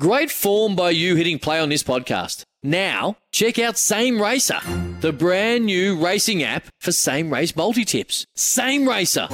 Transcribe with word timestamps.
Great 0.00 0.30
form 0.30 0.74
by 0.74 0.88
you 0.88 1.16
hitting 1.16 1.38
play 1.38 1.60
on 1.60 1.68
this 1.68 1.82
podcast. 1.82 2.44
Now, 2.62 3.18
check 3.30 3.58
out 3.58 3.76
Same 3.76 4.22
Racer, 4.22 4.58
the 5.02 5.12
brand 5.12 5.66
new 5.66 6.02
racing 6.02 6.42
app 6.42 6.64
for 6.80 6.92
same 6.92 7.30
race 7.30 7.54
multi 7.54 7.84
tips. 7.84 8.24
Same 8.34 8.88
Racer. 8.88 9.26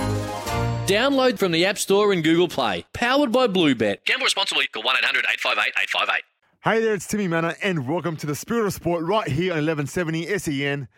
Download 0.89 1.39
from 1.39 1.53
the 1.53 1.65
App 1.65 1.79
Store 1.79 2.13
and 2.13 2.25
Google 2.25 2.49
Play. 2.49 2.85
Powered 2.93 3.31
by 3.31 3.47
Bluebet. 3.47 4.05
Gamble 4.05 4.25
responsibly. 4.25 4.67
Call 4.67 4.83
1 4.83 4.97
800 4.97 5.27
858 5.33 5.75
858. 5.81 6.23
Hey 6.65 6.81
there, 6.81 6.95
it's 6.95 7.07
Timmy 7.07 7.29
Mannah, 7.29 7.55
and 7.63 7.89
welcome 7.89 8.17
to 8.17 8.27
the 8.27 8.35
Spirit 8.35 8.67
of 8.67 8.73
Sport 8.73 9.05
right 9.05 9.29
here 9.29 9.53
on 9.53 9.65
1170 9.65 10.39
SEN. 10.39 10.89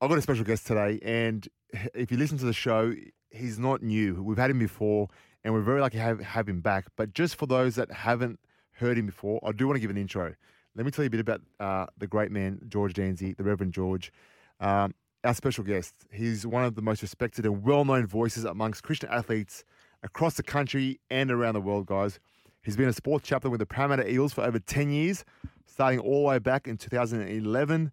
I've 0.00 0.08
got 0.08 0.16
a 0.16 0.22
special 0.22 0.44
guest 0.44 0.66
today, 0.66 0.98
and 1.04 1.46
if 1.92 2.10
you 2.10 2.16
listen 2.16 2.38
to 2.38 2.46
the 2.46 2.54
show, 2.54 2.94
he's 3.28 3.58
not 3.58 3.82
new. 3.82 4.22
We've 4.22 4.38
had 4.38 4.50
him 4.50 4.58
before, 4.58 5.10
and 5.44 5.52
we're 5.52 5.60
very 5.60 5.82
lucky 5.82 5.98
to 5.98 6.02
have, 6.02 6.20
have 6.20 6.48
him 6.48 6.62
back. 6.62 6.86
But 6.96 7.12
just 7.12 7.36
for 7.36 7.46
those 7.46 7.74
that 7.74 7.92
haven't 7.92 8.40
heard 8.74 8.98
him 8.98 9.06
before, 9.06 9.40
I 9.44 9.52
do 9.52 9.66
want 9.66 9.76
to 9.76 9.80
give 9.80 9.90
an 9.90 9.96
intro. 9.96 10.34
Let 10.76 10.84
me 10.84 10.90
tell 10.90 11.04
you 11.04 11.08
a 11.08 11.10
bit 11.10 11.20
about 11.20 11.40
uh, 11.60 11.86
the 11.98 12.06
great 12.06 12.30
man, 12.30 12.60
George 12.68 12.94
Dansey, 12.94 13.36
the 13.36 13.44
Reverend 13.44 13.72
George. 13.72 14.12
Um, 14.60 14.94
our 15.24 15.34
special 15.34 15.64
guest. 15.64 15.94
He's 16.12 16.46
one 16.46 16.64
of 16.64 16.74
the 16.74 16.82
most 16.82 17.02
respected 17.02 17.46
and 17.46 17.64
well 17.64 17.84
known 17.84 18.06
voices 18.06 18.44
amongst 18.44 18.82
Christian 18.82 19.08
athletes 19.10 19.64
across 20.02 20.34
the 20.34 20.42
country 20.42 21.00
and 21.10 21.30
around 21.30 21.54
the 21.54 21.60
world, 21.60 21.86
guys. 21.86 22.20
He's 22.62 22.76
been 22.76 22.88
a 22.88 22.92
sports 22.92 23.26
chaplain 23.26 23.50
with 23.50 23.60
the 23.60 23.66
Parramatta 23.66 24.10
Eels 24.10 24.32
for 24.32 24.42
over 24.42 24.58
10 24.58 24.90
years, 24.90 25.24
starting 25.66 25.98
all 26.00 26.22
the 26.22 26.28
way 26.28 26.38
back 26.38 26.68
in 26.68 26.76
2011. 26.76 27.92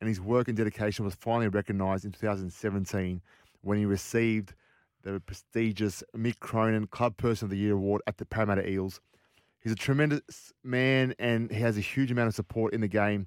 And 0.00 0.08
his 0.08 0.20
work 0.20 0.46
and 0.48 0.56
dedication 0.56 1.04
was 1.04 1.14
finally 1.14 1.48
recognised 1.48 2.04
in 2.04 2.12
2017 2.12 3.20
when 3.62 3.78
he 3.78 3.84
received 3.84 4.54
the 5.02 5.20
prestigious 5.20 6.02
Mick 6.16 6.38
Cronin 6.38 6.86
Club 6.86 7.16
Person 7.16 7.46
of 7.46 7.50
the 7.50 7.56
Year 7.56 7.74
award 7.74 8.02
at 8.06 8.18
the 8.18 8.24
Parramatta 8.24 8.68
Eels. 8.68 9.00
He's 9.60 9.72
a 9.72 9.76
tremendous 9.76 10.52
man 10.62 11.14
and 11.18 11.50
he 11.50 11.60
has 11.60 11.76
a 11.76 11.80
huge 11.80 12.10
amount 12.10 12.28
of 12.28 12.34
support 12.34 12.74
in 12.74 12.80
the 12.80 12.88
game. 12.88 13.26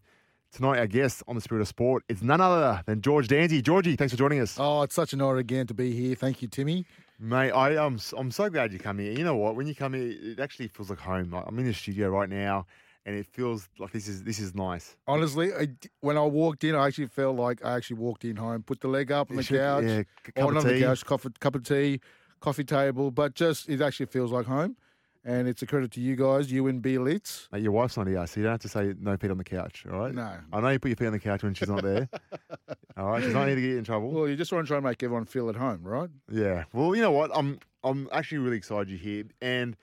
Tonight, 0.52 0.80
our 0.80 0.88
guest 0.88 1.24
on 1.28 1.36
the 1.36 1.42
Spirit 1.42 1.62
of 1.62 1.68
Sport 1.68 2.04
is 2.10 2.22
none 2.22 2.42
other 2.42 2.82
than 2.86 3.02
George 3.02 3.28
Dansey. 3.28 3.64
Georgie, 3.64 3.96
thanks 3.96 4.12
for 4.12 4.18
joining 4.18 4.42
us. 4.42 4.58
Oh, 4.60 4.82
it's 4.82 4.96
such 4.96 5.14
an 5.14 5.22
honour 5.22 5.38
again 5.38 5.66
to 5.68 5.74
be 5.74 5.94
here. 5.94 6.14
Thank 6.16 6.42
you, 6.42 6.50
Timmy. 6.50 6.86
Mate, 7.20 7.52
I, 7.52 7.78
um, 7.78 7.94
I'm, 7.94 8.20
I'm 8.20 8.32
so 8.32 8.50
glad 8.50 8.74
you 8.74 8.80
come 8.80 9.00
here. 9.00 9.14
You 9.14 9.24
know 9.24 9.36
what? 9.36 9.56
When 9.56 9.68
you 9.68 9.76
come 9.76 9.94
here, 9.94 10.12
it 10.12 10.40
actually 10.40 10.68
feels 10.68 10.90
like 10.90 11.00
home. 11.00 11.32
Like 11.32 11.46
I'm 11.48 11.58
in 11.60 11.66
the 11.66 11.74
studio 11.74 12.10
right 12.10 12.28
now 12.28 12.66
and 13.06 13.16
it 13.16 13.26
feels 13.26 13.68
like 13.80 13.92
this 13.92 14.08
is 14.08 14.24
this 14.24 14.40
is 14.40 14.54
nice. 14.54 14.96
Honestly, 15.08 15.54
I, 15.54 15.70
when 16.02 16.18
I 16.18 16.26
walked 16.26 16.64
in, 16.64 16.76
I 16.76 16.88
actually 16.88 17.08
felt 17.08 17.36
like 17.36 17.64
I 17.64 17.76
actually 17.76 17.98
walked 17.98 18.26
in 18.26 18.36
home. 18.36 18.64
Put 18.64 18.82
the 18.82 18.88
leg 18.88 19.12
up 19.12 19.30
on 19.32 19.38
the 19.38 19.44
couch, 19.44 19.84
yeah, 19.84 20.04
cup 20.36 20.46
on 20.46 20.54
the 20.56 20.80
couch, 20.80 21.06
coffee, 21.06 21.30
cup 21.40 21.56
of 21.56 21.64
tea, 21.64 22.00
coffee 22.40 22.64
table. 22.64 23.12
But 23.12 23.34
just 23.34 23.70
it 23.70 23.82
actually 23.82 24.06
feels 24.08 24.32
like 24.32 24.46
home, 24.46 24.78
and 25.24 25.48
it's 25.48 25.62
a 25.62 25.68
credit 25.68 25.92
to 25.92 26.02
you 26.02 26.16
guys, 26.16 26.52
you 26.52 26.68
and 26.68 26.82
B 26.82 26.98
Litz. 26.98 27.48
Mate, 27.52 27.62
your 27.64 27.72
wife's 27.72 27.98
not 27.98 28.08
here, 28.08 28.26
so 28.26 28.40
you 28.40 28.44
don't 28.44 28.54
have 28.54 28.62
to 28.62 28.70
say 28.70 28.94
no 29.00 29.18
feet 29.18 29.32
on 29.32 29.38
the 29.38 29.44
couch, 29.44 29.86
all 29.92 30.00
right? 30.00 30.14
No. 30.14 30.38
I 30.52 30.62
know 30.62 30.70
you 30.70 30.80
put 30.80 30.90
your 30.90 30.96
feet 30.96 31.08
on 31.08 31.14
the 31.14 31.20
couch 31.20 31.44
when 31.44 31.54
she's 31.54 31.70
not 31.70 31.84
there. 31.84 32.10
all 32.98 33.12
right, 33.12 33.24
she's 33.24 33.34
not 33.34 33.48
here 33.48 33.56
to 33.56 33.62
get 33.62 33.70
you 33.70 33.78
in 33.78 33.84
trouble. 33.84 34.12
Well, 34.12 34.28
you 34.28 34.36
just 34.36 34.52
want 34.52 34.66
to 34.66 34.68
try 34.68 34.78
and 34.78 34.86
make 34.86 35.02
everyone 35.04 35.26
feel 35.26 35.50
at 35.50 35.56
home, 35.56 35.82
right? 35.84 36.10
Yeah. 36.30 36.66
Well, 36.74 36.96
you 36.96 37.02
know 37.02 37.12
what? 37.12 37.32
I'm 37.34 37.60
I'm 37.84 38.10
actually 38.12 38.40
really 38.40 38.58
excited 38.58 38.90
you're 38.90 39.00
here, 39.00 39.24
and 39.42 39.76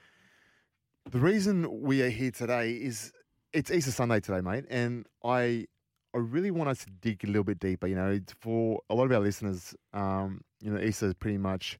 the 1.11 1.19
reason 1.19 1.83
we 1.83 2.03
are 2.03 2.11
here 2.11 2.31
today 2.31 2.73
is 2.73 3.13
it's 3.53 3.71
Easter 3.71 3.91
Sunday 3.91 4.21
today, 4.21 4.41
mate, 4.41 4.65
and 4.69 5.07
I 5.25 5.67
I 6.15 6.19
really 6.19 6.51
want 6.51 6.69
us 6.69 6.85
to 6.85 6.91
dig 7.01 7.25
a 7.25 7.27
little 7.27 7.45
bit 7.45 7.59
deeper. 7.59 7.87
You 7.87 7.95
know, 7.95 8.21
for 8.41 8.81
a 8.91 8.95
lot 8.95 9.05
of 9.05 9.13
our 9.13 9.21
listeners, 9.21 9.75
um, 9.93 10.43
you 10.61 10.71
know, 10.71 10.81
Easter 10.81 11.07
is 11.07 11.15
pretty 11.15 11.39
much 11.39 11.79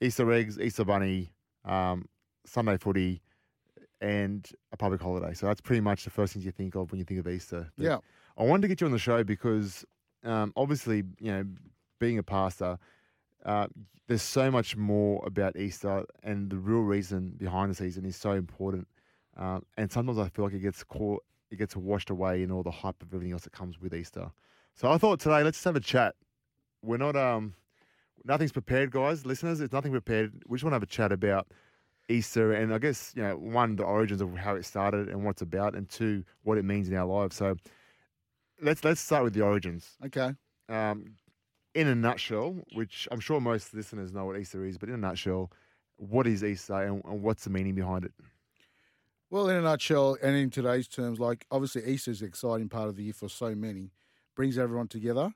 Easter 0.00 0.30
eggs, 0.32 0.58
Easter 0.58 0.84
bunny, 0.84 1.32
um, 1.64 2.06
Sunday 2.46 2.76
footy, 2.78 3.22
and 4.00 4.48
a 4.72 4.76
public 4.76 5.00
holiday. 5.00 5.34
So 5.34 5.46
that's 5.46 5.60
pretty 5.60 5.80
much 5.80 6.04
the 6.04 6.10
first 6.10 6.32
things 6.32 6.44
you 6.44 6.52
think 6.52 6.74
of 6.74 6.90
when 6.90 6.98
you 6.98 7.04
think 7.04 7.20
of 7.20 7.28
Easter. 7.28 7.70
But 7.76 7.84
Yeah. 7.84 7.98
I 8.38 8.44
wanted 8.44 8.62
to 8.62 8.68
get 8.68 8.80
you 8.80 8.86
on 8.86 8.92
the 8.92 8.98
show 8.98 9.22
because 9.22 9.84
um, 10.24 10.52
obviously, 10.56 11.04
you 11.18 11.32
know, 11.32 11.44
being 11.98 12.18
a 12.18 12.22
pastor, 12.22 12.78
uh, 13.44 13.68
there's 14.08 14.22
so 14.22 14.50
much 14.50 14.76
more 14.76 15.22
about 15.26 15.56
Easter, 15.56 16.04
and 16.22 16.50
the 16.50 16.56
real 16.56 16.80
reason 16.80 17.34
behind 17.36 17.70
the 17.70 17.74
season 17.74 18.04
is 18.04 18.16
so 18.16 18.32
important. 18.32 18.88
Um, 19.36 19.64
and 19.76 19.90
sometimes 19.92 20.18
I 20.18 20.28
feel 20.28 20.46
like 20.46 20.54
it 20.54 20.60
gets 20.60 20.82
caught, 20.82 21.22
it 21.50 21.56
gets 21.56 21.76
washed 21.76 22.10
away 22.10 22.42
in 22.42 22.50
all 22.50 22.62
the 22.62 22.70
hype 22.70 23.02
of 23.02 23.08
everything 23.14 23.32
else 23.32 23.42
that 23.44 23.52
comes 23.52 23.80
with 23.80 23.94
Easter. 23.94 24.30
So 24.74 24.90
I 24.90 24.98
thought 24.98 25.20
today, 25.20 25.42
let's 25.42 25.58
just 25.58 25.64
have 25.64 25.76
a 25.76 25.80
chat. 25.80 26.14
We're 26.82 26.96
not, 26.96 27.16
um, 27.16 27.54
nothing's 28.24 28.52
prepared, 28.52 28.90
guys, 28.90 29.26
listeners. 29.26 29.60
It's 29.60 29.72
nothing 29.72 29.92
prepared. 29.92 30.42
We 30.46 30.56
just 30.56 30.64
want 30.64 30.72
to 30.72 30.76
have 30.76 30.82
a 30.82 30.86
chat 30.86 31.12
about 31.12 31.48
Easter, 32.10 32.52
and 32.52 32.74
I 32.74 32.78
guess 32.78 33.12
you 33.16 33.22
know, 33.22 33.36
one, 33.36 33.76
the 33.76 33.84
origins 33.84 34.20
of 34.20 34.36
how 34.36 34.56
it 34.56 34.64
started 34.64 35.08
and 35.08 35.24
what 35.24 35.32
it's 35.32 35.42
about, 35.42 35.74
and 35.76 35.88
two, 35.88 36.24
what 36.42 36.58
it 36.58 36.64
means 36.64 36.88
in 36.88 36.96
our 36.96 37.06
lives. 37.06 37.36
So 37.36 37.56
let's 38.60 38.84
let's 38.84 39.00
start 39.00 39.24
with 39.24 39.34
the 39.34 39.42
origins 39.42 39.98
Okay. 40.04 40.34
um, 40.68 41.16
in 41.74 41.88
a 41.88 41.94
nutshell, 41.94 42.56
which 42.74 43.08
I'm 43.10 43.20
sure 43.20 43.40
most 43.40 43.74
listeners 43.74 44.12
know 44.12 44.26
what 44.26 44.38
Easter 44.38 44.64
is, 44.64 44.78
but 44.78 44.88
in 44.88 44.96
a 44.96 44.98
nutshell, 44.98 45.52
what 45.96 46.26
is 46.26 46.44
Easter 46.44 46.74
and, 46.74 47.02
and 47.04 47.22
what's 47.22 47.44
the 47.44 47.50
meaning 47.50 47.74
behind 47.74 48.04
it? 48.04 48.12
Well, 49.30 49.48
in 49.48 49.56
a 49.56 49.60
nutshell, 49.62 50.16
and 50.22 50.36
in 50.36 50.50
today's 50.50 50.88
terms, 50.88 51.20
like 51.20 51.46
obviously 51.50 51.84
Easter 51.84 52.10
is 52.10 52.20
an 52.22 52.28
exciting 52.28 52.68
part 52.68 52.88
of 52.88 52.96
the 52.96 53.04
year 53.04 53.12
for 53.12 53.28
so 53.28 53.54
many, 53.54 53.92
brings 54.34 54.58
everyone 54.58 54.88
together. 54.88 55.32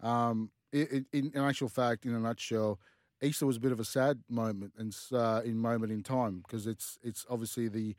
Um, 0.00 0.50
it, 0.70 0.92
it, 0.92 1.06
in, 1.12 1.30
in 1.34 1.40
actual 1.40 1.68
fact, 1.70 2.04
in 2.04 2.14
a 2.14 2.20
nutshell, 2.20 2.78
Easter 3.22 3.46
was 3.46 3.56
a 3.56 3.60
bit 3.60 3.72
of 3.72 3.80
a 3.80 3.84
sad 3.84 4.20
moment 4.28 4.72
and 4.78 4.96
uh, 5.12 5.40
in 5.44 5.58
moment 5.58 5.92
in 5.92 6.02
time 6.02 6.42
because 6.46 6.66
it's 6.66 6.98
it's 7.02 7.26
obviously 7.28 7.68
the 7.68 7.96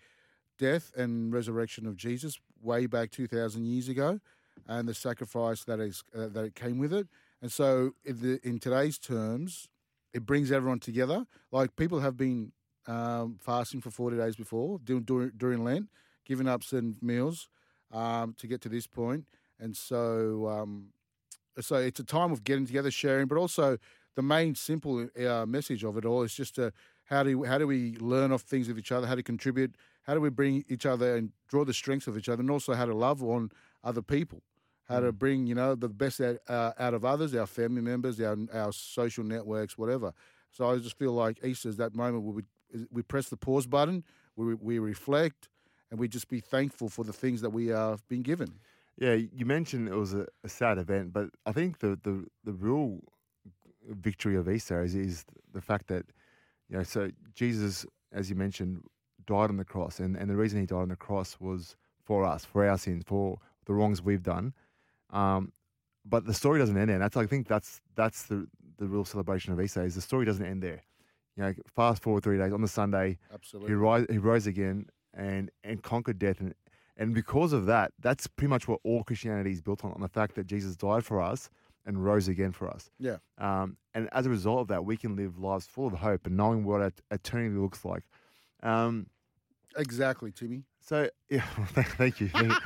death 0.57 0.91
and 0.96 1.34
resurrection 1.34 1.85
of 1.85 1.96
Jesus 1.96 2.40
way 2.62 2.85
back 2.85 3.12
two 3.12 3.28
thousand 3.28 3.66
years 3.66 3.90
ago, 3.90 4.19
and 4.68 4.88
the 4.88 4.94
sacrifice 4.94 5.63
that 5.66 5.80
is 5.80 6.03
uh, 6.16 6.28
that 6.28 6.46
it 6.46 6.56
came 6.56 6.78
with 6.80 6.94
it. 6.94 7.07
And 7.41 7.52
so, 7.52 7.91
in, 8.03 8.19
the, 8.22 8.40
in 8.44 8.59
today's 8.59 8.97
terms, 8.97 9.69
it 10.13 10.25
brings 10.25 10.52
everyone 10.52 10.80
together. 10.80 11.25
Like 11.51 11.75
people 11.75 12.00
have 12.00 12.18
been 12.18 12.51
um, 12.88 13.38
fasting 13.40 13.81
for 13.81 13.91
40 13.91 14.18
days 14.18 14.36
before, 14.36 14.80
doing, 14.80 15.03
during, 15.03 15.31
during 15.38 15.63
Lent, 15.63 15.90
giving 16.25 16.47
up 16.47 16.63
certain 16.63 16.97
meals 17.01 17.47
um, 17.91 18.36
to 18.40 18.47
get 18.47 18.62
to 18.62 18.69
this 18.69 18.88
point. 18.88 19.25
And 19.59 19.75
so, 19.75 20.47
um, 20.50 20.88
so 21.59 21.75
it's 21.75 22.00
a 22.00 22.03
time 22.03 22.31
of 22.31 22.44
getting 22.44 22.66
together, 22.66 22.91
sharing, 22.91 23.28
but 23.28 23.38
also 23.38 23.78
the 24.19 24.24
main 24.24 24.53
simple 24.53 25.07
uh, 25.25 25.46
message 25.46 25.85
of 25.85 25.96
it 25.96 26.03
all 26.03 26.24
is 26.24 26.34
just 26.34 26.56
to, 26.56 26.74
how 27.06 27.24
do 27.24 27.46
how 27.46 27.57
do 27.57 27.66
we 27.66 27.96
learn 28.00 28.34
off 28.34 28.41
things 28.41 28.68
with 28.68 28.78
each 28.78 28.91
other, 28.91 29.07
how 29.07 29.16
to 29.16 29.24
contribute, 29.24 29.75
how 30.02 30.13
do 30.13 30.19
we 30.19 30.30
bring 30.30 30.66
each 30.68 30.85
other 30.85 31.16
and 31.16 31.31
draw 31.47 31.63
the 31.63 31.74
strengths 31.74 32.06
of 32.06 32.18
each 32.18 32.28
other, 32.28 32.41
and 32.41 32.52
also 32.52 32.74
how 32.74 32.85
to 32.85 32.94
love 32.94 33.24
on 33.24 33.50
other 33.81 34.02
people, 34.02 34.44
how 34.90 35.00
to 35.00 35.13
bring 35.13 35.47
you 35.47 35.56
know 35.56 35.74
the 35.74 35.88
best 35.88 36.19
out, 36.19 36.35
uh, 36.50 36.74
out 36.78 36.94
of 36.94 37.06
others, 37.06 37.34
our 37.34 37.47
family 37.47 37.81
members, 37.81 38.19
our 38.19 38.38
our 38.53 38.74
social 38.74 39.24
networks, 39.24 39.78
whatever. 39.78 40.12
So 40.51 40.69
I 40.69 40.78
just 40.80 40.97
feel 40.97 41.13
like 41.13 41.41
Easter 41.46 41.69
is 41.69 41.78
that 41.78 41.96
moment 41.96 42.25
where 42.25 42.36
we 42.40 42.44
we 42.91 43.01
press 43.03 43.30
the 43.30 43.38
pause 43.38 43.68
button, 43.68 44.03
we 44.36 44.53
we 44.56 44.80
reflect, 44.80 45.47
and 45.90 45.97
we 45.97 46.09
just 46.09 46.28
be 46.28 46.41
thankful 46.41 46.90
for 46.90 47.06
the 47.06 47.13
things 47.13 47.40
that 47.40 47.51
we 47.51 47.68
have 47.68 48.06
been 48.09 48.22
given. 48.22 48.50
Yeah, 48.97 49.13
you 49.13 49.46
mentioned 49.46 49.88
it 49.88 49.96
was 49.96 50.13
a, 50.13 50.28
a 50.44 50.50
sad 50.50 50.78
event, 50.78 51.13
but 51.13 51.30
I 51.46 51.53
think 51.53 51.80
the, 51.80 51.97
the, 52.03 52.25
the 52.44 52.51
real 52.51 53.00
victory 53.88 54.35
of 54.35 54.50
Easter 54.50 54.84
is, 54.84 54.95
is 54.95 55.25
the 55.53 55.62
fact 55.62 55.88
that, 55.88 56.06
you 56.69 56.78
know, 56.78 56.84
so 56.84 57.09
Jesus, 57.34 57.85
as 58.12 58.29
you 58.29 58.35
mentioned, 58.35 58.84
died 59.25 59.50
on 59.50 59.57
the 59.57 59.66
cross. 59.66 60.00
And, 60.00 60.16
and 60.16 60.29
the 60.29 60.35
reason 60.35 60.59
he 60.59 60.66
died 60.66 60.81
on 60.81 60.90
the 60.90 60.95
cross 60.95 61.38
was 61.40 61.75
for 62.03 62.25
us, 62.25 62.45
for 62.45 62.68
our 62.68 62.78
sins, 62.78 63.03
for 63.06 63.39
the 63.66 63.73
wrongs 63.73 64.01
we've 64.01 64.23
done. 64.23 64.53
Um, 65.12 65.51
but 66.06 66.25
the 66.25 66.34
story 66.34 66.59
doesn't 66.59 66.78
end 66.78 66.89
there. 66.89 66.95
And 66.95 67.03
that's, 67.03 67.18
I 67.18 67.25
think 67.25 67.47
that's, 67.47 67.81
that's 67.95 68.23
the, 68.23 68.47
the 68.78 68.88
real 68.88 69.06
celebration 69.06 69.53
of 69.53 69.62
Easter 69.62 69.84
is 69.84 69.95
the 69.95 70.01
story 70.01 70.25
doesn't 70.25 70.45
end 70.45 70.63
there. 70.63 70.81
You 71.35 71.44
know, 71.44 71.53
fast 71.75 72.01
forward 72.01 72.23
three 72.23 72.38
days 72.38 72.51
on 72.51 72.62
the 72.62 72.68
Sunday, 72.68 73.18
Absolutely. 73.34 73.69
he 73.69 73.75
rise, 73.75 74.06
he 74.09 74.18
rose 74.18 74.47
again 74.47 74.88
and 75.13 75.50
and 75.63 75.81
conquered 75.81 76.19
death, 76.19 76.41
and 76.41 76.53
and 76.97 77.13
because 77.13 77.53
of 77.53 77.65
that, 77.68 77.94
that's 78.01 78.27
pretty 78.27 78.50
much 78.50 78.68
what 78.68 78.81
all 78.83 79.03
Christianity 79.03 79.51
is 79.51 79.62
built 79.62 79.86
on 79.86 79.94
on 79.94 80.01
the 80.01 80.09
fact 80.09 80.36
that 80.36 80.48
Jesus 80.48 80.75
died 80.75 81.06
for 81.06 81.21
us 81.21 81.50
and 81.85 82.03
rose 82.03 82.27
again 82.27 82.51
for 82.51 82.69
us. 82.69 82.89
Yeah. 82.99 83.17
Um, 83.37 83.77
and 83.93 84.09
as 84.11 84.25
a 84.25 84.29
result 84.29 84.61
of 84.61 84.67
that, 84.67 84.85
we 84.85 84.97
can 84.97 85.15
live 85.15 85.39
lives 85.39 85.65
full 85.65 85.87
of 85.87 85.93
hope 85.93 86.25
and 86.27 86.37
knowing 86.37 86.63
what 86.63 86.93
eternity 87.11 87.55
looks 87.55 87.83
like. 87.85 88.03
Um, 88.61 89.07
Exactly, 89.77 90.31
Timmy. 90.31 90.63
so 90.81 91.09
yeah, 91.29 91.41
thank 91.73 92.19
you, 92.19 92.27
thank 92.29 92.49
you. 92.51 92.57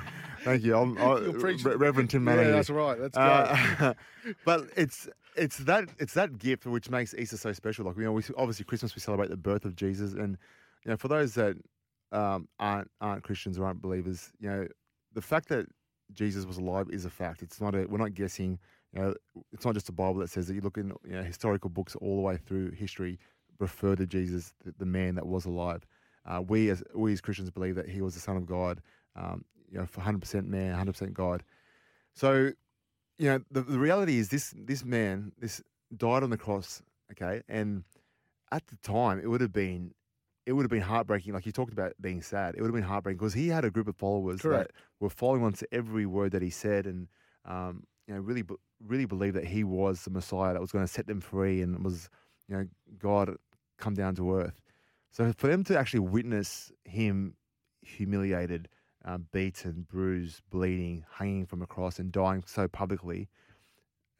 Thank 0.44 0.64
you. 0.64 0.76
I'm, 0.78 0.98
I, 0.98 1.20
You're. 1.20 1.34
Re- 1.34 1.56
Reverend 1.76 2.10
Tim 2.10 2.28
Yeah, 2.28 2.36
that's 2.52 2.70
right. 2.70 3.00
That's 3.00 3.16
great. 3.16 3.82
Uh, 3.82 3.94
but 4.46 4.66
it's 4.76 5.08
it's 5.36 5.58
that 5.60 5.90
it's 6.00 6.14
that 6.14 6.38
gift 6.38 6.66
which 6.66 6.90
makes 6.90 7.14
Easter 7.14 7.38
so 7.38 7.54
special. 7.54 7.86
Like 7.86 7.98
you 7.98 8.04
know, 8.04 8.12
we 8.12 8.24
obviously 8.38 8.66
Christmas 8.66 8.96
we 8.96 9.02
celebrate 9.02 9.30
the 9.30 9.38
birth 9.38 9.66
of 9.66 9.76
Jesus, 9.76 10.14
and 10.14 10.38
you 10.86 10.92
know, 10.92 10.98
for 10.98 11.08
those 11.08 11.34
that 11.36 11.56
um, 12.12 12.48
aren't 12.60 12.90
aren't 13.02 13.24
Christians 13.24 13.58
or 13.58 13.66
aren't 13.66 13.82
believers, 13.82 14.32
you 14.40 14.50
know, 14.50 14.68
the 15.14 15.22
fact 15.22 15.50
that 15.50 15.66
Jesus 16.14 16.46
was 16.46 16.58
alive 16.58 16.88
is 16.92 17.06
a 17.06 17.10
fact. 17.10 17.42
It's 17.42 17.62
not 17.62 17.76
a 17.76 17.86
we're 17.86 17.98
not 17.98 18.14
guessing. 18.14 18.60
You 18.94 19.02
know, 19.02 19.14
it's 19.52 19.66
not 19.66 19.74
just 19.74 19.88
the 19.88 19.92
Bible 19.92 20.20
that 20.20 20.30
says 20.30 20.48
that. 20.48 20.54
You 20.54 20.62
look 20.62 20.78
in 20.78 20.94
you 21.06 21.14
know, 21.14 21.24
historical 21.24 21.70
books 21.70 21.96
all 21.96 22.16
the 22.16 22.22
way 22.22 22.38
through 22.38 22.72
history 22.72 23.20
refer 23.60 23.96
to 23.96 24.06
Jesus, 24.06 24.54
the, 24.64 24.74
the 24.78 24.86
man 24.86 25.16
that 25.16 25.26
was 25.26 25.46
alive. 25.46 25.86
Uh, 26.26 26.42
we 26.42 26.70
as 26.70 26.84
we 26.94 27.12
as 27.14 27.22
Christians 27.22 27.50
believe 27.50 27.76
that 27.76 27.90
he 27.90 28.02
was 28.02 28.14
the 28.14 28.20
Son 28.20 28.38
of 28.38 28.46
God, 28.46 28.82
um, 29.16 29.44
you 29.70 29.78
know, 29.78 29.86
100% 29.86 30.46
man, 30.46 30.76
100% 30.76 31.14
God. 31.14 31.44
So, 32.14 32.52
you 33.18 33.30
know, 33.30 33.40
the, 33.52 33.62
the 33.62 33.80
reality 33.80 34.18
is 34.18 34.30
this 34.30 34.54
this 34.56 34.86
man, 34.86 35.32
this 35.40 35.62
died 35.96 36.24
on 36.24 36.30
the 36.30 36.38
cross, 36.38 36.82
okay, 37.12 37.42
and 37.50 37.84
at 38.52 38.66
the 38.68 38.78
time 38.78 39.20
it 39.20 39.28
would 39.28 39.42
have 39.42 39.54
been 39.54 39.94
it 40.46 40.54
would 40.54 40.64
have 40.64 40.72
been 40.72 40.82
heartbreaking. 40.82 41.34
Like 41.34 41.46
you 41.46 41.52
talked 41.52 41.74
about 41.74 41.94
being 42.00 42.22
sad, 42.22 42.56
it 42.56 42.62
would 42.62 42.68
have 42.68 42.76
been 42.76 42.84
heartbreaking 42.84 43.18
because 43.18 43.34
he 43.34 43.48
had 43.48 43.66
a 43.66 43.72
group 43.72 43.88
of 43.88 43.96
followers 43.96 44.42
Correct. 44.42 44.72
that 44.72 44.82
were 45.00 45.10
following 45.10 45.44
on 45.44 45.54
to 45.54 45.68
every 45.74 46.06
word 46.06 46.32
that 46.32 46.42
he 46.42 46.50
said, 46.50 46.86
and 46.86 47.08
um, 47.46 47.84
you 48.08 48.14
know, 48.14 48.22
really, 48.22 48.44
really 48.86 49.06
believed 49.06 49.36
that 49.36 49.46
he 49.46 49.64
was 49.64 50.04
the 50.04 50.10
Messiah 50.10 50.54
that 50.54 50.62
was 50.62 50.72
going 50.72 50.86
to 50.86 50.92
set 50.92 51.08
them 51.08 51.22
free, 51.22 51.62
and 51.62 51.84
was, 51.84 52.10
you 52.48 52.56
know, 52.56 52.68
God 53.00 53.36
come 53.78 53.94
down 53.94 54.16
to 54.16 54.36
earth. 54.36 54.62
So 55.12 55.32
for 55.34 55.48
them 55.48 55.64
to 55.66 55.78
actually 55.78 56.02
witness 56.02 56.72
him 56.86 57.36
humiliated, 57.82 58.70
um, 59.06 59.28
beaten, 59.32 59.86
bruised, 59.90 60.42
bleeding, 60.50 61.06
hanging 61.12 61.46
from 61.46 61.62
a 61.62 61.68
cross, 61.68 62.00
and 62.00 62.12
dying 62.12 62.44
so 62.46 62.68
publicly, 62.68 63.30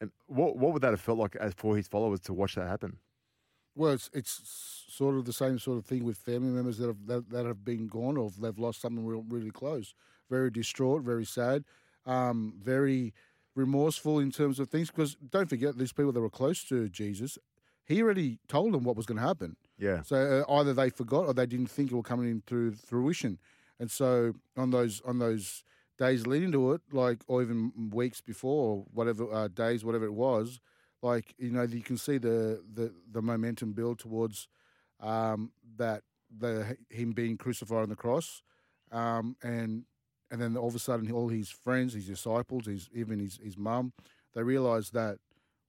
and 0.00 0.10
what 0.26 0.56
what 0.56 0.72
would 0.72 0.82
that 0.82 0.90
have 0.90 1.00
felt 1.00 1.18
like 1.18 1.36
as 1.36 1.54
for 1.54 1.76
his 1.76 1.88
followers 1.88 2.20
to 2.20 2.32
watch 2.32 2.54
that 2.54 2.68
happen? 2.68 2.98
Well, 3.76 3.92
it's 3.92 4.08
it's 4.12 4.84
sort 4.88 5.16
of 5.16 5.24
the 5.24 5.32
same 5.32 5.58
sort 5.58 5.78
of 5.78 5.84
thing 5.84 6.04
with 6.04 6.16
family 6.16 6.50
members 6.50 6.78
that 6.78 6.86
have 6.86 7.06
that, 7.06 7.30
that 7.30 7.46
have 7.46 7.64
been 7.64 7.88
gone 7.88 8.16
or 8.16 8.30
they've 8.30 8.58
lost 8.58 8.80
someone 8.80 9.04
real, 9.06 9.24
really 9.28 9.50
close. 9.50 9.94
Very 10.30 10.50
distraught, 10.50 11.02
very 11.02 11.24
sad, 11.24 11.64
um, 12.06 12.54
very 12.62 13.12
remorseful 13.54 14.18
in 14.18 14.30
terms 14.30 14.58
of 14.58 14.68
things. 14.68 14.90
Because 14.90 15.16
don't 15.30 15.48
forget, 15.48 15.78
these 15.78 15.92
people 15.92 16.12
that 16.12 16.20
were 16.20 16.30
close 16.30 16.64
to 16.64 16.88
Jesus, 16.88 17.38
he 17.84 18.02
already 18.02 18.38
told 18.48 18.72
them 18.72 18.84
what 18.84 18.96
was 18.96 19.06
going 19.06 19.18
to 19.18 19.26
happen. 19.26 19.56
Yeah, 19.78 20.02
So 20.02 20.44
uh, 20.48 20.52
either 20.52 20.72
they 20.72 20.90
forgot 20.90 21.26
or 21.26 21.34
they 21.34 21.46
didn't 21.46 21.70
think 21.70 21.90
it 21.90 21.94
was 21.94 22.04
coming 22.04 22.30
into 22.30 22.72
fruition. 22.72 23.38
And 23.80 23.90
so 23.90 24.34
on 24.56 24.70
those 24.70 25.00
on 25.04 25.18
those 25.18 25.64
days 25.98 26.26
leading 26.26 26.52
to 26.52 26.72
it, 26.72 26.80
like 26.92 27.18
or 27.26 27.42
even 27.42 27.90
weeks 27.90 28.20
before, 28.20 28.76
or 28.76 28.86
whatever 28.92 29.32
uh, 29.32 29.48
days, 29.48 29.84
whatever 29.84 30.04
it 30.04 30.14
was, 30.14 30.60
like 31.02 31.34
you 31.38 31.50
know, 31.50 31.62
you 31.62 31.82
can 31.82 31.96
see 31.96 32.18
the 32.18 32.62
the, 32.72 32.92
the 33.10 33.20
momentum 33.20 33.72
build 33.72 33.98
towards 33.98 34.48
um, 35.00 35.50
that 35.76 36.02
the 36.36 36.76
him 36.88 37.12
being 37.12 37.36
crucified 37.36 37.82
on 37.82 37.88
the 37.88 37.96
cross, 37.96 38.42
um, 38.92 39.36
and 39.42 39.84
and 40.30 40.40
then 40.40 40.56
all 40.56 40.68
of 40.68 40.74
a 40.74 40.78
sudden 40.78 41.10
all 41.12 41.28
his 41.28 41.50
friends, 41.50 41.94
his 41.94 42.06
disciples, 42.06 42.66
his 42.66 42.88
even 42.94 43.18
his 43.18 43.38
his 43.42 43.56
mum, 43.56 43.92
they 44.34 44.42
realised 44.42 44.92
that 44.94 45.18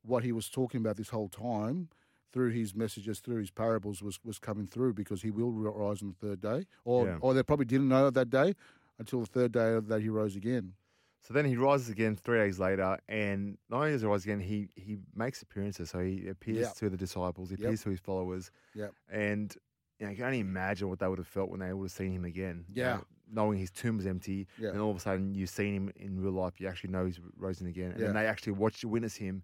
what 0.04 0.24
he 0.24 0.32
was 0.32 0.50
talking 0.50 0.80
about 0.82 0.98
this 0.98 1.10
whole 1.10 1.30
time 1.30 1.90
through 2.32 2.50
his 2.52 2.76
messages, 2.76 3.20
through 3.20 3.38
his 3.40 3.52
parables, 3.52 4.02
was 4.02 4.20
was 4.24 4.40
coming 4.40 4.68
through 4.68 4.94
because 4.94 5.22
he 5.22 5.32
will 5.32 5.52
rise 5.52 6.02
on 6.02 6.10
the 6.10 6.28
third 6.28 6.42
day, 6.42 6.66
or 6.84 7.06
Yeah. 7.08 7.18
or 7.22 7.34
they 7.34 7.44
probably 7.44 7.66
didn't 7.66 7.88
know 7.90 8.10
that 8.10 8.30
day 8.30 8.56
until 9.00 9.22
the 9.22 9.26
third 9.26 9.52
day 9.52 9.80
that 9.80 10.02
he 10.02 10.10
rose 10.10 10.36
again. 10.36 10.74
So 11.22 11.34
then 11.34 11.46
he 11.46 11.56
rises 11.58 11.90
again 11.90 12.16
three 12.16 12.38
days 12.38 12.60
later, 12.60 13.00
and 13.10 13.58
not 13.70 13.78
only 13.80 13.92
does 13.94 14.02
he 14.02 14.08
rise 14.08 14.24
again, 14.26 14.40
he 14.40 14.68
he 14.76 14.98
makes 15.16 15.42
appearances. 15.42 15.90
So 15.90 16.00
he 16.00 16.28
appears 16.28 16.68
Yep. 16.68 16.76
to 16.76 16.90
the 16.90 16.98
disciples, 16.98 17.50
he 17.50 17.56
Yep. 17.56 17.64
appears 17.66 17.82
to 17.84 17.90
his 17.90 18.00
followers, 18.00 18.52
Yep. 18.76 18.94
and 19.10 19.56
you, 20.00 20.06
know, 20.06 20.12
you 20.12 20.18
can 20.18 20.26
only 20.26 20.40
imagine 20.40 20.88
what 20.90 21.00
they 21.00 21.08
would 21.08 21.18
have 21.20 21.28
felt 21.28 21.50
when 21.50 21.62
they 21.62 21.74
would 21.74 21.86
have 21.86 21.92
seen 21.92 22.12
him 22.12 22.26
again. 22.26 22.66
Yeah. 22.74 23.00
Know, 23.32 23.44
knowing 23.44 23.60
his 23.60 23.72
tomb 23.72 23.98
was 23.98 24.06
empty, 24.06 24.48
Yeah. 24.60 24.70
and 24.70 24.80
all 24.80 24.92
of 24.92 24.98
a 24.98 25.00
sudden 25.00 25.34
you've 25.34 25.50
seen 25.50 25.74
him 25.74 25.92
in 25.96 26.20
real 26.22 26.34
life. 26.34 26.60
You 26.60 26.68
actually 26.68 26.92
know 26.92 27.06
he's 27.06 27.20
risen 27.38 27.68
again, 27.68 27.92
and 27.92 28.00
Yeah. 28.00 28.06
then 28.08 28.16
they 28.16 28.28
actually 28.28 28.54
watch, 28.54 28.84
you 28.84 28.90
witness 28.90 29.16
him 29.16 29.44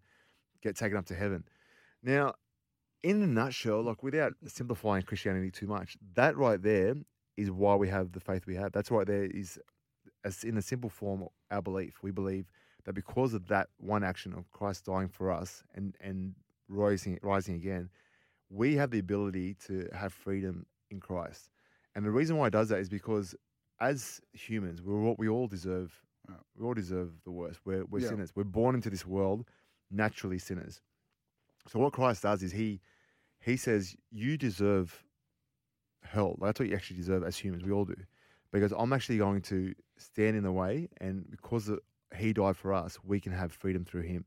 get 0.62 0.76
taken 0.76 0.98
up 0.98 1.06
to 1.08 1.16
heaven. 1.16 1.44
Now, 2.04 2.36
in 3.04 3.22
a 3.24 3.28
nutshell, 3.28 3.82
like 3.82 4.04
without 4.04 4.34
simplifying 4.46 5.04
Christianity 5.04 5.50
too 5.52 5.68
much, 5.68 5.98
that 6.14 6.38
right 6.38 6.62
there 6.62 6.96
is 7.38 7.50
why 7.50 7.76
we 7.76 7.88
have 7.90 8.12
the 8.12 8.20
faith 8.20 8.46
we 8.46 8.56
have. 8.56 8.72
That's 8.72 8.92
right 8.92 9.08
there 9.08 9.24
is, 9.24 9.60
as 10.24 10.44
in 10.44 10.58
a 10.58 10.62
simple 10.62 10.90
form, 10.90 11.28
our 11.50 11.62
belief. 11.62 12.04
We 12.04 12.12
believe 12.12 12.46
that 12.84 12.94
because 12.94 13.34
of 13.34 13.48
that 13.48 13.70
one 13.78 14.04
action 14.04 14.34
of 14.34 14.52
Christ 14.52 14.86
dying 14.86 15.08
for 15.10 15.32
us 15.32 15.64
and 15.74 15.96
and 16.00 16.36
rising 16.68 17.18
rising 17.24 17.56
again, 17.56 17.90
we 18.50 18.76
have 18.76 18.92
the 18.92 19.00
ability 19.00 19.56
to 19.66 19.88
have 19.94 20.14
freedom 20.14 20.66
in 20.90 21.00
Christ. 21.00 21.50
And 21.96 22.06
the 22.06 22.12
reason 22.12 22.38
why 22.38 22.48
it 22.48 22.52
does 22.52 22.70
that 22.70 22.80
is 22.80 22.90
because 22.90 23.36
as 23.82 24.22
humans, 24.34 24.82
we're 24.82 25.02
what 25.02 25.20
we 25.20 25.28
all 25.28 25.48
deserve 25.48 25.92
we 26.56 26.66
all 26.66 26.74
deserve 26.74 27.12
the 27.26 27.32
worst. 27.32 27.60
We're 27.66 27.84
we're 27.86 28.00
Yeah. 28.00 28.10
sinners. 28.10 28.34
We're 28.36 28.46
born 28.46 28.76
into 28.76 28.90
this 28.90 29.06
world 29.06 29.46
naturally 29.90 30.40
sinners. 30.40 30.82
So 31.68 31.80
what 31.80 31.92
Christ 31.92 32.24
does 32.24 32.42
is 32.44 32.52
he 32.54 32.80
he 33.40 33.58
says 33.58 33.96
you 34.12 34.38
deserve 34.38 35.04
hell. 36.04 36.38
That's 36.42 36.60
what 36.60 36.70
you 36.70 36.76
actually 36.76 36.98
deserve 36.98 37.24
as 37.24 37.38
humans. 37.38 37.64
We 37.64 37.72
all 37.72 37.86
do. 37.86 37.96
Because 38.52 38.72
I'm 38.72 38.94
actually 38.94 39.18
going 39.18 39.42
to 39.44 39.74
stand 39.98 40.36
in 40.38 40.44
the 40.44 40.52
way, 40.52 40.90
and 41.00 41.30
because 41.32 41.70
of- 41.70 41.80
he 42.16 42.34
died 42.34 42.58
for 42.58 42.74
us, 42.74 43.00
we 43.04 43.20
can 43.20 43.32
have 43.32 43.52
freedom 43.54 43.86
through 43.86 44.02
him. 44.02 44.26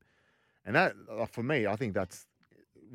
And 0.64 0.74
that, 0.76 0.94
uh, 1.10 1.26
for 1.26 1.42
me, 1.42 1.66
I 1.66 1.76
think 1.76 1.92
that's 1.94 2.26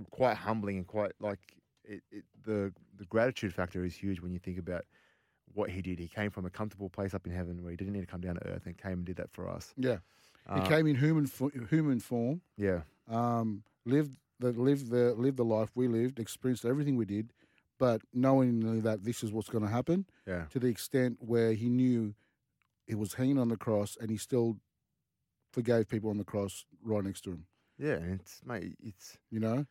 quite 0.10 0.38
humbling 0.38 0.78
and 0.78 0.88
quite 0.88 1.12
like 1.20 1.40
it, 1.84 2.04
it, 2.12 2.26
the 2.44 2.74
the 2.98 3.06
gratitude 3.06 3.54
factor 3.54 3.84
is 3.86 3.96
huge 3.96 4.22
when 4.22 4.32
you 4.32 4.40
think 4.40 4.58
about 4.58 4.86
what 5.54 5.70
he 5.70 5.82
did. 5.82 6.00
He 6.00 6.08
came 6.08 6.30
from 6.32 6.46
a 6.46 6.50
comfortable 6.50 6.90
place 6.90 7.14
up 7.14 7.26
in 7.26 7.34
heaven 7.34 7.62
where 7.64 7.72
he 7.72 7.78
didn't 7.78 7.94
need 7.94 8.02
to 8.02 8.08
come 8.08 8.22
down 8.22 8.36
to 8.36 8.48
earth, 8.48 8.66
and 8.66 8.78
came 8.78 8.94
and 8.94 9.06
did 9.06 9.18
that 9.18 9.32
for 9.32 9.50
us. 9.50 9.74
Yeah, 9.78 9.98
he 10.54 10.62
Uh, 10.62 10.68
came 10.68 10.88
in 10.88 10.96
human 10.96 11.26
fo- 11.28 11.52
human 11.70 12.00
form, 12.00 12.42
Yeah, 12.58 12.82
um, 13.08 13.64
lived 13.86 14.18
the 14.40 14.52
lived 14.52 14.90
the 14.90 15.14
lived 15.16 15.38
the 15.38 15.46
life 15.46 15.72
we 15.76 15.88
lived, 15.88 16.20
experienced 16.20 16.66
everything 16.66 16.96
we 16.96 17.06
did, 17.06 17.34
but 17.78 18.02
knowing 18.14 18.82
that 18.82 19.04
this 19.04 19.24
is 19.24 19.32
what's 19.32 19.50
going 19.50 19.64
to 19.64 19.70
happen, 19.70 20.06
yeah, 20.26 20.46
to 20.50 20.60
the 20.60 20.68
extent 20.68 21.18
where 21.22 21.54
he 21.54 21.68
knew 21.70 22.14
he 22.88 22.96
was 22.96 23.14
hanging 23.16 23.38
on 23.38 23.50
the 23.50 23.58
cross 23.58 23.98
and 24.00 24.10
he 24.10 24.18
still 24.18 24.58
forgave 25.52 25.88
people 25.88 26.10
on 26.10 26.18
the 26.18 26.24
cross 26.24 26.66
right 26.84 27.04
next 27.04 27.22
to 27.22 27.32
him. 27.32 27.46
yeah. 27.78 27.94
And 27.96 28.20
it's 28.20 28.42
mate, 28.46 28.76
it's 28.84 29.18
You 29.32 29.40
know, 29.40 29.66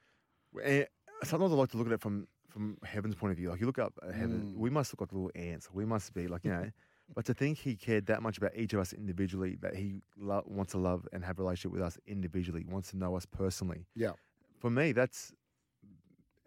And 0.62 0.86
sometimes 1.24 1.52
I 1.52 1.56
like 1.56 1.70
to 1.70 1.76
look 1.76 1.86
at 1.86 1.92
it 1.92 2.00
from 2.00 2.26
from 2.58 2.76
heaven's 2.82 3.14
point 3.14 3.30
of 3.30 3.36
view. 3.38 3.50
Like 3.50 3.60
you 3.60 3.66
look 3.66 3.78
up 3.78 3.94
at 4.02 4.14
heaven, 4.14 4.52
Mm. 4.54 4.58
we 4.58 4.68
must 4.68 4.92
look 4.92 5.00
like 5.00 5.12
little 5.12 5.30
ants. 5.36 5.68
We 5.72 5.84
must 5.84 6.12
be 6.12 6.26
like 6.26 6.44
you 6.44 6.50
know. 6.50 6.70
but 7.14 7.24
to 7.26 7.34
think 7.34 7.58
he 7.58 7.76
cared 7.76 8.06
that 8.06 8.20
much 8.20 8.36
about 8.36 8.50
each 8.56 8.72
of 8.74 8.80
us 8.80 8.92
individually, 8.92 9.56
that 9.60 9.76
he 9.76 10.02
lo- 10.18 10.42
wants 10.46 10.72
to 10.72 10.78
love 10.78 11.06
and 11.12 11.24
have 11.24 11.38
a 11.38 11.42
relationship 11.42 11.72
with 11.72 11.82
us 11.82 11.96
individually, 12.06 12.64
wants 12.68 12.90
to 12.90 12.96
know 12.96 13.14
us 13.16 13.24
personally. 13.26 13.86
Yeah. 13.94 14.12
For 14.58 14.70
me, 14.70 14.90
that's 14.92 15.32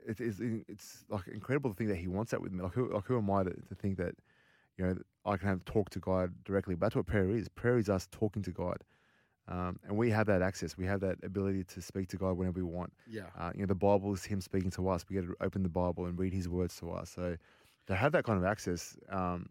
it 0.06 0.19
is 0.19 0.42
it's 0.68 1.06
like 1.10 1.28
incredible 1.28 1.69
to 1.69 1.75
think 1.75 1.90
that 1.90 1.96
he 1.96 2.08
wants 2.08 2.31
that 2.31 2.42
with 2.42 2.52
me. 2.52 2.62
Like 2.62 2.74
who 2.74 2.92
like 2.94 3.06
who 3.06 3.18
am 3.18 3.30
I 3.31 3.44
to, 3.44 3.52
to 3.69 3.75
think 3.75 3.98
that 3.98 4.16
you 4.78 4.86
know 4.86 4.96
I 5.25 5.38
can 5.38 5.48
have 5.48 5.63
talk 5.66 5.90
to 5.92 6.00
God 6.00 6.34
directly? 6.44 6.75
But 6.75 6.88
that's 6.88 6.96
what 6.98 7.06
prayer 7.06 7.30
is. 7.30 7.48
Prayer 7.50 7.78
is 7.78 7.90
us 7.90 8.08
talking 8.12 8.41
to 8.44 8.51
God. 8.51 8.84
Um, 9.48 9.79
and 9.83 9.98
we 9.98 10.10
have 10.12 10.27
that 10.27 10.41
access. 10.41 10.77
We 10.77 10.86
have 10.86 11.00
that 11.01 11.17
ability 11.24 11.63
to 11.65 11.81
speak 11.81 12.07
to 12.10 12.17
God 12.17 12.38
whenever 12.38 12.60
we 12.60 12.63
want. 12.63 12.93
yeah, 13.07 13.24
Uh, 13.38 13.51
you 13.53 13.62
know, 13.62 13.67
the 13.67 13.75
Bible 13.75 14.13
is 14.13 14.24
Him 14.24 14.39
speaking 14.39 14.71
to 14.71 14.88
us. 14.88 15.03
We 15.10 15.15
get 15.15 15.25
to 15.27 15.36
open 15.41 15.63
the 15.63 15.69
Bible 15.69 16.05
and 16.05 16.17
read 16.17 16.33
His 16.33 16.48
words 16.48 16.75
to 16.77 16.91
us. 16.91 17.10
So 17.10 17.36
to 17.88 17.95
have 17.95 18.12
that 18.13 18.24
kind 18.24 18.38
of 18.38 18.45
access, 18.45 18.95
um, 19.10 19.48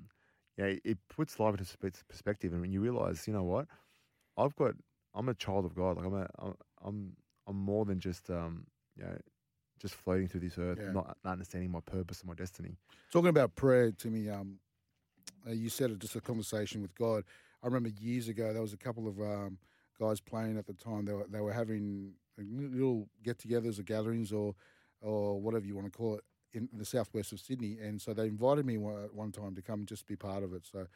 yeah, 0.57 0.75
it 0.85 0.99
puts 1.09 1.39
life 1.41 1.59
into 1.59 2.03
perspective. 2.09 2.53
And 2.53 2.61
when 2.61 2.73
you 2.73 2.81
realize, 2.81 3.27
you 3.27 3.33
know 3.33 3.43
what, 3.43 3.67
I've 4.37 4.55
got, 4.57 4.75
I'm 5.15 5.29
a 5.29 5.35
child 5.35 5.65
of 5.65 5.75
God. 5.75 5.97
Like 5.97 6.07
I'm, 6.07 6.15
a, 6.15 6.29
I'm, 6.83 7.17
I'm, 7.47 7.57
more 7.57 7.85
than 7.85 7.99
just, 7.99 8.31
um, 8.31 8.67
you 8.97 9.05
know, 9.05 9.17
just 9.81 9.95
floating 9.95 10.29
through 10.29 10.41
this 10.41 10.57
earth, 10.59 10.79
Yeah. 10.81 10.93
not, 10.93 11.17
not 11.25 11.33
understanding 11.33 11.71
my 11.71 11.81
purpose 11.81 12.21
and 12.21 12.29
my 12.29 12.35
destiny. 12.35 12.77
Talking 13.13 13.31
about 13.31 13.55
prayer 13.57 13.91
to 13.93 14.09
me, 14.09 14.29
um, 14.29 14.59
uh, 15.47 15.53
you 15.53 15.69
said 15.69 15.91
it 15.91 15.99
just 15.99 16.17
a 16.17 16.21
conversation 16.21 16.83
with 16.83 16.95
God. 16.95 17.25
I 17.63 17.67
remember 17.67 17.89
years 17.89 18.29
ago 18.29 18.53
there 18.53 18.63
was 18.63 18.73
a 18.73 18.79
couple 18.79 19.09
of 19.09 19.19
um, 19.21 19.59
guys 20.01 20.21
playing 20.21 20.57
at 20.59 20.67
the 20.67 20.75
time. 20.75 21.05
They 21.05 21.13
were 21.13 21.27
they 21.29 21.41
were 21.41 21.53
having 21.53 22.15
little 22.39 23.09
get-togethers 23.23 23.79
or 23.79 23.83
gatherings 23.83 24.33
or 24.33 24.55
or 25.01 25.41
whatever 25.41 25.67
you 25.67 25.75
want 25.77 25.93
to 25.93 25.97
call 25.97 26.15
it 26.17 26.25
in 26.53 26.69
the 26.73 26.85
southwest 26.85 27.33
of 27.33 27.41
Sydney, 27.41 27.79
and 27.81 28.01
so 28.01 28.13
they 28.15 28.27
invited 28.27 28.65
me 28.67 28.77
one, 28.79 29.09
one 29.13 29.33
time 29.33 29.55
to 29.55 29.63
come 29.63 29.81
and 29.81 29.89
just 29.89 30.07
be 30.07 30.17
part 30.17 30.43
of 30.43 30.53
it. 30.55 30.67
So. 30.71 30.87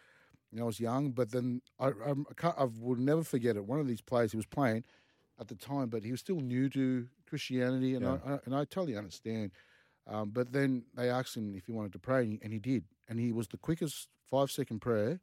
You 0.51 0.61
know, 0.61 0.67
I 0.67 0.67
was 0.67 0.79
young, 0.79 1.11
but 1.11 1.33
then 1.33 1.63
I, 1.81 1.89
I, 1.89 2.49
I 2.59 2.65
will 2.81 2.95
never 2.95 3.25
forget 3.25 3.57
it. 3.57 3.65
One 3.65 3.81
of 3.81 3.89
these 3.89 4.01
players 4.01 4.31
he 4.31 4.37
was 4.37 4.47
playing 4.47 4.85
at 5.41 5.49
the 5.49 5.57
time, 5.57 5.89
but 5.89 6.05
he 6.05 6.13
was 6.13 6.21
still 6.21 6.39
new 6.39 6.69
to 6.69 7.09
Christianity, 7.29 7.97
and 7.97 8.05
Yeah. 8.05 8.19
I, 8.25 8.35
I 8.35 8.39
and 8.45 8.55
I 8.55 8.65
totally 8.65 8.97
understand. 8.97 9.51
Um, 10.07 10.31
but 10.31 10.53
then 10.53 10.85
they 10.95 11.11
asked 11.11 11.37
him 11.37 11.57
if 11.57 11.67
he 11.67 11.73
wanted 11.73 11.93
to 11.95 11.99
pray, 11.99 12.23
and 12.23 12.33
he, 12.35 12.39
and 12.41 12.53
he 12.53 12.61
did. 12.61 12.85
And 13.09 13.19
he 13.19 13.33
was 13.33 13.49
the 13.49 13.57
quickest 13.57 14.09
five 14.31 14.49
second 14.53 14.79
prayer, 14.81 15.19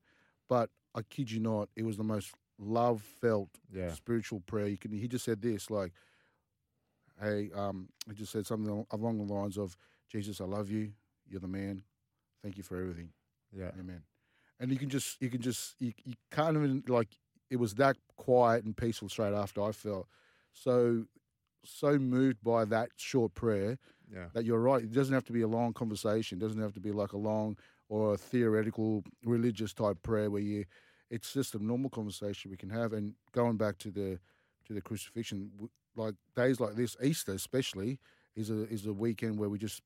but 0.50 0.70
I 0.94 1.02
kid 1.04 1.32
you 1.32 1.40
not, 1.40 1.70
it 1.78 1.84
was 1.86 1.96
the 1.96 2.04
most 2.04 2.34
love 2.62 3.02
felt 3.02 3.50
Yeah. 3.74 3.92
spiritual 3.94 4.40
prayer. 4.42 4.68
You 4.68 4.78
can. 4.78 4.92
He 4.92 5.08
just 5.08 5.26
said 5.26 5.42
this 5.42 5.70
like, 5.70 5.92
"Hey," 7.20 7.52
um, 7.54 7.90
he 8.08 8.14
just 8.14 8.32
said 8.32 8.46
something 8.46 8.86
along 8.92 9.18
the 9.26 9.34
lines 9.34 9.58
of, 9.58 9.76
"Jesus, 10.10 10.42
I 10.42 10.46
love 10.46 10.70
you. 10.70 10.94
You're 11.28 11.40
the 11.42 11.48
man. 11.48 11.84
Thank 12.44 12.58
you 12.58 12.64
for 12.64 12.78
everything. 12.80 13.12
Yeah. 13.52 13.72
Amen." 13.80 14.04
And 14.60 14.72
you 14.72 14.78
can 14.78 14.90
just, 14.90 15.20
you 15.22 15.30
can 15.30 15.42
just, 15.42 15.76
you, 15.80 15.94
you 16.06 16.14
can't 16.32 16.56
even 16.56 16.84
like. 16.88 17.10
It 17.50 17.58
was 17.58 17.76
that 17.76 17.98
quiet 18.16 18.64
and 18.64 18.78
peaceful 18.78 19.10
straight 19.10 19.34
after 19.34 19.62
I 19.62 19.72
felt. 19.74 20.08
So 20.54 21.06
so 21.66 22.00
moved 22.00 22.42
by 22.44 22.66
that 22.66 22.90
short 22.96 23.34
prayer 23.36 23.78
Yeah. 24.12 24.30
that 24.34 24.46
you're 24.46 24.60
right. 24.60 24.84
It 24.84 24.94
doesn't 24.94 25.14
have 25.14 25.26
to 25.26 25.34
be 25.34 25.42
a 25.42 25.48
long 25.48 25.74
conversation. 25.74 26.38
It 26.38 26.42
doesn't 26.42 26.62
have 26.62 26.74
to 26.74 26.80
be 26.80 26.92
like 26.92 27.12
a 27.14 27.18
long 27.18 27.58
or 27.90 28.14
a 28.14 28.18
theoretical 28.18 29.04
religious 29.26 29.74
type 29.74 30.02
prayer 30.02 30.30
where 30.32 30.42
you. 30.42 30.66
It's 31.12 31.34
just 31.34 31.54
a 31.54 31.64
normal 31.64 31.90
conversation 31.92 32.50
we 32.50 32.58
can 32.58 32.70
have. 32.70 32.94
And 32.94 33.14
going 33.34 33.58
back 33.58 33.78
to 33.80 33.92
the 33.92 34.20
to 34.66 34.74
the 34.74 34.82
crucifixion, 34.82 35.52
like 35.96 36.16
days 36.36 36.60
like 36.60 36.76
this, 36.76 36.96
Easter 37.04 37.34
especially, 37.34 38.00
is 38.36 38.50
a 38.50 38.64
is 38.70 38.86
a 38.88 38.94
weekend 38.94 39.38
where 39.38 39.50
we 39.50 39.60
just 39.60 39.82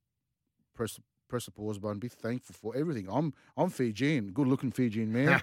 press 0.75 0.99
press 1.27 1.45
the 1.45 1.51
pause 1.51 1.79
button, 1.79 1.97
be 1.97 2.07
thankful 2.07 2.53
for 2.53 2.77
everything. 2.79 3.07
I'm 3.11 3.33
I'm 3.57 3.69
Fijian, 3.69 4.31
good 4.31 4.47
looking 4.47 4.71
Fijian 4.71 5.11
man. 5.25 5.41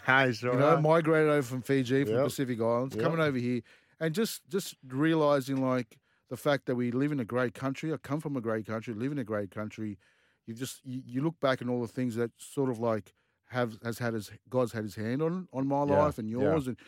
you 0.52 0.58
know, 0.58 0.80
migrated 0.80 1.30
over 1.30 1.42
from 1.42 1.62
Fiji, 1.62 2.04
from 2.04 2.14
Yep. 2.14 2.22
the 2.22 2.28
Pacific 2.28 2.60
Islands, 2.60 2.94
Yep. 2.94 3.02
coming 3.02 3.20
over 3.20 3.38
here, 3.38 3.62
and 4.00 4.14
just 4.14 4.48
just 4.48 4.76
realizing 4.86 5.56
like 5.56 5.98
the 6.30 6.36
fact 6.36 6.66
that 6.66 6.76
we 6.76 6.92
live 6.92 7.12
in 7.12 7.20
a 7.20 7.24
great 7.24 7.54
country. 7.54 7.92
I 7.92 7.96
come 7.96 8.20
from 8.20 8.36
a 8.36 8.40
great 8.40 8.66
country, 8.66 8.94
live 8.94 9.12
in 9.12 9.18
a 9.18 9.24
great 9.24 9.50
country. 9.50 9.98
You 10.46 10.54
just 10.54 10.80
you, 10.84 11.02
you 11.04 11.22
look 11.22 11.38
back 11.40 11.60
and 11.60 11.68
all 11.68 11.80
the 11.82 11.88
things 11.88 12.14
that 12.16 12.30
sort 12.38 12.70
of 12.70 12.78
like 12.78 13.12
have 13.52 13.78
has 13.82 13.99
had 13.99 14.14
his 14.14 14.30
God's 14.50 14.73
had 14.73 14.85
his 14.85 14.97
hand 14.97 15.23
on 15.23 15.49
on 15.52 15.66
my 15.68 15.82
Yeah, 15.87 15.94
life 16.00 16.18
and 16.18 16.30
yeah. 16.37 16.59
yours, 16.59 16.68
and 16.68 16.78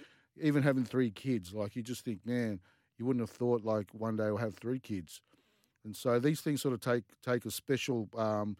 even 0.40 0.62
having 0.62 0.85
three 0.85 1.11
kids. 1.11 1.54
Like 1.54 1.76
you 1.76 1.83
just 1.83 2.04
think, 2.04 2.26
man, 2.26 2.61
you 2.99 3.06
wouldn't 3.06 3.23
have 3.23 3.37
thought 3.37 3.64
like 3.64 3.88
one 3.92 4.16
day 4.16 4.25
I'll 4.25 4.37
have 4.38 4.54
three 4.54 4.80
kids. 4.80 5.23
And 5.85 5.97
so 5.97 6.18
these 6.21 6.40
things 6.42 6.62
sort 6.62 6.75
of 6.75 6.80
take 6.80 7.04
take 7.23 7.47
a 7.47 7.50
special 7.50 8.09
um, 8.16 8.56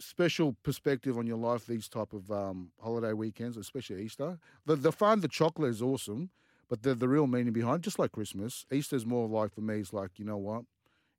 special 0.00 0.54
perspective 0.62 1.18
on 1.18 1.26
your 1.26 1.38
life. 1.38 1.66
These 1.66 1.88
type 1.88 2.12
of 2.12 2.30
um, 2.30 2.72
holiday 2.80 3.12
weekends, 3.12 3.56
especially 3.56 4.02
Easter. 4.02 4.38
The 4.66 4.76
the 4.76 4.92
fun, 4.92 5.20
the 5.20 5.28
chocolate 5.28 5.70
is 5.70 5.82
awesome, 5.82 6.30
but 6.68 6.82
the 6.82 6.94
the 6.94 7.08
real 7.08 7.26
meaning 7.26 7.52
behind, 7.52 7.82
just 7.82 7.98
like 7.98 8.12
Christmas, 8.12 8.66
Easter's 8.72 9.06
more 9.06 9.28
like 9.28 9.54
for 9.54 9.62
me. 9.62 9.80
It's 9.80 9.92
like 9.92 10.18
you 10.18 10.24
know 10.24 10.38
what? 10.38 10.64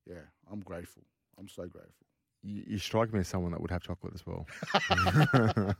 Yeah, 0.06 0.26
I'm 0.50 0.62
grateful. 0.62 1.04
I'm 1.38 1.48
so 1.48 1.68
grateful. 1.68 2.08
You, 2.44 2.64
you 2.68 2.78
strike 2.78 3.12
me 3.14 3.20
as 3.20 3.28
someone 3.28 3.52
that 3.52 3.62
would 3.62 3.72
have 3.72 3.82
chocolate 3.82 4.14
as 4.16 4.26
well. 4.26 4.46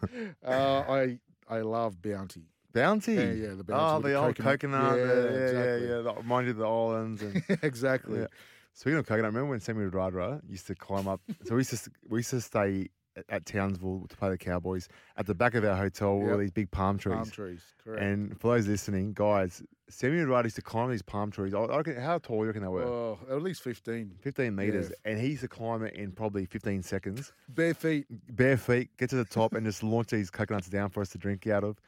Uh, 0.46 0.84
I 0.90 1.20
I 1.50 1.60
love 1.62 2.02
Bounty. 2.02 2.44
Bounty. 2.74 3.14
Yeah, 3.14 3.32
yeah, 3.34 3.48
the 3.50 3.60
Oh, 3.60 3.64
Bounty 3.64 3.96
with 3.96 4.04
the, 4.04 4.10
the 4.10 4.16
old 4.16 4.36
coconut. 4.36 4.60
coconut. 4.60 4.98
Yeah, 5.00 5.06
Yeah, 5.06 5.14
yeah, 5.14 5.38
exactly. 5.38 5.88
yeah, 5.88 5.96
yeah. 5.96 6.02
That 6.02 6.18
reminded 6.18 6.48
you 6.56 6.62
the 6.62 6.68
islands. 6.68 7.22
And 7.22 7.44
exactly. 7.64 8.20
Yeah. 8.20 8.28
Speaking 8.74 9.00
of 9.00 9.06
coconut, 9.08 9.34
remember 9.34 9.50
when 9.52 9.60
Semi 9.60 9.86
Radradra 9.86 10.42
used 10.50 10.68
to 10.68 10.76
climb 10.76 11.08
up? 11.08 11.22
So 11.46 11.56
we 11.56 11.60
used 11.62 11.72
to 11.84 11.92
we 12.10 12.20
used 12.20 12.30
to 12.32 12.42
stay 12.42 12.90
at, 13.30 13.46
Townsville 13.46 14.06
to 14.10 14.16
play 14.18 14.30
the 14.30 14.38
Cowboys. 14.38 14.88
At 15.18 15.26
the 15.26 15.36
back 15.36 15.54
of 15.56 15.64
our 15.66 15.76
hotel 15.76 16.18
were 16.20 16.32
Yep. 16.32 16.40
these 16.40 16.52
big 16.52 16.72
palm 16.72 16.98
trees. 16.98 17.16
Palm 17.16 17.30
trees. 17.30 17.62
Correct. 17.84 18.02
And 18.04 18.40
for 18.40 18.56
those 18.56 18.68
listening, 18.68 19.14
guys, 19.14 19.64
Semi 19.90 20.18
Radradra 20.18 20.44
used 20.46 20.56
to 20.58 20.62
climb 20.62 20.90
these 20.92 21.02
palm 21.02 21.32
trees. 21.32 21.54
I, 21.54 21.60
I 21.60 21.78
reckon, 21.78 21.96
how 21.96 22.18
tall 22.18 22.38
do 22.38 22.42
you 22.42 22.48
reckon 22.48 22.62
they 22.64 22.68
were? 22.68 22.84
oh, 22.84 23.20
at 23.30 23.42
least 23.42 23.62
fifteen. 23.62 24.12
15 24.22 24.54
meters. 24.56 24.90
yeah. 24.90 25.12
And 25.12 25.20
he 25.22 25.30
used 25.30 25.42
to 25.42 25.48
climb 25.48 25.84
it 25.84 25.94
in 25.96 26.12
probably 26.12 26.46
15 26.46 26.84
seconds. 26.84 27.32
Bare 27.50 27.74
feet. 27.74 28.06
Bare 28.36 28.58
feet, 28.58 28.90
get 28.98 29.10
to 29.12 29.16
the 29.16 29.26
top, 29.26 29.54
and 29.54 29.66
just 29.66 29.84
launch 29.84 30.10
these 30.10 30.30
coconuts 30.30 30.68
down 30.68 30.90
for 30.90 31.02
us 31.02 31.10
to 31.12 31.18
drink 31.18 31.48
out 31.48 31.64
of. 31.64 31.80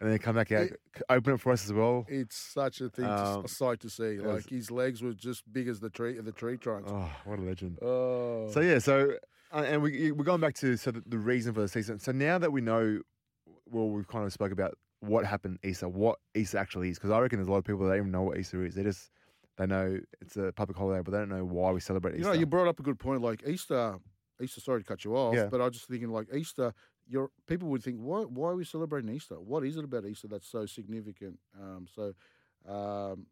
And 0.00 0.08
then 0.08 0.16
come 0.20 0.36
back 0.36 0.52
out, 0.52 0.66
It- 0.66 0.80
open 1.10 1.34
it 1.34 1.40
for 1.40 1.50
us 1.50 1.64
as 1.64 1.72
well. 1.72 2.06
It's 2.08 2.36
such 2.36 2.80
a 2.80 2.88
thing, 2.88 3.04
to, 3.06 3.12
Um, 3.12 3.44
a 3.44 3.48
sight 3.48 3.80
to 3.80 3.90
see. 3.90 4.18
was- 4.20 4.44
Like 4.44 4.48
his 4.48 4.70
legs 4.70 5.02
were 5.02 5.12
just 5.12 5.52
big 5.52 5.66
as 5.66 5.80
the 5.80 5.90
tree, 5.90 6.20
the 6.20 6.30
tree 6.30 6.56
trunks. 6.56 6.88
Oh, 6.92 7.10
what 7.24 7.40
a 7.40 7.42
legend. 7.42 7.80
Oh, 7.82 8.48
So 8.52 8.60
yeah, 8.60 8.78
so 8.78 9.14
uh, 9.52 9.64
and 9.66 9.82
we 9.82 10.12
we're 10.12 10.24
going 10.24 10.40
back 10.40 10.54
to 10.56 10.76
so 10.76 10.90
the, 10.90 11.02
the 11.06 11.18
reason 11.18 11.54
for 11.54 11.60
the 11.60 11.68
season. 11.68 11.98
So 11.98 12.12
now 12.12 12.38
that 12.38 12.52
we 12.52 12.60
know, 12.60 13.00
well, 13.66 13.88
we've 13.88 14.08
kind 14.08 14.24
of 14.24 14.32
spoke 14.32 14.52
about 14.52 14.74
what 15.00 15.24
happened 15.24 15.58
Easter, 15.64 15.88
what 15.88 16.18
Easter 16.34 16.58
actually 16.58 16.90
is, 16.90 16.98
because 16.98 17.10
I 17.10 17.18
reckon 17.20 17.38
there's 17.38 17.48
a 17.48 17.50
lot 17.52 17.58
of 17.58 17.64
people 17.64 17.80
that 17.84 17.90
don't 17.90 17.98
even 17.98 18.10
know 18.10 18.22
what 18.22 18.38
Easter 18.38 18.64
is. 18.64 18.74
They 18.74 18.82
just 18.82 19.10
they 19.56 19.66
know 19.66 19.98
it's 20.20 20.36
a 20.36 20.52
public 20.52 20.76
holiday, 20.76 21.02
but 21.02 21.12
they 21.12 21.18
don't 21.18 21.28
know 21.28 21.44
why 21.44 21.70
we 21.72 21.80
celebrate 21.80 22.12
you 22.14 22.20
Easter. 22.20 22.32
know, 22.32 22.38
you 22.38 22.46
brought 22.46 22.68
up 22.68 22.78
a 22.80 22.82
good 22.82 22.98
point. 22.98 23.22
Like 23.22 23.42
Easter, 23.46 23.98
Easter. 24.42 24.60
Sorry 24.60 24.80
to 24.82 24.86
cut 24.86 25.04
you 25.04 25.16
off, 25.16 25.34
Yeah. 25.34 25.46
but 25.46 25.60
I 25.60 25.64
was 25.64 25.74
just 25.74 25.88
thinking, 25.88 26.10
like 26.10 26.26
Easter. 26.34 26.72
Your 27.10 27.30
people 27.46 27.68
would 27.68 27.82
think, 27.82 27.96
why? 28.00 28.20
Why 28.20 28.50
are 28.50 28.54
we 28.56 28.66
celebrating 28.66 29.08
Easter? 29.08 29.36
What 29.40 29.64
is 29.64 29.78
it 29.78 29.84
about 29.84 30.04
Easter 30.04 30.28
that's 30.28 30.46
so 30.46 30.66
significant? 30.66 31.38
Um, 31.58 31.86
so, 31.94 32.12
um, 32.70 33.26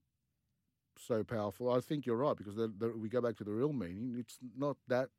so 0.99 1.23
powerful. 1.23 1.71
I 1.71 1.81
think 1.81 2.07
you're 2.07 2.17
right 2.17 2.35
because 2.35 2.57
the, 2.57 2.73
the, 2.75 2.89
we 2.97 3.11
go 3.11 3.21
back 3.21 3.37
to 3.37 3.45
the 3.45 3.53
real 3.53 3.75
meaning. 3.75 4.17
It's 4.19 4.39
not 4.57 4.79
that. 4.89 5.11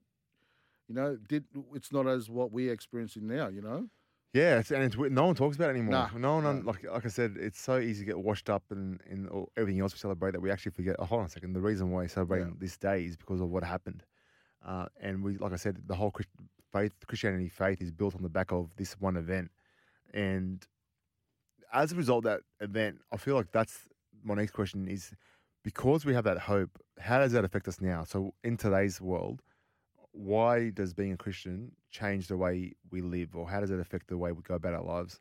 You 0.88 0.96
know, 0.96 1.18
did 1.28 1.46
it's 1.74 1.92
not 1.92 2.08
as 2.08 2.30
what 2.30 2.52
we're 2.52 2.72
experiencing 2.72 3.28
now. 3.28 3.48
You 3.50 3.62
know. 3.62 3.88
yeah, 4.34 4.60
it's, 4.60 4.72
and 4.72 4.84
it's 4.84 4.96
no 4.98 5.26
one 5.26 5.36
talks 5.36 5.56
about 5.58 5.68
it 5.70 5.74
anymore. 5.74 5.92
Nah, 5.92 6.10
no 6.18 6.36
one, 6.36 6.46
un- 6.46 6.64
like 6.66 6.84
like 6.90 7.06
I 7.06 7.10
said, 7.10 7.36
it's 7.40 7.60
so 7.60 7.78
easy 7.80 8.02
to 8.02 8.06
get 8.06 8.20
washed 8.20 8.50
up 8.50 8.64
in 8.72 9.00
in 9.10 9.28
all, 9.28 9.52
everything 9.58 9.82
else 9.82 9.94
we 9.94 10.00
celebrate 10.00 10.32
that 10.32 10.42
we 10.42 10.50
actually 10.52 10.72
forget. 10.72 10.96
Oh, 11.00 11.06
hold 11.06 11.20
on 11.22 11.26
a 11.28 11.30
second. 11.30 11.54
The 11.54 11.62
reason 11.62 11.92
why 11.92 12.02
we're 12.04 12.08
celebrating 12.08 12.48
Yeah. 12.50 12.54
this 12.60 12.78
day 12.78 13.04
is 13.06 13.18
because 13.18 13.42
of 13.42 13.50
what 13.50 13.64
happened, 13.64 14.04
uh, 14.66 14.86
and 15.02 15.24
we, 15.24 15.38
like 15.38 15.54
I 15.54 15.58
said, 15.58 15.78
the 15.88 15.96
whole 15.96 16.12
Christ- 16.12 16.30
faith, 16.72 16.94
Christianity 17.08 17.50
faith, 17.50 17.82
is 17.82 17.92
built 17.92 18.16
on 18.16 18.22
the 18.24 18.30
back 18.30 18.52
of 18.52 18.70
this 18.78 18.94
one 19.00 19.18
event, 19.18 19.52
and 20.14 20.66
as 21.74 21.92
a 21.92 21.96
result 21.96 22.26
of 22.26 22.32
that 22.32 22.42
event, 22.66 23.02
I 23.12 23.18
feel 23.18 23.36
like 23.36 23.52
that's 23.52 23.90
my 24.24 24.36
next 24.36 24.52
question 24.52 24.88
is 24.88 25.12
because 25.64 26.06
we 26.06 26.14
have 26.14 26.24
that 26.24 26.40
hope. 26.40 26.70
How 27.00 27.20
does 27.20 27.34
that 27.34 27.44
affect 27.44 27.68
us 27.68 27.82
now? 27.82 28.04
So 28.06 28.34
in 28.44 28.56
today's 28.58 29.02
world, 29.02 29.42
why 30.18 30.70
does 30.70 30.94
being 30.94 31.14
a 31.14 31.18
Christian 31.18 31.72
change 31.92 32.28
the 32.28 32.38
way 32.38 32.74
we 32.92 33.02
live, 33.02 33.36
or 33.36 33.48
how 33.50 33.60
does 33.60 33.72
it 33.72 33.80
affect 33.80 34.08
the 34.08 34.18
way 34.18 34.32
we 34.32 34.42
go 34.42 34.56
about 34.56 34.74
our 34.74 34.84
lives? 34.84 35.20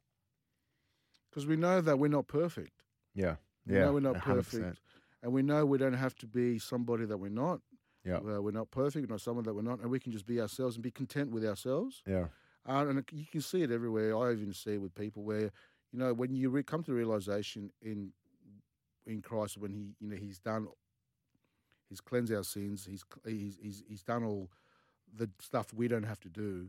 Because 1.30 1.46
we 1.46 1.56
know 1.56 1.80
that 1.80 1.98
we're 1.98 2.08
not 2.08 2.26
perfect. 2.28 2.82
Yeah, 3.14 3.36
We 3.66 3.74
yeah, 3.74 3.84
know 3.86 3.92
we're 3.92 4.00
not 4.00 4.16
100%. 4.16 4.20
perfect. 4.22 4.78
And 5.22 5.32
we 5.32 5.42
know 5.42 5.66
we 5.66 5.78
don't 5.78 5.94
have 5.94 6.14
to 6.16 6.26
be 6.26 6.58
somebody 6.58 7.04
that 7.06 7.16
we're 7.18 7.28
not. 7.30 7.60
Yeah. 8.04 8.20
We're 8.20 8.52
not 8.52 8.70
perfect, 8.70 9.08
we're 9.08 9.14
not 9.14 9.20
someone 9.20 9.44
that 9.44 9.54
we're 9.54 9.62
not. 9.62 9.80
And 9.80 9.90
we 9.90 9.98
can 9.98 10.12
just 10.12 10.26
be 10.26 10.40
ourselves 10.40 10.76
and 10.76 10.82
be 10.82 10.92
content 10.92 11.32
with 11.32 11.44
ourselves. 11.44 12.02
Yeah, 12.06 12.26
Uh, 12.68 12.86
and 12.88 13.04
you 13.12 13.26
can 13.26 13.40
see 13.40 13.62
it 13.62 13.70
everywhere. 13.72 14.16
I 14.16 14.32
even 14.32 14.52
see 14.52 14.74
it 14.74 14.80
with 14.80 14.94
people 14.94 15.24
where, 15.24 15.50
you 15.92 15.98
know, 15.98 16.14
when 16.14 16.34
you 16.34 16.48
re- 16.50 16.62
come 16.62 16.82
to 16.84 16.90
the 16.90 16.96
realization 16.96 17.72
in 17.82 18.12
in 19.06 19.22
Christ, 19.22 19.56
when 19.58 19.72
he, 19.72 19.94
you 20.00 20.08
know, 20.08 20.16
he's 20.16 20.38
done, 20.40 20.66
he's 21.88 22.00
cleansed 22.00 22.32
our 22.32 22.42
sins, 22.42 22.84
he's, 22.84 23.04
he's, 23.24 23.56
he's, 23.62 23.82
he's 23.88 24.02
done 24.02 24.24
all 24.24 24.50
the 25.14 25.30
stuff 25.40 25.72
we 25.74 25.88
don't 25.88 26.04
have 26.04 26.20
to 26.20 26.28
do. 26.28 26.68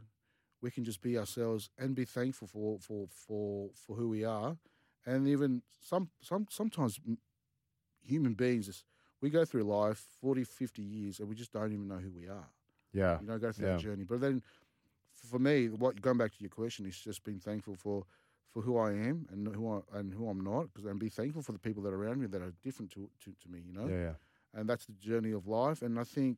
We 0.61 0.71
can 0.71 0.83
just 0.83 1.01
be 1.01 1.17
ourselves 1.17 1.69
and 1.77 1.95
be 1.95 2.05
thankful 2.05 2.47
for, 2.47 2.79
for, 2.79 3.07
for, 3.11 3.69
for 3.75 3.95
who 3.95 4.09
we 4.09 4.23
are. 4.23 4.57
And 5.05 5.27
even 5.27 5.61
some, 5.81 6.09
some, 6.21 6.47
sometimes 6.49 6.99
human 8.01 8.33
beings, 8.33 8.65
just- 8.67 8.85
we 9.21 9.29
go 9.29 9.45
through 9.45 9.63
life 9.63 10.05
40, 10.21 10.43
50 10.43 10.81
years 10.81 11.19
and 11.19 11.27
we 11.27 11.35
just 11.35 11.51
don't 11.51 11.71
even 11.73 11.87
know 11.87 11.97
who 11.97 12.11
we 12.11 12.27
are 12.27 12.49
yeah, 12.93 13.19
you 13.19 13.27
know, 13.27 13.37
go 13.37 13.51
through 13.51 13.67
Yeah. 13.67 13.73
that 13.73 13.81
journey. 13.81 14.03
But 14.03 14.21
then, 14.21 14.41
for 15.29 15.39
me, 15.39 15.67
what 15.69 16.01
going 16.01 16.17
back 16.17 16.31
to 16.31 16.39
your 16.39 16.49
question 16.49 16.85
is 16.85 16.97
just 16.97 17.23
being 17.23 17.39
thankful 17.39 17.75
for 17.75 18.05
for 18.53 18.61
who 18.61 18.77
I 18.77 18.91
am 18.91 19.27
and 19.29 19.53
who 19.53 19.71
I 19.73 19.97
and 19.99 20.13
who 20.13 20.27
I'm 20.29 20.41
not, 20.41 20.73
because 20.73 20.85
and 20.85 20.97
be 20.99 21.09
thankful 21.09 21.41
for 21.41 21.51
the 21.51 21.59
people 21.59 21.83
that 21.83 21.93
are 21.93 22.01
around 22.03 22.21
me 22.21 22.27
that 22.27 22.41
are 22.41 22.53
different 22.63 22.91
to 22.91 23.09
to, 23.25 23.33
to 23.41 23.49
me. 23.51 23.59
You 23.67 23.73
know, 23.73 23.87
yeah, 23.87 24.01
yeah. 24.01 24.13
and 24.53 24.69
that's 24.69 24.85
the 24.85 24.93
journey 24.93 25.31
of 25.31 25.47
life. 25.47 25.81
And 25.81 25.99
I 25.99 26.05
think 26.05 26.37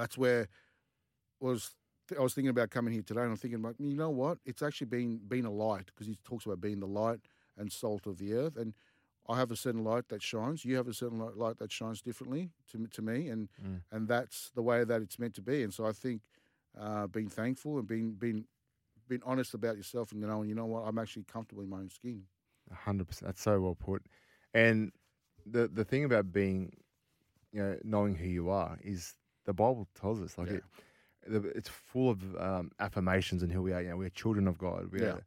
that's 0.00 0.16
where 0.18 0.48
was 1.40 1.70
I 2.18 2.20
was 2.22 2.34
thinking 2.34 2.50
about 2.50 2.70
coming 2.70 2.92
here 2.92 3.02
today, 3.02 3.20
and 3.20 3.30
I'm 3.30 3.36
thinking, 3.36 3.62
like, 3.62 3.76
you 3.78 3.94
know 3.94 4.10
what? 4.10 4.38
It's 4.44 4.62
actually 4.62 4.88
been 4.88 5.20
being 5.28 5.44
a 5.44 5.50
light 5.50 5.86
because 5.86 6.06
he 6.08 6.16
talks 6.24 6.44
about 6.44 6.60
being 6.60 6.80
the 6.80 6.86
light 6.88 7.20
and 7.56 7.70
salt 7.70 8.06
of 8.06 8.18
the 8.18 8.34
earth, 8.34 8.56
and 8.56 8.74
I 9.28 9.36
have 9.36 9.52
a 9.52 9.56
certain 9.56 9.84
light 9.84 10.08
that 10.08 10.22
shines. 10.22 10.64
You 10.64 10.74
have 10.76 10.88
a 10.88 10.94
certain 10.94 11.18
light, 11.36 11.58
that 11.58 11.70
shines 11.70 12.00
differently 12.02 12.50
to 12.70 12.78
me- 12.78 12.88
to 12.92 13.02
me, 13.02 13.28
and 13.28 13.48
Mm. 13.62 13.82
and 13.92 14.08
that's 14.08 14.50
the 14.50 14.62
way 14.62 14.82
that 14.84 15.02
it's 15.02 15.18
meant 15.18 15.34
to 15.34 15.42
be. 15.42 15.62
And 15.62 15.72
so 15.72 15.86
I 15.86 15.92
think 15.92 16.22
uh, 16.76 17.06
being 17.06 17.28
thankful 17.28 17.78
and 17.78 17.86
being 17.86 18.14
being 18.14 18.46
being 19.08 19.22
honest 19.24 19.54
about 19.54 19.76
yourself 19.76 20.12
and 20.12 20.20
knowing, 20.20 20.48
you 20.48 20.54
know 20.54 20.66
what, 20.66 20.82
I'm 20.86 20.98
actually 20.98 21.24
comfortable 21.24 21.62
in 21.62 21.68
my 21.68 21.78
own 21.78 21.90
skin. 21.90 22.26
hundred 22.72 23.06
percent. 23.08 23.26
That's 23.26 23.42
so 23.42 23.60
well 23.60 23.74
put. 23.76 24.02
And 24.54 24.92
the 25.46 25.68
the 25.68 25.84
thing 25.84 26.04
about 26.04 26.32
being, 26.32 26.72
you 27.52 27.62
know, 27.62 27.78
knowing 27.84 28.14
who 28.16 28.28
you 28.28 28.50
are 28.50 28.78
is 28.82 29.14
the 29.50 29.54
Bible 29.54 29.88
tells 30.00 30.20
us 30.22 30.38
like 30.38 30.48
Yeah. 30.48 30.60
it. 31.26 31.44
It's 31.56 31.68
full 31.68 32.08
of 32.10 32.18
um, 32.36 32.70
affirmations 32.78 33.42
and 33.42 33.52
who 33.52 33.62
we 33.62 33.72
are. 33.72 33.82
You 33.82 33.90
know, 33.90 33.96
we're 33.98 34.08
children 34.10 34.48
of 34.48 34.56
God. 34.56 34.90
We 34.90 35.00
Yeah. 35.02 35.14
are 35.14 35.24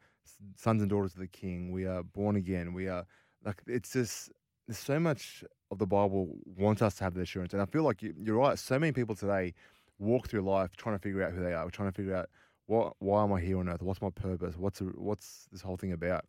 sons 0.56 0.82
and 0.82 0.90
daughters 0.90 1.14
of 1.14 1.20
the 1.20 1.28
King. 1.28 1.72
We 1.72 1.86
are 1.86 2.04
born 2.04 2.36
again. 2.36 2.74
We 2.74 2.88
are 2.88 3.06
like 3.46 3.62
it's 3.68 3.94
just 3.94 4.32
there's 4.68 4.78
so 4.80 5.00
much 5.00 5.44
of 5.72 5.78
the 5.78 5.86
Bible 5.86 6.40
wants 6.46 6.82
us 6.82 6.96
to 6.96 7.04
have 7.04 7.14
the 7.14 7.22
assurance. 7.22 7.54
And 7.54 7.62
I 7.62 7.66
feel 7.66 7.84
like 7.84 8.02
you, 8.02 8.14
you're 8.18 8.38
right. 8.38 8.58
So 8.58 8.80
many 8.80 8.92
people 8.94 9.16
today 9.16 9.54
walk 10.00 10.28
through 10.30 10.42
life 10.42 10.76
trying 10.76 10.96
to 10.96 11.02
figure 11.02 11.22
out 11.22 11.34
who 11.34 11.44
they 11.44 11.54
are. 11.54 11.64
We're 11.66 11.70
trying 11.72 11.92
to 11.92 11.96
figure 11.96 12.16
out 12.16 12.30
what 12.66 12.96
why 13.00 13.24
am 13.24 13.34
I 13.34 13.42
here 13.42 13.60
on 13.60 13.70
earth? 13.70 13.82
What's 13.82 14.02
my 14.02 14.10
purpose? 14.10 14.56
What's 14.58 14.82
a, 14.82 14.86
what's 14.86 15.48
this 15.52 15.62
whole 15.62 15.78
thing 15.78 15.92
about? 15.92 16.26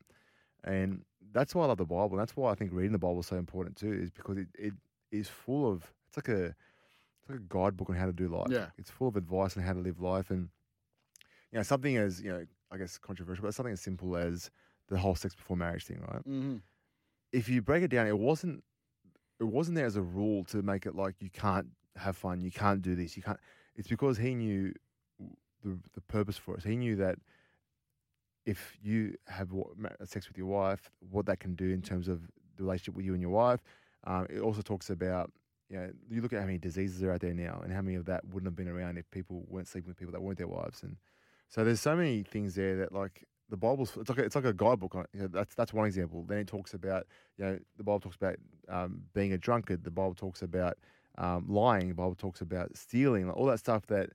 And 0.65 1.05
that's 1.33 1.55
why 1.55 1.65
I 1.65 1.67
love 1.69 1.79
the 1.79 1.85
Bible. 1.85 2.13
And 2.13 2.21
that's 2.21 2.37
why 2.37 2.51
I 2.51 2.55
think 2.55 2.73
reading 2.73 2.93
the 2.93 2.99
Bible 2.99 3.21
is 3.21 3.27
so 3.27 3.37
important 3.37 3.77
too, 3.77 3.93
is 3.93 4.11
because 4.11 4.37
it, 4.39 4.49
it 4.59 4.75
is 5.11 5.29
full 5.29 5.71
of 5.71 5.93
it's 6.09 6.17
like 6.17 6.29
a 6.37 6.55
it's 7.25 7.31
like 7.31 7.41
a 7.41 7.43
guidebook 7.49 7.91
on 7.91 7.97
how 7.97 8.07
to 8.07 8.13
do 8.13 8.29
life. 8.29 8.49
Yeah. 8.51 8.67
It's 8.77 8.91
full 8.91 9.09
of 9.09 9.17
advice 9.17 9.57
on 9.57 9.63
how 9.63 9.73
to 9.73 9.81
live 9.81 10.01
life 10.01 10.31
and 10.31 10.49
you 11.51 11.59
know, 11.59 11.63
something 11.63 11.97
as, 11.97 12.21
you 12.21 12.31
know, 12.31 12.45
I 12.71 12.77
guess 12.77 12.99
controversial, 12.99 13.45
but 13.45 13.55
something 13.55 13.73
as 13.73 13.81
simple 13.81 14.17
as 14.17 14.51
the 14.89 14.99
whole 14.99 15.15
sex 15.15 15.35
before 15.35 15.57
marriage 15.57 15.87
thing, 15.87 16.01
right? 16.01 16.19
Mm-hmm. 16.27 16.57
If 17.33 17.49
you 17.49 17.63
break 17.63 17.83
it 17.83 17.89
down, 17.89 18.07
it 18.07 18.19
wasn't 18.19 18.63
it 19.41 19.45
wasn't 19.45 19.77
there 19.77 19.87
as 19.87 19.97
a 19.97 20.03
rule 20.03 20.45
to 20.45 20.63
make 20.63 20.87
it 20.87 20.95
like 20.95 21.17
you 21.21 21.31
can't 21.31 21.69
have 21.97 22.17
fun, 22.17 22.41
you 22.41 22.51
can't 22.51 22.83
do 22.83 22.95
this, 22.95 23.17
you 23.17 23.23
can't. 23.23 23.39
It's 23.77 23.89
because 23.89 24.19
he 24.19 24.35
knew 24.35 24.73
the 25.65 25.79
the 25.95 26.01
purpose 26.03 26.37
for 26.37 26.57
us. 26.57 26.65
He 26.65 26.77
knew 26.77 26.97
that 26.97 27.17
if 28.45 28.77
you 28.83 29.15
have 29.27 29.51
sex 30.05 30.29
with 30.29 30.37
your 30.37 30.47
wife, 30.47 30.91
what 31.11 31.27
that 31.27 31.41
can 31.41 31.55
do 31.55 31.71
in 31.71 31.81
terms 31.81 32.09
of 32.09 32.21
the 32.57 32.65
relationship 32.65 32.95
with 32.95 33.07
you 33.07 33.13
and 33.13 33.23
your 33.23 33.31
wife. 33.31 33.61
Um, 34.05 34.27
it 34.29 34.41
also 34.41 34.61
talks 34.61 34.91
about 34.91 35.31
you 35.69 35.77
know 35.77 35.91
you 36.11 36.21
look 36.21 36.33
at 36.33 36.41
how 36.41 36.47
many 36.47 36.59
diseases 36.59 37.03
are 37.03 37.13
out 37.13 37.21
there 37.21 37.35
now, 37.35 37.61
and 37.63 37.73
how 37.73 37.83
many 37.83 37.97
of 37.97 38.05
that 38.07 38.25
wouldn't 38.27 38.47
have 38.47 38.57
been 38.57 38.69
around 38.69 38.99
if 38.99 39.11
people 39.11 39.45
weren't 39.49 39.69
sleeping 39.69 39.89
with 39.89 39.97
people 39.99 40.13
that 40.13 40.23
weren't 40.23 40.39
their 40.39 40.49
wives, 40.49 40.83
and 40.83 40.97
so 41.49 41.65
there's 41.65 41.81
so 41.81 41.97
many 41.97 42.23
things 42.23 42.55
there 42.55 42.77
that 42.77 42.93
like 42.93 43.25
the 43.51 43.57
Bible's 43.57 43.97
it's 43.97 44.09
like 44.09 44.19
a, 44.19 44.25
it's 44.25 44.35
like 44.35 44.45
a 44.45 44.53
guidebook. 44.53 44.95
on- 44.95 45.07
You 45.13 45.23
know, 45.23 45.29
that's 45.29 45.55
that's 45.55 45.73
one 45.73 45.87
example. 45.87 46.25
Then 46.27 46.39
it 46.39 46.47
talks 46.47 46.75
about 46.75 47.07
you 47.39 47.45
know 47.45 47.59
the 47.77 47.85
Bible 47.85 48.01
talks 48.01 48.17
about 48.17 48.37
um, 48.69 49.03
being 49.15 49.33
a 49.33 49.39
drunkard. 49.39 49.85
The 49.85 49.91
Bible 49.91 50.15
talks 50.15 50.43
about 50.43 50.79
um, 51.19 51.47
lying. 51.49 51.89
The 51.89 51.95
Bible 51.95 52.15
talks 52.15 52.41
about 52.41 52.77
stealing. 52.77 53.31
All 53.31 53.47
that 53.47 53.59
stuff 53.59 53.87
that 53.87 54.11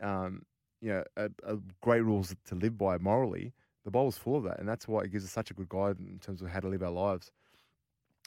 um, 0.00 0.42
you 0.80 0.90
know 0.90 1.04
are, 1.16 1.30
are 1.46 1.58
great 1.80 2.02
rules 2.02 2.34
to 2.46 2.54
live 2.54 2.76
by 2.78 2.98
morally. 2.98 3.52
The 3.84 3.90
Bible's 3.90 4.16
full 4.16 4.36
of 4.36 4.44
that, 4.44 4.58
and 4.58 4.68
that's 4.68 4.88
why 4.88 5.02
it 5.02 5.12
gives 5.12 5.24
us 5.24 5.30
such 5.30 5.50
a 5.50 5.54
good 5.54 5.68
guide 5.68 5.98
in 6.00 6.18
terms 6.18 6.40
of 6.40 6.48
how 6.48 6.60
to 6.60 6.68
live 6.68 6.82
our 6.82 6.90
lives. 6.90 7.30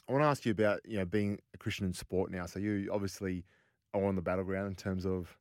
I 0.08 0.12
want 0.12 0.22
to 0.22 0.28
ask 0.28 0.46
you 0.46 0.52
about 0.52 0.80
you 0.86 0.98
know 0.98 1.04
being 1.04 1.38
a 1.54 1.58
Christian 1.58 1.86
in 1.86 1.92
sport 1.92 2.30
now. 2.30 2.46
So 2.46 2.58
you 2.58 2.90
obviously 2.92 3.44
are 3.94 4.04
on 4.04 4.16
the 4.16 4.22
battleground 4.22 4.68
in 4.68 4.74
terms 4.74 5.04
of 5.04 5.36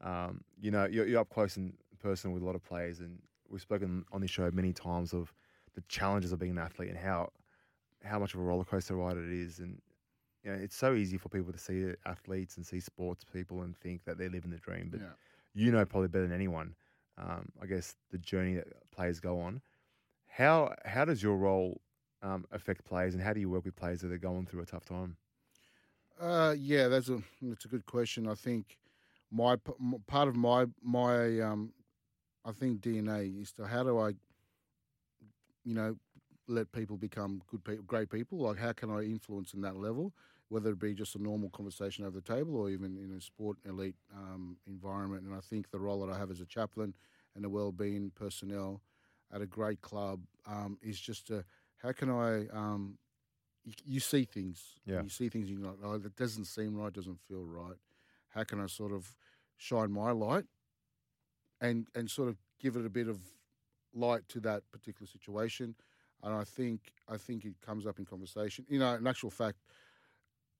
um, 0.00 0.42
you 0.60 0.70
know 0.70 0.86
you're, 0.86 1.06
you're 1.06 1.20
up 1.20 1.30
close 1.30 1.56
and 1.56 1.72
personal 2.00 2.34
with 2.34 2.42
a 2.42 2.46
lot 2.46 2.54
of 2.54 2.64
players, 2.64 3.00
and 3.00 3.18
we've 3.48 3.60
spoken 3.60 4.04
on 4.12 4.20
this 4.20 4.30
show 4.30 4.50
many 4.52 4.72
times 4.72 5.12
of 5.12 5.32
the 5.74 5.82
challenges 5.88 6.32
of 6.32 6.38
being 6.38 6.52
an 6.52 6.58
athlete 6.58 6.88
and 6.88 6.98
how 6.98 7.30
how 8.04 8.18
much 8.18 8.34
of 8.34 8.40
a 8.40 8.42
roller 8.42 8.64
coaster 8.64 8.96
ride 8.96 9.16
it 9.16 9.30
is, 9.30 9.60
and 9.60 9.80
you 10.42 10.50
know 10.50 10.56
it's 10.56 10.76
so 10.76 10.94
easy 10.94 11.16
for 11.16 11.28
people 11.28 11.52
to 11.52 11.58
see 11.58 11.92
athletes 12.04 12.56
and 12.56 12.66
see 12.66 12.80
sports 12.80 13.24
people 13.32 13.62
and 13.62 13.76
think 13.76 14.04
that 14.04 14.18
they're 14.18 14.30
living 14.30 14.50
the 14.50 14.58
dream, 14.58 14.88
but 14.90 15.00
yeah. 15.00 15.06
you 15.54 15.70
know 15.70 15.84
probably 15.84 16.08
better 16.08 16.26
than 16.26 16.34
anyone. 16.34 16.74
Um, 17.18 17.48
I 17.60 17.66
guess 17.66 17.96
the 18.10 18.18
journey 18.18 18.54
that 18.54 18.66
players 18.92 19.20
go 19.20 19.40
on. 19.40 19.60
How 20.26 20.74
how 20.84 21.04
does 21.04 21.22
your 21.22 21.36
role 21.36 21.80
um, 22.22 22.44
affect 22.52 22.84
players, 22.84 23.14
and 23.14 23.22
how 23.22 23.32
do 23.32 23.40
you 23.40 23.48
work 23.48 23.64
with 23.64 23.76
players 23.76 24.00
that 24.00 24.12
are 24.12 24.18
going 24.18 24.46
through 24.46 24.62
a 24.62 24.66
tough 24.66 24.84
time? 24.84 25.16
Uh, 26.20 26.54
yeah, 26.58 26.88
that's 26.88 27.08
a 27.08 27.22
that's 27.42 27.64
a 27.64 27.68
good 27.68 27.86
question. 27.86 28.26
I 28.26 28.34
think 28.34 28.76
my 29.30 29.56
part 30.06 30.28
of 30.28 30.36
my 30.36 30.66
my 30.82 31.40
um, 31.40 31.72
I 32.44 32.52
think 32.52 32.80
DNA 32.80 33.40
is 33.40 33.52
to 33.52 33.66
how 33.66 33.84
do 33.84 33.98
I, 33.98 34.12
you 35.64 35.74
know, 35.74 35.96
let 36.48 36.72
people 36.72 36.96
become 36.96 37.42
good 37.48 37.64
people, 37.64 37.84
great 37.84 38.10
people. 38.10 38.38
Like 38.38 38.58
how 38.58 38.72
can 38.72 38.90
I 38.90 39.02
influence 39.02 39.54
in 39.54 39.60
that 39.60 39.76
level, 39.76 40.12
whether 40.48 40.70
it 40.70 40.78
be 40.78 40.94
just 40.94 41.14
a 41.14 41.22
normal 41.22 41.50
conversation 41.50 42.04
over 42.04 42.20
the 42.20 42.34
table 42.34 42.56
or 42.56 42.70
even 42.70 42.96
in 42.96 43.14
a 43.16 43.20
sport 43.20 43.58
elite 43.68 43.96
um, 44.16 44.56
environment. 44.66 45.24
And 45.24 45.34
I 45.34 45.40
think 45.40 45.70
the 45.70 45.78
role 45.78 46.04
that 46.04 46.12
I 46.12 46.18
have 46.18 46.30
as 46.30 46.40
a 46.40 46.46
chaplain 46.46 46.94
and 47.36 47.44
a 47.44 47.48
well-being 47.48 48.10
personnel 48.14 48.80
at 49.32 49.42
a 49.42 49.46
great 49.46 49.82
club 49.82 50.20
um, 50.46 50.78
is 50.82 50.98
just 50.98 51.26
to 51.26 51.44
how 51.82 51.92
can 51.92 52.10
I 52.10 52.46
um, 52.48 52.98
you, 53.68 53.74
you 53.84 54.00
see 54.00 54.24
things. 54.24 54.62
Yeah. 54.86 55.02
You 55.02 55.08
see 55.08 55.28
things 55.28 55.48
and 55.48 55.58
you're 55.58 55.68
like, 55.68 55.78
oh, 55.84 55.98
that 55.98 56.16
doesn't 56.16 56.46
seem 56.46 56.76
right, 56.76 56.92
doesn't 56.92 57.20
feel 57.28 57.44
right. 57.44 57.76
How 58.30 58.44
can 58.44 58.60
I 58.60 58.66
sort 58.66 58.92
of 58.92 59.14
shine 59.56 59.90
my 59.90 60.10
light 60.12 60.44
and 61.60 61.86
and 61.94 62.10
sort 62.10 62.28
of 62.28 62.36
give 62.60 62.76
it 62.76 62.86
a 62.86 62.90
bit 62.90 63.08
of 63.08 63.20
light 63.94 64.28
to 64.30 64.40
that 64.40 64.62
particular 64.72 65.06
situation? 65.06 65.74
And 66.22 66.34
I 66.34 66.44
think 66.44 66.92
I 67.08 67.16
think 67.16 67.44
it 67.44 67.54
comes 67.64 67.86
up 67.86 67.98
in 67.98 68.04
conversation. 68.04 68.64
You 68.68 68.78
know, 68.78 68.94
in 68.94 69.06
actual 69.06 69.30
fact, 69.30 69.58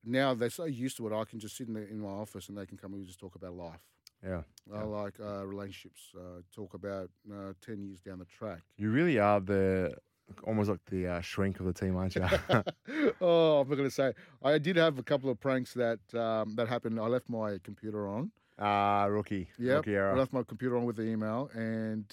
now 0.05 0.35
they're 0.35 0.51
so 0.51 0.65
used 0.65 0.97
to 0.99 1.07
it. 1.09 1.13
I 1.13 1.25
can 1.25 1.41
just 1.41 1.57
sit 1.57 1.69
in, 1.69 1.75
the, 1.75 1.89
in 1.89 2.01
my 2.01 2.09
office 2.09 2.49
and 2.49 2.57
they 2.57 2.67
can 2.67 2.79
come 2.79 2.95
and 2.95 3.05
just 3.07 3.19
talk 3.19 3.35
about 3.35 3.55
life. 3.55 3.81
Yeah, 4.25 4.43
I 4.75 4.83
like 4.83 5.15
uh, 5.21 5.47
relationships. 5.47 6.13
Uh, 6.17 6.43
talk 6.53 6.75
about 6.75 7.11
uh, 7.33 7.53
ten 7.65 7.81
years 7.81 8.01
down 8.01 8.19
the 8.19 8.25
track. 8.25 8.61
you 8.77 8.91
really 8.91 9.19
are 9.19 9.41
the 9.41 9.95
almost 10.45 10.71
like 10.71 10.85
the 10.91 11.07
uh, 11.07 11.21
shrink 11.21 11.61
of 11.61 11.67
the 11.67 11.73
team, 11.73 11.97
aren't 11.97 12.15
you? 12.15 12.23
oh, 13.21 13.61
I'm 13.61 13.69
not 13.69 13.77
going 13.77 13.89
to 13.89 13.95
say. 13.95 14.13
I 14.43 14.59
did 14.59 14.77
have 14.77 14.99
a 14.99 15.03
couple 15.03 15.31
of 15.31 15.41
pranks 15.41 15.75
that 15.75 16.01
um, 16.15 16.55
that 16.57 16.69
happened. 16.69 17.01
I 17.01 17.07
left 17.07 17.29
my 17.29 17.59
computer 17.63 18.09
on. 18.09 18.31
Ah, 18.59 19.05
rookie. 19.05 19.49
Yeah, 19.59 19.75
rookie 19.75 19.97
I 19.97 20.13
left 20.15 20.33
my 20.33 20.43
computer 20.43 20.77
on 20.77 20.85
with 20.85 20.97
the 20.97 21.05
email, 21.05 21.51
and 21.55 22.05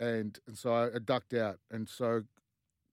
and 0.00 0.38
and 0.46 0.56
so 0.56 0.72
I 0.74 0.98
ducked 0.98 1.34
out, 1.34 1.58
and 1.70 1.88
so 1.88 2.22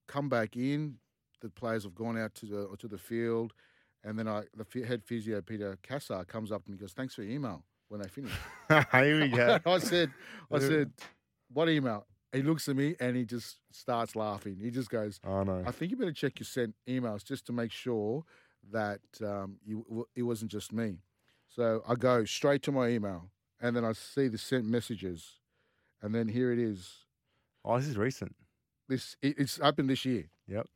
come 0.06 0.28
back 0.28 0.56
in. 0.56 0.96
The 1.42 1.50
players 1.50 1.84
have 1.84 1.94
gone 1.94 2.18
out 2.18 2.34
to 2.36 2.46
the 2.46 2.76
to 2.78 2.88
the 2.88 2.98
field, 2.98 3.52
and 4.02 4.18
then 4.18 4.26
I 4.26 4.44
the 4.56 4.84
head 4.84 5.04
physio 5.04 5.40
Peter 5.42 5.78
Cassar 5.82 6.24
comes 6.24 6.50
up 6.50 6.64
to 6.64 6.70
me 6.70 6.74
and 6.74 6.80
goes, 6.80 6.92
"Thanks 6.92 7.14
for 7.14 7.22
your 7.22 7.32
email." 7.32 7.62
When 7.88 8.00
they 8.00 8.08
finish, 8.08 8.32
Here 8.92 9.20
we 9.20 9.28
go. 9.28 9.60
I 9.64 9.78
said, 9.78 10.10
"I 10.50 10.58
said, 10.58 10.90
what 11.52 11.68
email?" 11.68 12.04
He 12.36 12.42
looks 12.42 12.68
at 12.68 12.76
me 12.76 12.94
and 13.00 13.16
he 13.16 13.24
just 13.24 13.56
starts 13.72 14.14
laughing. 14.14 14.58
He 14.60 14.70
just 14.70 14.90
goes, 14.90 15.18
Oh 15.24 15.42
no. 15.42 15.62
I 15.66 15.70
think 15.70 15.90
you 15.90 15.96
better 15.96 16.12
check 16.12 16.38
your 16.38 16.44
sent 16.44 16.74
emails 16.88 17.24
just 17.24 17.46
to 17.46 17.52
make 17.52 17.72
sure 17.72 18.24
that 18.72 19.00
um, 19.22 19.56
you 19.64 20.06
it 20.14 20.22
wasn't 20.22 20.50
just 20.50 20.72
me. 20.72 20.98
So 21.48 21.82
I 21.88 21.94
go 21.94 22.24
straight 22.24 22.62
to 22.62 22.72
my 22.72 22.88
email, 22.88 23.30
and 23.60 23.74
then 23.74 23.84
I 23.84 23.92
see 23.92 24.28
the 24.28 24.38
sent 24.38 24.66
messages, 24.66 25.38
and 26.02 26.14
then 26.14 26.28
here 26.28 26.52
it 26.52 26.58
is. 26.58 27.06
Oh, 27.64 27.76
this 27.78 27.86
is 27.86 27.96
recent. 27.96 28.34
This 28.88 29.16
it, 29.22 29.36
it's 29.38 29.58
happened 29.58 29.90
this 29.90 30.04
year. 30.04 30.28
Yep. 30.48 30.66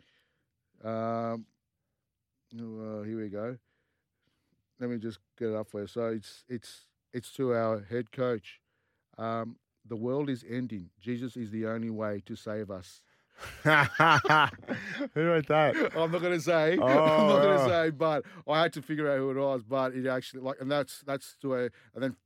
Um, 0.84 1.46
uh, 2.54 3.02
here 3.02 3.20
we 3.20 3.28
go. 3.28 3.56
Let 4.78 4.90
me 4.90 4.96
just 4.96 5.18
get 5.38 5.48
it 5.48 5.56
up 5.56 5.68
for 5.68 5.82
you. 5.82 5.86
So 5.86 6.06
it's 6.06 6.44
it's 6.48 6.86
it's 7.12 7.32
to 7.32 7.52
our 7.52 7.80
head 7.80 8.10
coach. 8.12 8.60
Um, 9.18 9.56
the 9.86 9.96
world 9.96 10.28
is 10.30 10.44
ending. 10.48 10.90
Jesus 11.00 11.36
is 11.36 11.50
the 11.50 11.66
only 11.66 11.90
way 11.90 12.22
to 12.26 12.36
save 12.36 12.70
us. 12.70 13.02
Who 13.62 15.24
wrote 15.26 15.46
that? 15.48 15.74
I'm 15.96 16.10
not 16.12 16.20
going 16.20 16.34
to 16.34 16.40
say. 16.40 16.72
I'm 16.74 16.80
Oh, 16.82 17.26
not 17.28 17.42
going 17.42 17.58
to 17.58 17.64
wow. 17.64 17.68
say, 17.68 17.90
but 17.90 18.24
I 18.46 18.62
had 18.62 18.72
to 18.74 18.82
figure 18.82 19.10
out 19.10 19.18
who 19.18 19.30
it 19.30 19.36
was. 19.36 19.62
But 19.62 19.94
it 19.94 20.06
actually 20.06 20.42
like, 20.42 20.60
and 20.60 20.70
that's 20.70 21.00
that's 21.06 21.36
the 21.40 21.48
way. 21.48 21.68
And 21.94 22.02
then 22.02 22.16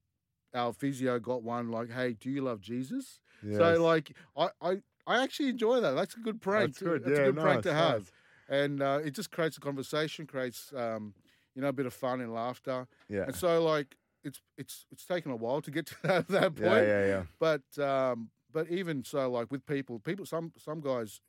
our 0.55 0.73
physio 0.73 1.19
got 1.19 1.43
one 1.43 1.71
like, 1.71 1.91
"Hey, 1.91 2.15
do 2.15 2.31
you 2.31 2.43
love 2.43 2.61
Jesus?" 2.61 3.21
Yes. 3.45 3.59
So 3.59 3.83
like, 3.83 4.13
I, 4.37 4.49
I 4.61 4.77
I 5.07 5.23
actually 5.23 5.51
enjoy 5.51 5.81
that. 5.81 5.93
That's 5.93 6.17
a 6.17 6.21
good 6.21 6.41
prank. 6.41 6.71
That's 6.75 6.83
good. 6.83 7.05
That's 7.05 7.19
yeah, 7.19 7.25
a 7.27 7.33
good 7.33 7.41
prank 7.41 7.65
nice, 7.65 7.73
to 7.73 7.75
have, 7.75 8.11
and 8.49 8.83
uh, 8.83 9.01
it 9.05 9.15
just 9.15 9.31
creates 9.31 9.57
a 9.57 9.61
conversation, 9.61 10.27
creates 10.27 10.73
um, 10.77 11.15
you 11.55 11.63
know, 11.63 11.69
a 11.69 11.73
bit 11.73 11.87
of 11.87 11.95
fun 11.95 12.21
and 12.21 12.33
laughter. 12.33 12.87
Yeah. 13.09 13.25
And 13.25 13.35
so 13.37 13.63
like, 13.63 13.97
it's 14.25 14.41
it's 14.57 14.87
it's 14.91 15.05
taken 15.05 15.31
a 15.31 15.37
while 15.37 15.61
to 15.63 15.71
get 15.71 15.87
to 15.87 15.95
that, 16.03 16.29
that 16.29 16.55
point. 16.57 16.61
Yeah, 16.61 16.83
yeah, 16.83 17.07
yeah. 17.07 17.23
But 17.39 17.83
um, 17.85 18.31
but 18.53 18.69
even 18.71 19.05
so, 19.05 19.31
like 19.31 19.51
with 19.51 19.67
people, 19.67 19.99
people 19.99 20.27
some 20.27 20.53
some 20.59 20.81
guys 20.81 21.21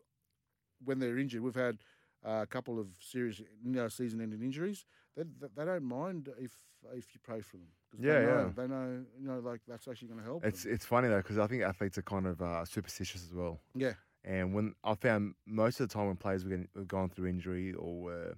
when 0.83 0.99
they're 0.99 1.17
injured, 1.17 1.41
we've 1.41 1.55
had 1.55 1.77
uh, 2.25 2.41
a 2.43 2.47
couple 2.47 2.79
of 2.79 2.87
serious 2.99 3.39
you 3.39 3.71
know, 3.71 3.87
season-ending 3.87 4.41
injuries. 4.41 4.85
They, 5.15 5.23
they 5.23 5.47
they 5.55 5.65
don't 5.65 5.83
mind 5.83 6.29
if 6.39 6.51
if 6.93 7.13
you 7.13 7.19
pray 7.23 7.41
for 7.41 7.57
them. 7.57 7.67
Yeah, 7.97 8.19
they 8.19 8.25
know, 8.25 8.37
yeah. 8.37 8.49
They 8.55 8.67
know 8.67 9.05
you 9.19 9.27
know 9.27 9.39
like 9.39 9.61
that's 9.67 9.87
actually 9.87 10.09
going 10.09 10.19
to 10.19 10.25
help. 10.25 10.45
It's 10.45 10.63
them. 10.63 10.73
it's 10.73 10.85
funny 10.85 11.07
though 11.07 11.17
because 11.17 11.37
I 11.37 11.47
think 11.47 11.63
athletes 11.63 11.97
are 11.97 12.03
kind 12.03 12.27
of 12.27 12.41
uh, 12.41 12.65
superstitious 12.65 13.23
as 13.23 13.33
well. 13.33 13.59
yeah, 13.73 13.93
And 14.23 14.53
when 14.53 14.73
I 14.83 14.95
found 14.95 15.35
most 15.45 15.79
of 15.79 15.87
the 15.87 15.93
time 15.93 16.07
when 16.07 16.15
players 16.17 16.43
were, 16.43 16.49
getting, 16.49 16.67
were 16.75 16.83
going 16.83 17.09
through 17.09 17.27
injury 17.27 17.73
or 17.73 18.01
were 18.01 18.35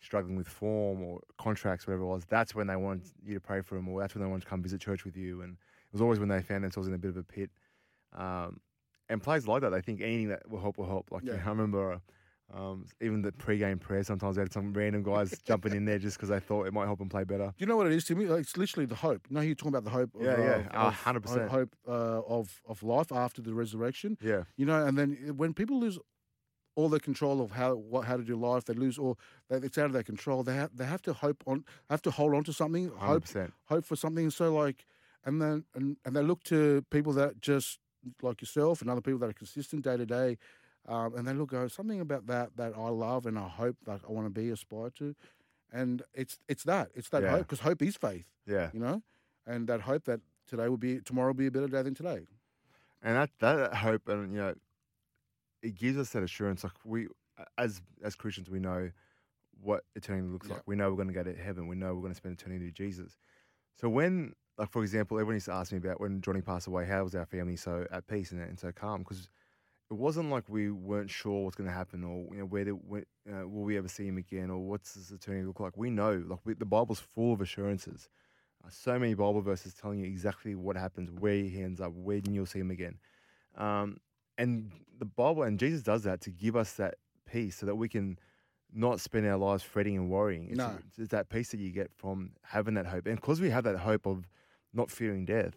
struggling 0.00 0.36
with 0.36 0.48
form 0.48 1.02
or 1.02 1.20
contracts, 1.38 1.86
whatever 1.86 2.02
it 2.02 2.06
was, 2.06 2.24
that's 2.28 2.54
when 2.54 2.66
they 2.66 2.76
wanted 2.76 3.08
you 3.24 3.34
to 3.34 3.40
pray 3.40 3.60
for 3.60 3.74
them, 3.74 3.88
or 3.88 4.00
that's 4.00 4.14
when 4.14 4.22
they 4.24 4.28
wanted 4.30 4.42
to 4.42 4.48
come 4.48 4.62
visit 4.62 4.80
church 4.80 5.04
with 5.04 5.16
you. 5.16 5.42
And 5.42 5.52
it 5.52 5.92
was 5.92 6.00
always 6.00 6.18
when 6.18 6.28
they 6.28 6.40
found 6.42 6.64
themselves 6.64 6.88
in 6.88 6.94
a 6.94 6.98
bit 6.98 7.10
of 7.10 7.16
a 7.16 7.22
pit. 7.22 7.50
Um, 8.16 8.60
and 9.08 9.22
players 9.22 9.46
like 9.46 9.62
that, 9.62 9.70
they 9.70 9.80
think 9.80 10.00
anything 10.00 10.28
that 10.28 10.48
will 10.48 10.60
help 10.60 10.78
will 10.78 10.86
help. 10.86 11.10
Like 11.10 11.24
Yeah. 11.24 11.34
I 11.44 11.48
remember. 11.48 12.00
Um, 12.52 12.86
even 13.00 13.22
the 13.22 13.30
pre-game 13.30 13.78
prayer, 13.78 14.02
sometimes 14.02 14.34
they 14.34 14.42
had 14.42 14.52
some 14.52 14.72
random 14.72 15.04
guys 15.04 15.32
jumping 15.44 15.72
in 15.72 15.84
there 15.84 16.00
just 16.00 16.16
because 16.16 16.30
they 16.30 16.40
thought 16.40 16.66
it 16.66 16.72
might 16.72 16.86
help 16.86 16.98
them 16.98 17.08
play 17.08 17.22
better. 17.22 17.46
Do 17.46 17.54
you 17.58 17.66
know 17.66 17.76
what 17.76 17.86
it 17.86 17.92
is 17.92 18.02
to 18.06 18.16
me? 18.16 18.24
It's 18.24 18.56
literally 18.56 18.86
the 18.86 18.96
hope. 18.96 19.24
You 19.30 19.36
know, 19.36 19.40
you're 19.40 19.54
talking 19.54 19.68
about 19.68 19.84
the 19.84 19.90
hope. 19.90 20.12
Of, 20.16 20.22
Yeah, 20.22 20.36
yeah. 20.40 20.68
Ah, 20.74 20.88
of- 20.88 21.22
100%. 21.22 21.44
of 21.44 21.48
Hope 21.48 21.76
uh, 21.86 22.22
of 22.26 22.60
of 22.66 22.82
life 22.82 23.12
after 23.12 23.40
the 23.40 23.54
resurrection. 23.54 24.18
Yeah, 24.20 24.42
You 24.56 24.66
know, 24.66 24.84
and 24.84 24.98
then 24.98 25.34
when 25.36 25.54
people 25.54 25.78
lose 25.78 26.00
all 26.76 26.88
the 26.88 27.00
control 27.00 27.40
of 27.40 27.50
how 27.52 27.74
what 27.74 28.04
how 28.06 28.16
to 28.16 28.22
do 28.24 28.36
life, 28.36 28.64
they 28.64 28.74
lose 28.74 28.98
all. 28.98 29.18
They, 29.48 29.56
it's 29.56 29.78
out 29.78 29.86
of 29.86 29.92
their 29.92 30.02
control. 30.02 30.42
They 30.42 30.54
have 30.54 30.76
they 30.76 30.84
have 30.86 31.02
to 31.02 31.12
hope 31.12 31.42
on 31.46 31.64
have 31.88 32.02
to 32.02 32.10
hold 32.10 32.34
on 32.34 32.44
to 32.44 32.52
something. 32.52 32.88
Hope 32.88 33.22
percent. 33.22 33.52
hope 33.66 33.84
for 33.84 33.96
something. 33.96 34.30
So 34.30 34.54
like, 34.54 34.84
and 35.24 35.40
then 35.42 35.64
and, 35.74 35.96
and 36.04 36.14
they 36.16 36.22
look 36.22 36.42
to 36.44 36.82
people 36.90 37.12
that 37.14 37.40
just 37.40 37.78
like 38.22 38.40
yourself 38.40 38.80
and 38.80 38.88
other 38.90 39.00
people 39.02 39.18
that 39.20 39.30
are 39.30 39.34
consistent 39.34 39.84
day 39.84 39.96
to 39.96 40.06
day, 40.06 40.38
um, 40.88 41.14
and 41.16 41.26
they 41.26 41.34
look 41.34 41.50
go 41.50 41.68
something 41.68 42.00
about 42.00 42.26
that 42.28 42.56
that 42.56 42.72
I 42.76 42.88
love 42.88 43.26
and 43.26 43.38
I 43.38 43.48
hope 43.48 43.76
that 43.86 44.00
I 44.08 44.12
want 44.12 44.26
to 44.26 44.30
be 44.30 44.50
aspire 44.50 44.90
to, 44.98 45.14
and 45.72 46.02
it's 46.14 46.38
it's 46.48 46.64
that 46.64 46.90
it's 46.94 47.08
that 47.10 47.22
Yeah. 47.22 47.30
hope 47.30 47.40
because 47.48 47.60
hope 47.60 47.82
is 47.82 47.96
faith, 47.96 48.26
Yeah, 48.46 48.70
you 48.72 48.80
know, 48.80 49.02
and 49.46 49.68
that 49.68 49.82
hope 49.82 50.04
that 50.04 50.20
today 50.46 50.68
will 50.68 50.78
be 50.78 51.00
tomorrow 51.00 51.28
will 51.28 51.34
be 51.34 51.46
a 51.46 51.50
better 51.50 51.68
day 51.68 51.82
than 51.82 51.94
today. 51.94 52.26
and 53.02 53.16
that 53.16 53.30
that 53.40 53.74
hope 53.76 54.08
and 54.08 54.32
you 54.32 54.38
know 54.38 54.54
it 55.62 55.74
gives 55.74 55.98
us 55.98 56.10
that 56.10 56.22
assurance 56.22 56.64
like 56.64 56.72
we 56.84 57.08
as 57.58 57.80
as 58.02 58.14
christians 58.14 58.48
we 58.50 58.58
know 58.58 58.90
what 59.62 59.84
eternity 59.94 60.26
looks 60.28 60.48
Yeah. 60.48 60.54
like. 60.54 60.62
We 60.66 60.76
know 60.76 60.90
we're 60.90 60.96
going 60.96 61.08
to 61.08 61.14
go 61.14 61.22
to 61.22 61.34
heaven. 61.34 61.68
We 61.68 61.76
know 61.76 61.94
we're 61.94 62.00
going 62.00 62.12
to 62.12 62.16
spend 62.16 62.38
eternity 62.40 62.66
with 62.66 62.74
Jesus. 62.74 63.18
So 63.76 63.88
when, 63.88 64.34
like 64.58 64.70
for 64.70 64.82
example, 64.82 65.18
everyone 65.18 65.34
used 65.36 65.46
to 65.46 65.52
ask 65.52 65.72
me 65.72 65.78
about 65.78 66.00
when 66.00 66.20
Johnny 66.20 66.40
passed 66.40 66.66
away, 66.66 66.86
how 66.86 67.04
was 67.04 67.14
our 67.14 67.26
family 67.26 67.56
so 67.56 67.86
at 67.90 68.06
peace 68.06 68.32
and, 68.32 68.40
and 68.40 68.58
so 68.58 68.72
calm? 68.72 69.00
Because 69.00 69.28
it 69.90 69.94
wasn't 69.94 70.30
like 70.30 70.44
we 70.48 70.70
weren't 70.70 71.10
sure 71.10 71.44
what's 71.44 71.56
going 71.56 71.68
to 71.68 71.74
happen 71.74 72.04
or 72.04 72.32
you 72.32 72.40
know 72.40 72.46
where, 72.46 72.64
the, 72.64 72.70
where 72.70 73.04
uh, 73.30 73.46
will 73.46 73.64
we 73.64 73.76
ever 73.76 73.88
see 73.88 74.06
him 74.06 74.18
again 74.18 74.50
or 74.50 74.58
what's 74.58 74.94
this 74.94 75.10
eternity 75.10 75.44
look 75.44 75.60
like. 75.60 75.76
We 75.76 75.90
know, 75.90 76.22
like 76.26 76.40
we, 76.44 76.54
the 76.54 76.64
Bible's 76.64 77.00
full 77.00 77.32
of 77.32 77.40
assurances. 77.40 78.08
Uh, 78.64 78.68
so 78.70 78.98
many 78.98 79.14
Bible 79.14 79.40
verses 79.40 79.74
telling 79.74 79.98
you 79.98 80.06
exactly 80.06 80.54
what 80.54 80.76
happens, 80.76 81.10
where 81.10 81.34
he 81.34 81.62
ends 81.62 81.80
up, 81.80 81.92
when 81.92 82.22
you'll 82.32 82.46
see 82.46 82.60
him 82.60 82.70
again. 82.70 82.98
Um, 83.56 83.98
and 84.40 84.70
the 84.98 85.04
Bible 85.04 85.42
and 85.44 85.58
Jesus 85.58 85.82
does 85.82 86.02
that 86.04 86.20
to 86.22 86.30
give 86.30 86.56
us 86.56 86.72
that 86.74 86.94
peace 87.30 87.56
so 87.56 87.66
that 87.66 87.76
we 87.76 87.88
can 87.88 88.18
not 88.72 89.00
spend 89.00 89.26
our 89.26 89.36
lives 89.36 89.62
fretting 89.62 89.96
and 89.96 90.10
worrying. 90.10 90.48
It's, 90.48 90.58
No. 90.58 90.78
it's 90.98 91.08
that 91.10 91.28
peace 91.28 91.50
that 91.50 91.58
you 91.60 91.70
get 91.72 91.90
from 91.96 92.32
having 92.42 92.74
that 92.74 92.86
hope. 92.86 93.06
And 93.06 93.16
because 93.16 93.40
we 93.40 93.50
have 93.50 93.64
that 93.64 93.78
hope 93.78 94.06
of 94.06 94.28
not 94.72 94.90
fearing 94.90 95.24
death, 95.24 95.54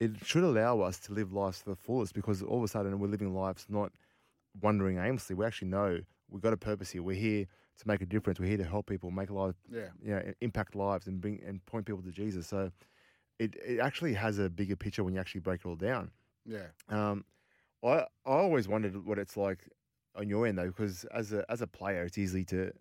it 0.00 0.12
should 0.24 0.44
allow 0.44 0.80
us 0.80 1.00
to 1.00 1.12
live 1.12 1.32
lives 1.32 1.58
to 1.60 1.70
the 1.70 1.76
fullest 1.76 2.14
because 2.14 2.42
all 2.42 2.58
of 2.58 2.64
a 2.64 2.68
sudden 2.68 2.98
we're 3.00 3.08
living 3.08 3.34
lives 3.34 3.66
not 3.68 3.90
wandering 4.60 4.98
aimlessly. 4.98 5.34
We 5.34 5.44
actually 5.44 5.68
know 5.68 5.98
we've 6.30 6.42
got 6.42 6.52
a 6.52 6.56
purpose 6.56 6.90
here. 6.90 7.02
We're 7.02 7.16
here 7.16 7.46
to 7.78 7.88
make 7.88 8.00
a 8.02 8.06
difference. 8.06 8.38
We're 8.38 8.46
here 8.48 8.58
to 8.58 8.64
help 8.64 8.86
people, 8.86 9.10
make 9.10 9.30
a 9.30 9.34
life, 9.34 9.54
Yeah. 9.70 9.88
you 10.02 10.10
know, 10.10 10.22
impact 10.40 10.74
lives 10.76 11.06
and 11.08 11.20
bring 11.20 11.42
and 11.44 11.64
point 11.66 11.86
people 11.86 12.02
to 12.02 12.10
Jesus. 12.12 12.46
So 12.46 12.70
it, 13.38 13.56
it 13.64 13.80
actually 13.80 14.14
has 14.14 14.38
a 14.38 14.48
bigger 14.48 14.76
picture 14.76 15.02
when 15.04 15.14
you 15.14 15.20
actually 15.20 15.40
break 15.40 15.60
it 15.64 15.66
all 15.68 15.76
down. 15.76 16.10
Yeah. 16.44 16.66
Um, 16.88 17.24
I 17.84 18.00
I 18.00 18.06
always 18.24 18.68
wondered 18.68 18.96
what 19.04 19.18
it's 19.18 19.36
like 19.36 19.68
on 20.14 20.28
your 20.28 20.46
end 20.46 20.58
though, 20.58 20.66
because 20.66 21.04
as 21.14 21.32
a 21.32 21.44
as 21.50 21.62
a 21.62 21.66
player, 21.66 22.04
it's 22.04 22.18
easy 22.18 22.44
to 22.46 22.72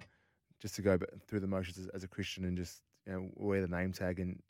just 0.60 0.76
to 0.76 0.82
go 0.82 0.98
through 1.28 1.40
the 1.42 1.48
motions 1.48 1.78
as, 1.78 1.88
as 1.90 2.04
a 2.04 2.08
Christian 2.08 2.46
and 2.46 2.58
just 2.58 2.82
you 3.06 3.14
know 3.14 3.30
wear 3.36 3.62
the 3.62 3.68
name 3.68 3.92
tag. 3.92 4.20
And 4.20 4.42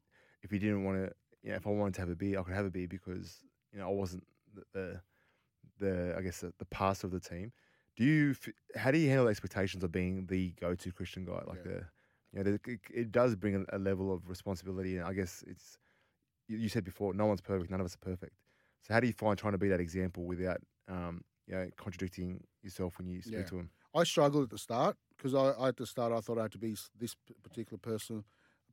if 0.43 0.51
you 0.51 0.59
didn't 0.59 0.83
want 0.83 0.97
to, 0.97 1.11
you 1.43 1.51
know, 1.51 1.57
if 1.57 1.67
I 1.67 1.71
wanted 1.71 1.95
to 1.95 2.01
have 2.01 2.09
a 2.09 2.15
beer, 2.15 2.39
I 2.39 2.43
could 2.43 2.53
have 2.53 2.65
a 2.65 2.71
beer 2.71 2.87
because 2.87 3.43
you 3.73 3.79
know 3.79 3.87
I 3.87 3.93
wasn't 3.93 4.25
the 4.53 4.63
the, 4.73 5.01
the 5.79 6.15
I 6.17 6.21
guess 6.21 6.39
the, 6.41 6.53
the 6.57 6.65
pastor 6.65 7.07
of 7.07 7.11
the 7.13 7.19
team. 7.19 7.51
Do 7.95 8.03
you 8.03 8.35
how 8.75 8.91
do 8.91 8.97
you 8.97 9.09
handle 9.09 9.25
the 9.25 9.31
expectations 9.31 9.83
of 9.83 9.91
being 9.91 10.27
the 10.27 10.51
go 10.59 10.75
to 10.75 10.91
Christian 10.91 11.25
guy? 11.25 11.41
Like 11.45 11.63
Yeah. 11.65 11.71
the 11.71 11.83
you 12.33 12.43
know, 12.43 12.51
the, 12.51 12.71
it, 12.71 12.79
it 12.93 13.11
does 13.11 13.35
bring 13.35 13.55
a, 13.55 13.77
a 13.77 13.79
level 13.79 14.13
of 14.13 14.29
responsibility, 14.29 14.97
and 14.97 15.05
I 15.05 15.13
guess 15.13 15.43
it's 15.47 15.77
you, 16.47 16.57
you 16.57 16.69
said 16.69 16.83
before, 16.83 17.13
no 17.13 17.25
one's 17.25 17.41
perfect, 17.41 17.71
none 17.71 17.79
of 17.79 17.85
us 17.85 17.95
are 17.95 17.99
perfect. 17.99 18.33
So 18.83 18.93
how 18.93 18.99
do 18.99 19.07
you 19.07 19.13
find 19.13 19.37
trying 19.37 19.53
to 19.53 19.57
be 19.57 19.69
that 19.69 19.79
example 19.81 20.25
without, 20.25 20.61
um, 20.87 21.21
you 21.47 21.55
know, 21.55 21.69
contradicting 21.77 22.45
yourself 22.61 22.97
when 22.97 23.07
you 23.07 23.21
speak 23.21 23.45
Yeah. 23.45 23.49
to 23.49 23.57
them? 23.57 23.71
I 23.93 24.03
struggled 24.03 24.43
at 24.43 24.49
the 24.49 24.57
start 24.57 24.97
because 25.15 25.33
I, 25.33 25.49
I 25.51 25.69
at 25.69 25.77
the 25.77 25.87
start 25.87 26.11
I 26.13 26.19
thought 26.21 26.37
I 26.37 26.43
had 26.43 26.51
to 26.53 26.57
be 26.57 26.75
this 26.95 27.15
particular 27.43 27.77
person, 27.79 28.25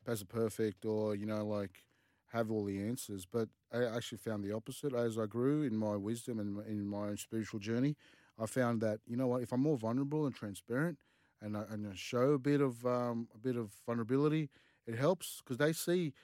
as 0.07 0.23
a 0.23 0.27
perfect 0.27 0.87
or 0.87 1.17
you 1.17 1.27
know 1.27 1.47
like 1.47 1.85
have 2.29 2.51
all 2.51 2.65
the 2.65 2.81
answers. 2.83 3.27
But 3.27 3.51
I 3.73 3.85
actually 3.85 4.19
found 4.19 4.45
the 4.45 4.53
opposite. 4.53 4.95
As 4.95 5.19
I 5.19 5.27
grew 5.27 5.65
in 5.65 5.77
my 5.77 5.97
wisdom 5.97 6.39
and 6.41 6.61
in 6.67 6.87
my 6.87 7.09
own 7.09 7.19
spiritual 7.19 7.61
journey, 7.61 7.97
I 8.39 8.47
found 8.47 8.83
that 8.83 9.01
you 9.07 9.17
know 9.19 9.29
what 9.29 9.43
if 9.43 9.53
I'm 9.53 9.63
more 9.63 9.79
vulnerable 9.79 10.27
and 10.27 10.35
transparent 10.37 11.01
and 11.43 11.59
I, 11.59 11.65
and 11.65 11.89
I 11.89 11.95
show 11.95 12.33
a 12.35 12.39
bit 12.39 12.63
of 12.63 12.87
um, 12.87 13.29
a 13.35 13.39
bit 13.39 13.57
of 13.57 13.75
vulnerability, 13.87 14.51
it 14.87 14.97
helps 14.97 15.39
because 15.43 15.59
they 15.59 15.75
see 15.75 16.15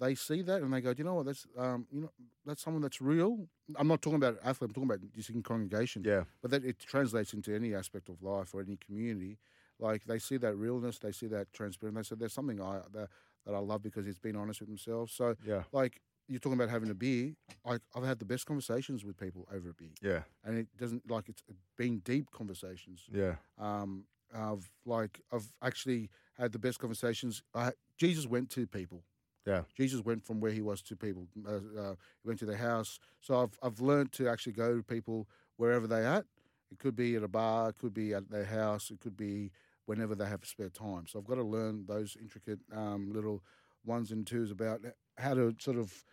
they 0.00 0.14
see 0.14 0.42
that 0.42 0.62
and 0.62 0.72
they 0.72 0.80
go, 0.80 0.94
"Do 0.94 0.98
you 1.00 1.04
know 1.04 1.14
what? 1.14 1.26
That's 1.26 1.46
um, 1.56 1.86
you 1.90 2.00
know 2.02 2.10
that's 2.46 2.62
someone 2.62 2.82
that's 2.82 3.00
real. 3.00 3.48
I'm 3.76 3.88
not 3.88 4.02
talking 4.02 4.16
about 4.16 4.38
athlete. 4.44 4.70
I'm 4.70 4.74
talking 4.74 4.90
about 4.90 5.00
just 5.14 5.30
in 5.30 5.42
congregation 5.42 6.02
Yeah, 6.04 6.24
but 6.40 6.50
that 6.50 6.64
it 6.64 6.78
translates 6.78 7.32
into 7.32 7.54
any 7.54 7.74
aspect 7.74 8.08
of 8.08 8.22
life 8.22 8.54
or 8.54 8.60
any 8.60 8.76
community. 8.76 9.38
Like 9.78 10.04
they 10.04 10.18
see 10.18 10.36
that 10.38 10.56
realness, 10.56 10.98
they 10.98 11.12
see 11.12 11.26
that 11.28 11.52
transparency. 11.52 11.96
They 11.96 12.02
say 12.02 12.16
there's 12.18 12.32
something 12.32 12.60
I 12.60 12.80
that, 12.92 13.08
that 13.46 13.54
I 13.54 13.58
love 13.58 13.82
because 13.82 14.06
he's 14.06 14.18
been 14.18 14.36
honest 14.36 14.60
with 14.60 14.68
himself. 14.68 15.10
So 15.10 15.36
yeah, 15.46 15.62
like 15.72 16.00
you're 16.26 16.40
talking 16.40 16.58
about 16.58 16.68
having 16.70 16.90
a 16.90 16.94
beer, 16.94 17.32
I, 17.64 17.78
I've 17.94 18.04
had 18.04 18.18
the 18.18 18.24
best 18.24 18.44
conversations 18.46 19.04
with 19.04 19.16
people 19.16 19.48
over 19.52 19.70
a 19.70 19.74
beer, 19.74 19.94
yeah, 20.02 20.22
and 20.44 20.58
it 20.58 20.68
doesn't 20.76 21.10
like 21.10 21.28
it's 21.28 21.42
been 21.76 22.00
deep 22.00 22.30
conversations. 22.30 23.04
yeah, 23.10 23.36
Um, 23.58 24.04
I've 24.34 24.70
like 24.84 25.20
I've 25.32 25.50
actually 25.62 26.10
had 26.36 26.52
the 26.52 26.58
best 26.58 26.78
conversations. 26.78 27.42
I, 27.54 27.72
Jesus 27.96 28.26
went 28.26 28.50
to 28.50 28.66
people. 28.66 29.02
Yeah. 29.46 29.62
Jesus 29.74 30.02
went 30.04 30.24
from 30.24 30.40
where 30.40 30.52
he 30.52 30.60
was 30.60 30.82
to 30.82 30.96
people. 30.96 31.26
Uh, 31.46 31.56
uh, 31.80 31.94
he 32.22 32.26
went 32.26 32.38
to 32.40 32.46
their 32.46 32.56
house. 32.56 32.98
So 33.20 33.42
I've 33.42 33.58
I've 33.62 33.80
learned 33.80 34.12
to 34.12 34.28
actually 34.28 34.52
go 34.52 34.76
to 34.76 34.82
people 34.82 35.26
wherever 35.56 35.86
they 35.86 36.04
at. 36.04 36.24
It 36.70 36.78
could 36.78 36.96
be 36.96 37.16
at 37.16 37.22
a 37.22 37.28
bar. 37.28 37.70
It 37.70 37.78
could 37.78 37.94
be 37.94 38.12
at 38.12 38.30
their 38.30 38.44
house. 38.44 38.90
It 38.90 39.00
could 39.00 39.16
be 39.16 39.50
whenever 39.86 40.14
they 40.14 40.26
have 40.26 40.44
spare 40.44 40.68
time. 40.68 41.06
So 41.06 41.18
I've 41.18 41.26
got 41.26 41.36
to 41.36 41.42
learn 41.42 41.86
those 41.86 42.16
intricate 42.20 42.58
um, 42.74 43.10
little 43.10 43.42
ones 43.86 44.10
and 44.10 44.26
twos 44.26 44.50
about 44.50 44.80
how 45.16 45.32
to 45.34 45.54
sort 45.58 45.78
of 45.78 46.04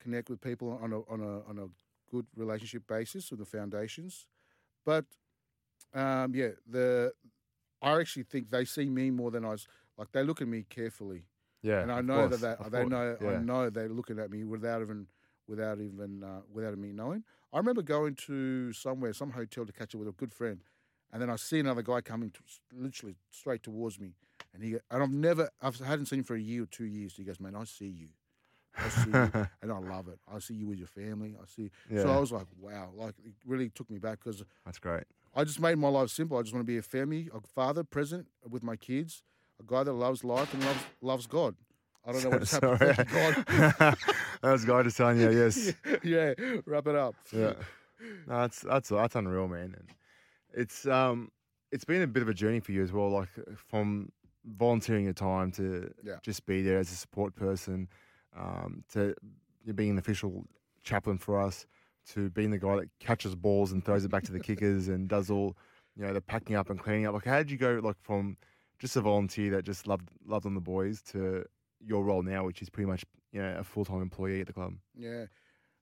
connect 0.00 0.30
with 0.30 0.40
people 0.40 0.78
on 0.80 0.92
a 0.92 1.00
on 1.10 1.20
a 1.20 1.48
on 1.48 1.58
a 1.58 1.66
good 2.14 2.26
relationship 2.36 2.86
basis 2.86 3.30
with 3.30 3.40
the 3.40 3.46
foundations. 3.46 4.28
But 4.84 5.06
um, 5.94 6.34
yeah, 6.34 6.50
the 6.66 7.12
I 7.82 7.98
actually 8.00 8.22
think 8.24 8.50
they 8.50 8.64
see 8.64 8.88
me 8.88 9.10
more 9.10 9.30
than 9.30 9.44
I 9.44 9.50
was. 9.50 9.66
Like 9.98 10.12
they 10.12 10.22
look 10.22 10.40
at 10.40 10.48
me 10.48 10.64
carefully, 10.68 11.24
yeah. 11.64 11.80
and 11.80 11.90
I 11.90 12.00
know 12.02 12.28
course, 12.28 12.40
that 12.40 12.70
they, 12.70 12.78
they 12.78 12.84
know. 12.84 13.16
Yeah. 13.20 13.30
I 13.30 13.36
know 13.38 13.70
they're 13.70 13.88
looking 13.88 14.18
at 14.18 14.30
me 14.30 14.44
without 14.44 14.82
even 14.82 15.06
without 15.48 15.80
even 15.80 16.22
uh, 16.22 16.40
without 16.52 16.76
me 16.78 16.92
knowing. 16.92 17.24
I 17.52 17.58
remember 17.58 17.82
going 17.82 18.16
to 18.26 18.72
somewhere, 18.72 19.12
some 19.12 19.30
hotel 19.30 19.64
to 19.64 19.72
catch 19.72 19.94
up 19.94 20.00
with 20.00 20.08
a 20.08 20.12
good 20.12 20.32
friend, 20.32 20.60
and 21.12 21.22
then 21.22 21.30
I 21.30 21.36
see 21.36 21.60
another 21.60 21.82
guy 21.82 22.00
coming 22.00 22.30
to, 22.30 22.40
literally 22.72 23.16
straight 23.30 23.62
towards 23.62 23.98
me, 23.98 24.12
and 24.52 24.62
he 24.62 24.76
and 24.90 25.02
I've 25.02 25.10
never 25.10 25.50
I've 25.60 25.78
hadn't 25.80 26.06
seen 26.06 26.20
him 26.20 26.24
for 26.24 26.36
a 26.36 26.40
year 26.40 26.64
or 26.64 26.66
two 26.66 26.84
years. 26.84 27.14
He 27.16 27.24
goes, 27.24 27.40
"Man, 27.40 27.54
I 27.56 27.64
see 27.64 27.88
you." 27.88 28.08
I 28.76 28.88
see 28.88 29.10
you, 29.10 29.14
and 29.62 29.70
I 29.70 29.78
love 29.78 30.08
it. 30.08 30.18
I 30.28 30.40
see 30.40 30.54
you 30.54 30.66
with 30.66 30.78
your 30.78 30.88
family. 30.88 31.36
I 31.40 31.46
see. 31.46 31.70
Yeah. 31.88 32.02
So 32.02 32.10
I 32.10 32.18
was 32.18 32.32
like, 32.32 32.46
wow, 32.58 32.90
like 32.96 33.14
it 33.24 33.32
really 33.46 33.68
took 33.68 33.88
me 33.88 33.98
back 33.98 34.18
because 34.24 34.42
That's 34.64 34.78
great. 34.78 35.04
I 35.34 35.44
just 35.44 35.60
made 35.60 35.78
my 35.78 35.88
life 35.88 36.10
simple. 36.10 36.36
I 36.38 36.42
just 36.42 36.52
want 36.52 36.66
to 36.66 36.72
be 36.72 36.78
a 36.78 36.82
family, 36.82 37.28
a 37.32 37.40
father 37.40 37.84
present 37.84 38.26
with 38.48 38.62
my 38.62 38.76
kids, 38.76 39.22
a 39.64 39.70
guy 39.70 39.82
that 39.82 39.92
loves 39.92 40.24
life 40.24 40.52
and 40.54 40.64
loves 40.64 40.84
loves 41.00 41.26
God. 41.26 41.54
I 42.06 42.12
don't 42.12 42.22
know 42.24 42.30
what's 42.30 42.52
has 42.58 42.60
happened. 42.60 42.78
Sorry. 42.78 42.94
Thank 43.48 43.98
you, 43.98 44.06
that 44.42 44.52
was 44.52 44.64
guy 44.64 44.82
just 44.82 44.96
telling 44.96 45.20
you, 45.20 45.30
yes. 45.30 45.72
God. 45.82 46.00
yeah, 46.04 46.34
wrap 46.66 46.86
it 46.86 46.94
up. 46.94 47.14
Yeah. 47.32 47.54
No, 48.26 48.40
that's 48.42 48.60
that's 48.60 48.88
that's 48.90 49.14
unreal, 49.16 49.48
man. 49.48 49.74
And 49.78 49.88
it's 50.52 50.86
um 50.86 51.30
it's 51.72 51.84
been 51.84 52.02
a 52.02 52.06
bit 52.06 52.22
of 52.22 52.28
a 52.28 52.34
journey 52.34 52.60
for 52.60 52.72
you 52.72 52.82
as 52.82 52.92
well, 52.92 53.10
like 53.10 53.28
from 53.56 54.10
volunteering 54.44 55.04
your 55.04 55.14
time 55.14 55.50
to 55.52 55.90
Yeah. 56.02 56.16
just 56.22 56.44
be 56.46 56.62
there 56.62 56.78
as 56.78 56.92
a 56.92 56.94
support 56.96 57.34
person, 57.34 57.88
um, 58.36 58.84
to 58.92 59.14
you 59.64 59.72
being 59.72 59.90
an 59.92 59.98
official 59.98 60.44
chaplain 60.82 61.16
for 61.16 61.40
us, 61.40 61.66
to 62.12 62.28
being 62.30 62.50
the 62.50 62.58
guy 62.58 62.76
that 62.76 62.88
catches 63.00 63.34
balls 63.34 63.72
and 63.72 63.82
throws 63.82 64.04
it 64.04 64.10
back 64.10 64.24
to 64.24 64.32
the 64.32 64.40
kickers 64.40 64.88
and 64.88 65.08
does 65.08 65.30
all 65.30 65.56
you 65.96 66.04
know 66.04 66.12
the 66.12 66.20
packing 66.20 66.54
up 66.56 66.68
and 66.68 66.78
cleaning 66.78 67.06
up. 67.06 67.14
Like, 67.14 67.24
how 67.24 67.38
did 67.38 67.50
you 67.50 67.56
go 67.56 67.80
like 67.82 67.96
from 68.02 68.36
just 68.78 68.96
a 68.96 69.00
volunteer 69.00 69.50
that 69.52 69.64
just 69.64 69.86
loved 69.86 70.08
loved 70.26 70.46
on 70.46 70.54
the 70.54 70.60
boys 70.60 71.02
to 71.12 71.44
your 71.80 72.04
role 72.04 72.22
now, 72.22 72.44
which 72.44 72.62
is 72.62 72.70
pretty 72.70 72.88
much 72.90 73.04
you 73.32 73.40
know 73.42 73.56
a 73.58 73.64
full 73.64 73.84
time 73.84 74.02
employee 74.02 74.40
at 74.40 74.46
the 74.46 74.52
club? 74.52 74.74
Yeah. 74.94 75.26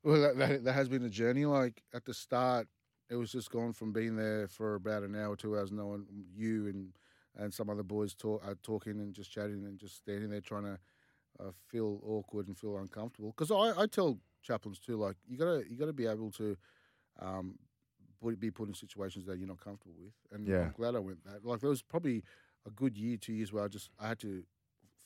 Well, 0.02 0.20
that, 0.20 0.36
that, 0.38 0.64
that 0.64 0.72
has 0.72 0.88
been 0.88 1.04
a 1.04 1.10
journey. 1.10 1.44
Like 1.46 1.82
at 1.94 2.04
the 2.04 2.14
start, 2.14 2.68
it 3.10 3.16
was 3.16 3.32
just 3.32 3.50
going 3.50 3.72
from 3.72 3.92
being 3.92 4.16
there 4.16 4.48
for 4.48 4.74
about 4.74 5.02
an 5.02 5.14
hour, 5.16 5.36
two 5.36 5.56
hours, 5.56 5.72
knowing 5.72 6.06
you 6.34 6.66
and 6.66 6.92
and 7.36 7.52
some 7.52 7.70
other 7.70 7.82
boys 7.82 8.14
talk, 8.14 8.42
uh, 8.46 8.54
talking 8.62 9.00
and 9.00 9.14
just 9.14 9.30
chatting 9.32 9.64
and 9.64 9.78
just 9.78 9.96
standing 9.96 10.30
there 10.30 10.40
trying 10.42 10.64
to 10.64 10.78
uh, 11.40 11.50
feel 11.68 12.00
awkward 12.06 12.46
and 12.48 12.58
feel 12.58 12.76
uncomfortable. 12.76 13.34
Because 13.36 13.50
I, 13.50 13.82
I 13.82 13.86
tell 13.86 14.18
chaplains 14.42 14.78
too, 14.78 14.96
like 14.96 15.16
you 15.26 15.38
gotta 15.38 15.62
you 15.68 15.76
gotta 15.78 15.92
be 15.92 16.06
able 16.06 16.30
to 16.32 16.56
um, 17.20 17.58
be 18.38 18.50
put 18.50 18.68
in 18.68 18.74
situations 18.74 19.26
that 19.26 19.38
you're 19.38 19.48
not 19.48 19.60
comfortable 19.60 19.96
with. 19.98 20.14
And 20.32 20.48
Yeah. 20.48 20.64
I'm 20.66 20.72
glad 20.72 20.94
I 20.94 21.00
went 21.00 21.24
that. 21.24 21.44
Like 21.44 21.60
there 21.60 21.70
was 21.70 21.82
probably 21.82 22.22
a 22.66 22.70
good 22.70 22.96
year, 22.96 23.16
two 23.16 23.32
years 23.32 23.52
where 23.52 23.64
I 23.64 23.68
just 23.68 23.90
I 23.98 24.08
had 24.08 24.18
to 24.20 24.44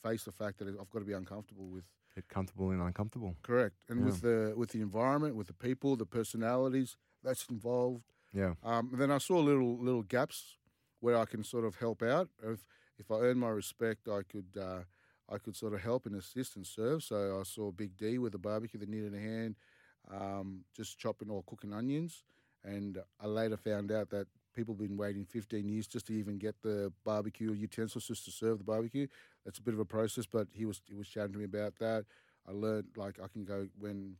face 0.03 0.23
the 0.23 0.31
fact 0.31 0.59
that 0.59 0.67
I've 0.67 0.89
got 0.89 0.99
to 0.99 1.05
be 1.05 1.13
uncomfortable 1.13 1.67
with 1.67 1.85
Get 2.15 2.29
comfortable 2.29 2.71
and 2.71 2.81
uncomfortable. 2.81 3.35
Correct, 3.43 3.75
and 3.89 3.99
Yeah. 3.99 4.05
with 4.05 4.21
the 4.21 4.53
with 4.57 4.69
the 4.71 4.81
environment, 4.81 5.35
with 5.35 5.47
the 5.47 5.53
people, 5.53 5.95
the 5.95 6.05
personalities 6.05 6.97
that's 7.23 7.45
involved. 7.49 8.03
Yeah. 8.33 8.55
Um, 8.63 8.89
and 8.91 8.99
then 9.01 9.11
I 9.11 9.19
saw 9.19 9.39
little 9.39 9.77
little 9.77 10.01
gaps 10.01 10.57
where 10.99 11.15
I 11.15 11.25
can 11.25 11.43
sort 11.43 11.63
of 11.63 11.75
help 11.75 12.01
out. 12.01 12.29
If 12.41 12.65
if 12.97 13.11
I 13.11 13.19
earn 13.19 13.37
my 13.37 13.49
respect, 13.49 14.07
I 14.07 14.23
could 14.23 14.57
uh, 14.59 14.81
I 15.29 15.37
could 15.37 15.55
sort 15.55 15.73
of 15.73 15.81
help 15.81 16.07
and 16.07 16.15
assist 16.15 16.55
and 16.55 16.65
serve. 16.65 17.03
So 17.03 17.39
I 17.39 17.43
saw 17.43 17.71
Big 17.71 17.95
D 17.95 18.17
with 18.17 18.33
a 18.33 18.39
barbecue 18.39 18.79
that 18.79 18.89
needed 18.89 19.13
a 19.13 19.19
hand, 19.19 19.55
um, 20.09 20.63
just 20.75 20.97
chopping 20.97 21.29
or 21.29 21.43
cooking 21.43 21.73
onions. 21.73 22.23
And 22.63 22.97
I 23.19 23.27
later 23.27 23.57
found 23.57 23.91
out 23.91 24.09
that 24.09 24.27
people 24.57 24.73
have 24.73 24.79
been 24.79 24.97
waiting 24.97 25.23
15 25.23 25.69
years 25.69 25.85
just 25.85 26.07
to 26.07 26.13
even 26.13 26.39
get 26.39 26.55
the 26.63 26.91
barbecue 27.05 27.53
utensils 27.53 28.07
just 28.07 28.25
to 28.25 28.31
serve 28.31 28.57
the 28.57 28.63
barbecue. 28.63 29.05
That's 29.45 29.59
a 29.59 29.61
bit 29.61 29.75
of 29.75 29.79
a 29.79 29.85
process, 29.85 30.25
but 30.25 30.47
he 30.51 30.65
was 30.65 30.81
he 30.87 30.95
was 30.95 31.07
chatting 31.07 31.33
to 31.33 31.37
me 31.39 31.45
about 31.45 31.75
that. 31.79 32.05
I 32.47 32.51
learned 32.51 32.87
like 32.97 33.19
I 33.23 33.27
can 33.27 33.45
go 33.45 33.67
when 33.77 34.17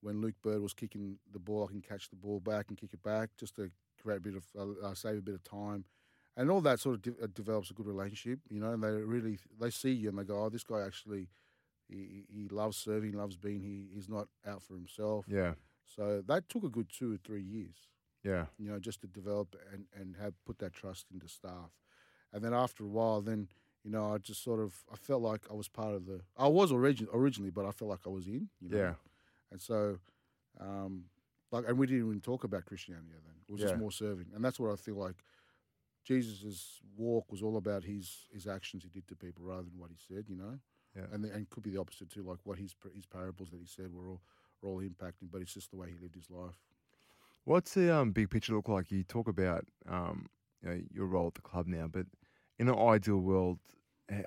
when 0.00 0.22
Luke 0.22 0.36
Burt 0.42 0.62
was 0.62 0.72
kicking 0.72 1.18
the 1.32 1.38
ball, 1.38 1.66
I 1.68 1.72
can 1.72 1.82
catch 1.82 2.08
the 2.08 2.16
ball 2.16 2.40
back 2.40 2.66
and 2.68 2.78
kick 2.78 2.94
it 2.94 3.02
back 3.02 3.30
just 3.38 3.56
to 3.56 3.70
create 4.02 4.18
a 4.18 4.20
bit 4.20 4.34
of 4.36 4.44
uh, 4.58 4.86
uh, 4.86 4.94
save 4.94 5.18
a 5.18 5.22
bit 5.22 5.34
of 5.34 5.44
time. 5.44 5.84
and 6.36 6.50
all 6.50 6.62
that 6.62 6.80
sort 6.80 6.96
of 6.96 7.02
de- 7.02 7.22
uh, 7.22 7.28
develops 7.34 7.70
a 7.70 7.74
good 7.74 7.86
relationship. 7.86 8.40
You 8.48 8.60
know, 8.60 8.72
and 8.72 8.82
they 8.82 8.90
really 8.90 9.38
they 9.60 9.70
see 9.70 9.92
you 9.92 10.08
and 10.08 10.18
they 10.18 10.24
go, 10.24 10.42
"Oh, 10.44 10.48
this 10.48 10.64
guy 10.64 10.80
actually." 10.80 11.28
He, 11.86 12.24
he 12.34 12.48
loves 12.48 12.78
serving, 12.78 13.12
loves 13.12 13.36
being 13.36 13.60
here. 13.60 13.84
He's 13.94 14.08
not 14.08 14.28
out 14.46 14.62
for 14.62 14.72
himself. 14.72 15.26
Yeah. 15.28 15.52
So 15.84 16.22
that 16.26 16.48
took 16.48 16.64
a 16.64 16.70
good 16.70 16.88
two 16.88 17.12
or 17.12 17.18
three 17.18 17.42
years 17.42 17.76
Yeah. 18.24 18.46
you 18.58 18.70
know, 18.70 18.78
just 18.78 19.02
to 19.02 19.06
develop 19.06 19.54
and, 19.72 19.84
and 19.94 20.16
have 20.16 20.32
put 20.46 20.58
that 20.58 20.72
trust 20.72 21.06
into 21.12 21.28
staff. 21.28 21.70
And 22.32 22.42
then 22.42 22.54
after 22.54 22.82
a 22.84 22.88
while, 22.88 23.20
then, 23.20 23.48
you 23.84 23.90
know, 23.90 24.12
I 24.14 24.18
just 24.18 24.42
sort 24.42 24.60
of, 24.60 24.74
I 24.92 24.96
felt 24.96 25.22
like 25.22 25.42
I 25.50 25.54
was 25.54 25.68
part 25.68 25.94
of 25.94 26.06
the, 26.06 26.22
I 26.36 26.48
was 26.48 26.72
origin, 26.72 27.06
originally, 27.12 27.50
but 27.50 27.66
I 27.66 27.70
felt 27.70 27.90
like 27.90 28.06
I 28.06 28.08
was 28.10 28.26
in, 28.26 28.48
you 28.60 28.70
know. 28.70 28.78
Yeah. 28.78 28.94
And 29.52 29.60
so, 29.60 29.98
um, 30.58 31.04
like, 31.52 31.64
and 31.68 31.78
we 31.78 31.86
didn't 31.86 32.06
even 32.08 32.20
talk 32.20 32.42
about 32.44 32.64
Christianity 32.64 33.08
then. 33.24 33.34
It 33.46 33.52
was 33.52 33.60
Yeah. 33.60 33.68
just 33.68 33.78
more 33.78 33.92
serving. 33.92 34.28
And 34.34 34.44
that's 34.44 34.58
what 34.58 34.72
I 34.72 34.76
feel 34.76 34.96
like 34.96 35.16
Jesus' 36.02 36.80
walk 36.96 37.30
was 37.30 37.42
all 37.42 37.56
about 37.56 37.84
his, 37.84 38.26
his 38.32 38.46
actions 38.46 38.82
he 38.82 38.88
did 38.88 39.06
to 39.08 39.16
people 39.16 39.44
rather 39.44 39.62
than 39.62 39.78
what 39.78 39.90
he 39.90 39.96
said, 40.12 40.24
you 40.28 40.36
know. 40.36 40.58
Yeah. 40.96 41.04
And, 41.12 41.24
the, 41.24 41.32
and 41.32 41.48
could 41.50 41.62
be 41.62 41.70
the 41.70 41.80
opposite 41.80 42.10
too, 42.10 42.22
like 42.22 42.38
what 42.44 42.58
his, 42.58 42.74
his 42.94 43.06
parables 43.06 43.50
that 43.50 43.60
he 43.60 43.66
said 43.66 43.92
were 43.92 44.08
all, 44.08 44.22
were 44.62 44.70
all 44.70 44.80
impacting, 44.80 45.30
but 45.30 45.40
it's 45.42 45.54
just 45.54 45.70
the 45.70 45.76
way 45.76 45.88
he 45.90 45.98
lived 46.02 46.14
his 46.14 46.30
life. 46.30 46.56
What's 47.44 47.74
the 47.74 47.94
um, 47.94 48.12
big 48.12 48.30
picture 48.30 48.54
look 48.54 48.68
like? 48.68 48.90
You 48.90 49.02
talk 49.04 49.28
about 49.28 49.66
um, 49.86 50.26
you 50.62 50.68
know, 50.68 50.82
your 50.90 51.06
role 51.06 51.26
at 51.28 51.34
the 51.34 51.42
club 51.42 51.66
now, 51.66 51.86
but 51.86 52.06
in 52.58 52.68
an 52.68 52.78
ideal 52.78 53.18
world, 53.18 53.58
eh, 54.08 54.22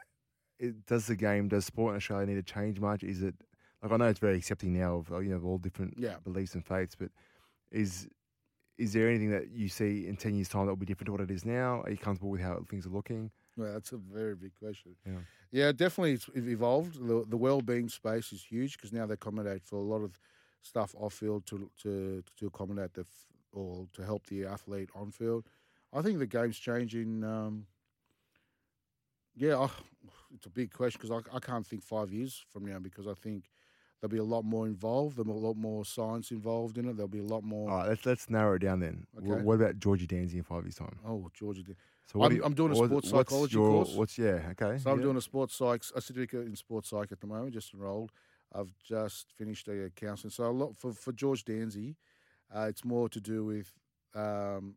it, 0.59 0.85
does 0.85 1.07
the 1.07 1.15
game, 1.15 1.49
does 1.49 1.65
sport 1.65 1.93
in 1.93 1.97
Australia 1.97 2.27
need 2.27 2.35
to 2.35 2.53
change 2.53 2.79
much? 2.79 3.03
Is 3.03 3.23
it 3.23 3.35
like 3.83 3.91
I 3.91 3.97
know 3.97 4.07
it's 4.07 4.19
very 4.19 4.37
accepting 4.37 4.73
now 4.77 4.97
of 4.97 5.09
you 5.23 5.29
know 5.31 5.37
of 5.37 5.45
all 5.45 5.57
different 5.59 5.97
Yeah. 5.97 6.19
beliefs 6.23 6.55
and 6.55 6.65
faiths, 6.65 6.95
but 6.95 7.11
is 7.71 8.07
is 8.77 8.93
there 8.93 9.09
anything 9.09 9.31
that 9.31 9.49
you 9.51 9.69
see 9.69 10.07
in 10.07 10.17
ten 10.17 10.35
years' 10.35 10.49
time 10.49 10.65
that 10.67 10.71
will 10.71 10.77
be 10.77 10.85
different 10.87 11.07
to 11.07 11.11
what 11.13 11.21
it 11.21 11.31
is 11.31 11.45
now? 11.45 11.81
Are 11.83 11.91
you 11.91 11.97
comfortable 11.97 12.31
with 12.31 12.41
how 12.41 12.63
things 12.69 12.85
are 12.87 12.91
looking? 12.91 13.31
Well, 13.55 13.73
that's 13.73 13.91
a 13.91 13.97
very 13.97 14.35
big 14.35 14.53
question. 14.53 14.95
Yeah. 15.05 15.21
Yeah, 15.51 15.71
definitely 15.71 16.13
it's 16.13 16.29
it's 16.29 16.47
evolved. 16.47 16.95
The, 16.95 17.25
the 17.27 17.37
well-being 17.37 17.89
space 17.89 18.31
is 18.31 18.43
huge 18.43 18.77
because 18.77 18.93
now 18.93 19.05
they 19.05 19.15
accommodate 19.15 19.63
for 19.65 19.77
a 19.77 19.81
lot 19.83 20.03
of 20.03 20.19
stuff 20.61 20.93
off 20.97 21.13
field 21.13 21.45
to 21.47 21.69
to 21.83 22.23
to 22.37 22.47
accommodate 22.47 22.93
the 22.93 23.01
f- 23.01 23.27
or 23.51 23.87
to 23.93 24.03
help 24.03 24.25
the 24.27 24.45
athlete 24.45 24.89
on 24.95 25.11
field. 25.11 25.45
I 25.93 26.01
think 26.01 26.19
the 26.19 26.27
game's 26.27 26.57
changing. 26.59 27.23
Um, 27.23 27.65
yeah, 29.35 29.57
I, 29.57 29.69
it's 30.33 30.45
a 30.45 30.49
big 30.49 30.71
question 30.73 30.99
because 31.01 31.23
I, 31.31 31.35
I 31.35 31.39
can't 31.39 31.65
think 31.65 31.83
five 31.83 32.11
years 32.11 32.43
from 32.51 32.65
now 32.65 32.79
because 32.79 33.07
I 33.07 33.13
think 33.13 33.49
there'll 34.01 34.11
be 34.11 34.17
a 34.17 34.23
lot 34.23 34.43
more 34.43 34.65
involved. 34.67 35.15
There'll 35.17 35.31
be 35.33 35.39
a 35.39 35.47
lot 35.47 35.55
more 35.55 35.85
science 35.85 36.31
involved 36.31 36.77
in 36.77 36.87
it. 36.89 36.97
There'll 36.97 37.07
be 37.07 37.19
a 37.19 37.23
lot 37.23 37.43
more. 37.43 37.69
All 37.69 37.77
right, 37.77 37.89
let's 37.89 38.05
let's 38.05 38.29
narrow 38.29 38.55
it 38.55 38.59
down 38.59 38.79
then. 38.79 39.05
Okay. 39.17 39.43
What 39.43 39.55
about 39.55 39.79
Georgie 39.79 40.07
Dansey 40.07 40.35
in 40.35 40.43
five 40.43 40.63
years' 40.63 40.75
time? 40.75 40.97
Oh, 41.05 41.29
Georgie. 41.33 41.63
did. 41.63 41.77
So 42.11 42.21
I'm- 42.21 42.29
do 42.31 42.35
you- 42.37 42.43
I'm 42.43 42.53
doing 42.53 42.71
a 42.71 42.75
sports 42.75 43.09
psychology 43.09 43.55
your- 43.55 43.69
course. 43.83 43.95
What's 43.95 44.17
yeah 44.17 44.51
okay? 44.51 44.77
So 44.77 44.91
I'm 44.91 44.97
yeah. 44.99 45.03
doing 45.03 45.17
a 45.17 45.21
sports 45.21 45.55
psych, 45.55 45.83
a 45.95 46.01
certificate 46.01 46.45
in 46.47 46.55
sports 46.55 46.89
psych 46.89 47.11
at 47.11 47.19
the 47.19 47.27
moment, 47.27 47.53
just 47.53 47.73
enrolled. 47.73 48.11
I've 48.53 48.73
just 48.83 49.31
finished 49.37 49.67
a 49.67 49.91
counselling. 49.95 50.31
So 50.31 50.45
a 50.45 50.51
lot 50.51 50.75
for, 50.75 50.93
for 50.93 51.11
George 51.11 51.43
Dansey, 51.45 51.95
uh, 52.53 52.67
it's 52.69 52.85
more 52.85 53.09
to 53.09 53.19
do 53.19 53.45
with 53.45 53.73
um, 54.15 54.75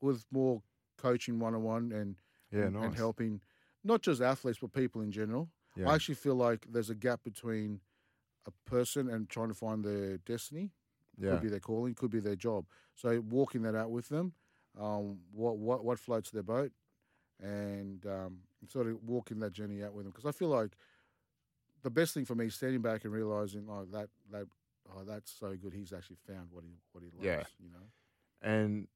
with 0.00 0.24
more 0.30 0.62
coaching 0.96 1.38
one 1.38 1.54
on 1.54 1.62
one 1.62 1.92
and 1.92 2.16
yeah 2.52 2.64
and, 2.64 2.74
nice 2.74 2.84
and 2.84 2.94
helping 2.94 3.40
not 3.82 4.02
just 4.02 4.20
athletes 4.20 4.58
but 4.60 4.72
people 4.72 5.02
in 5.02 5.10
general. 5.10 5.48
Yeah. 5.76 5.88
I 5.88 5.94
actually 5.94 6.16
feel 6.16 6.34
like 6.34 6.66
there's 6.70 6.90
a 6.90 6.94
gap 6.94 7.22
between 7.24 7.80
a 8.46 8.70
person 8.70 9.08
and 9.08 9.28
trying 9.28 9.48
to 9.48 9.54
find 9.54 9.84
their 9.84 10.18
destiny. 10.18 10.70
yeah 11.18 11.32
Could 11.32 11.42
be 11.42 11.48
their 11.48 11.60
calling, 11.60 11.94
could 11.94 12.10
be 12.10 12.20
their 12.20 12.36
job. 12.36 12.66
So 12.94 13.22
walking 13.28 13.62
that 13.62 13.74
out 13.74 13.90
with 13.90 14.08
them, 14.08 14.34
um, 14.80 15.18
what 15.32 15.58
what 15.58 15.84
what 15.84 15.98
floats 15.98 16.30
their 16.30 16.42
boat, 16.42 16.72
and 17.40 18.04
um, 18.06 18.38
sort 18.68 18.86
of 18.86 19.02
walking 19.02 19.40
that 19.40 19.52
journey 19.52 19.82
out 19.82 19.94
with 19.94 20.04
them. 20.04 20.12
Because 20.12 20.28
I 20.28 20.32
feel 20.32 20.48
like 20.48 20.76
the 21.82 21.90
best 21.90 22.14
thing 22.14 22.24
for 22.24 22.34
me 22.34 22.46
is 22.46 22.54
standing 22.54 22.80
back 22.82 23.04
and 23.04 23.12
realizing, 23.12 23.66
oh, 23.70 23.86
that 23.92 24.08
that 24.30 24.46
oh, 24.94 25.04
that's 25.04 25.32
so 25.32 25.54
good. 25.56 25.72
He's 25.72 25.92
actually 25.92 26.18
found 26.26 26.48
what 26.50 26.64
he 26.64 26.70
what 26.92 27.02
he 27.04 27.10
loves. 27.10 27.26
Yeah. 27.26 27.42
You 27.58 27.70
know. 27.70 27.86
And 28.42 28.88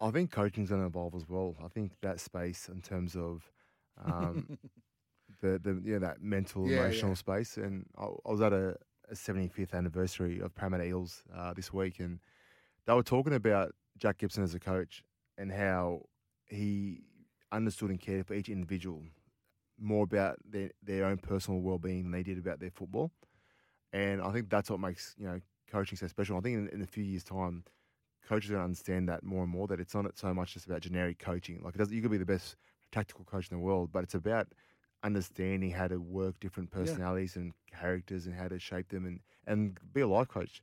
I 0.00 0.10
think 0.10 0.30
coaching's 0.30 0.68
going 0.70 0.80
to 0.80 0.86
evolve 0.86 1.14
as 1.14 1.28
well. 1.28 1.56
I 1.64 1.68
think 1.68 1.92
that 2.02 2.20
space 2.20 2.68
in 2.68 2.80
terms 2.82 3.16
of 3.16 3.50
um, 4.04 4.58
the 5.40 5.58
the 5.58 5.80
yeah 5.84 5.98
that 5.98 6.22
mental 6.22 6.66
Yeah, 6.68 6.80
emotional 6.80 7.10
yeah. 7.12 7.14
space. 7.14 7.56
And 7.56 7.86
I, 7.96 8.04
I 8.04 8.30
was 8.30 8.40
at 8.40 8.52
a, 8.52 8.76
a 9.10 9.14
75th 9.14 9.72
anniversary 9.72 10.40
of 10.40 10.54
Parramatta 10.54 10.84
Eels 10.84 11.22
uh, 11.34 11.52
this 11.54 11.72
week, 11.72 12.00
and 12.00 12.20
they 12.86 12.92
were 12.94 13.02
talking 13.02 13.34
about 13.34 13.72
Jack 13.96 14.18
Gibson 14.18 14.42
as 14.42 14.54
a 14.54 14.60
coach 14.60 15.02
and 15.38 15.50
how 15.52 16.02
he 16.46 17.02
understood 17.52 17.90
and 17.90 18.00
cared 18.00 18.26
for 18.26 18.34
each 18.34 18.48
individual 18.48 19.02
more 19.78 20.04
about 20.04 20.38
their 20.48 20.70
their 20.82 21.04
own 21.06 21.18
personal 21.18 21.60
well 21.60 21.78
being 21.78 22.02
than 22.04 22.12
they 22.12 22.22
did 22.22 22.38
about 22.38 22.60
their 22.60 22.70
football. 22.70 23.10
And 23.92 24.20
I 24.20 24.32
think 24.32 24.50
that's 24.50 24.70
what 24.70 24.80
makes 24.80 25.14
you 25.18 25.26
know 25.26 25.40
coaching 25.70 25.96
so 25.98 26.06
special. 26.08 26.36
I 26.36 26.40
think 26.40 26.56
in, 26.56 26.68
in 26.68 26.82
a 26.82 26.86
few 26.86 27.04
years' 27.04 27.24
time, 27.24 27.64
coaches 28.28 28.50
are 28.50 28.54
going 28.54 28.60
to 28.62 28.64
understand 28.64 29.08
that 29.08 29.22
more 29.24 29.42
and 29.42 29.52
more. 29.52 29.66
That 29.66 29.80
it's 29.80 29.94
not 29.94 30.16
so 30.18 30.32
much 30.34 30.54
just 30.54 30.66
about 30.66 30.80
generic 30.82 31.18
coaching. 31.18 31.62
Like 31.62 31.74
it 31.74 31.78
doesn't, 31.78 31.94
you 31.94 32.02
could 32.02 32.10
be 32.10 32.18
the 32.18 32.24
best 32.26 32.56
tactical 32.92 33.24
coach 33.24 33.50
in 33.50 33.56
the 33.56 33.62
world, 33.62 33.90
but 33.92 34.04
it's 34.04 34.14
about 34.14 34.48
understanding 35.02 35.70
how 35.70 35.86
to 35.88 35.98
work 35.98 36.40
different 36.40 36.70
Yeah. 36.72 36.80
personalities 36.80 37.36
and 37.36 37.52
characters 37.70 38.26
and 38.26 38.34
how 38.34 38.48
to 38.48 38.58
shape 38.58 38.88
them 38.88 39.04
and 39.06 39.20
and 39.46 39.78
be 39.92 40.00
a 40.00 40.06
life 40.08 40.28
coach. 40.28 40.62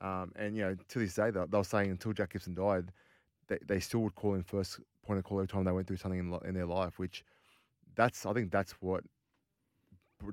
Um, 0.00 0.32
and 0.36 0.56
you 0.56 0.62
know, 0.62 0.76
to 0.88 0.98
this 0.98 1.14
day, 1.14 1.30
they, 1.30 1.44
they 1.48 1.58
were 1.58 1.64
saying 1.64 1.90
until 1.90 2.12
Jack 2.12 2.32
Gibson 2.32 2.54
died, 2.54 2.92
they, 3.48 3.58
they 3.66 3.80
still 3.80 4.00
would 4.00 4.14
call 4.14 4.34
him 4.34 4.44
first 4.44 4.80
point 5.04 5.18
of 5.18 5.24
call 5.24 5.38
every 5.38 5.48
time 5.48 5.64
they 5.64 5.72
went 5.72 5.86
through 5.86 5.96
something 5.98 6.20
in, 6.20 6.48
in 6.48 6.54
their 6.54 6.66
life. 6.66 6.98
Which 6.98 7.24
that's 7.94 8.26
I 8.26 8.32
think 8.32 8.50
that's 8.50 8.72
what 8.80 9.04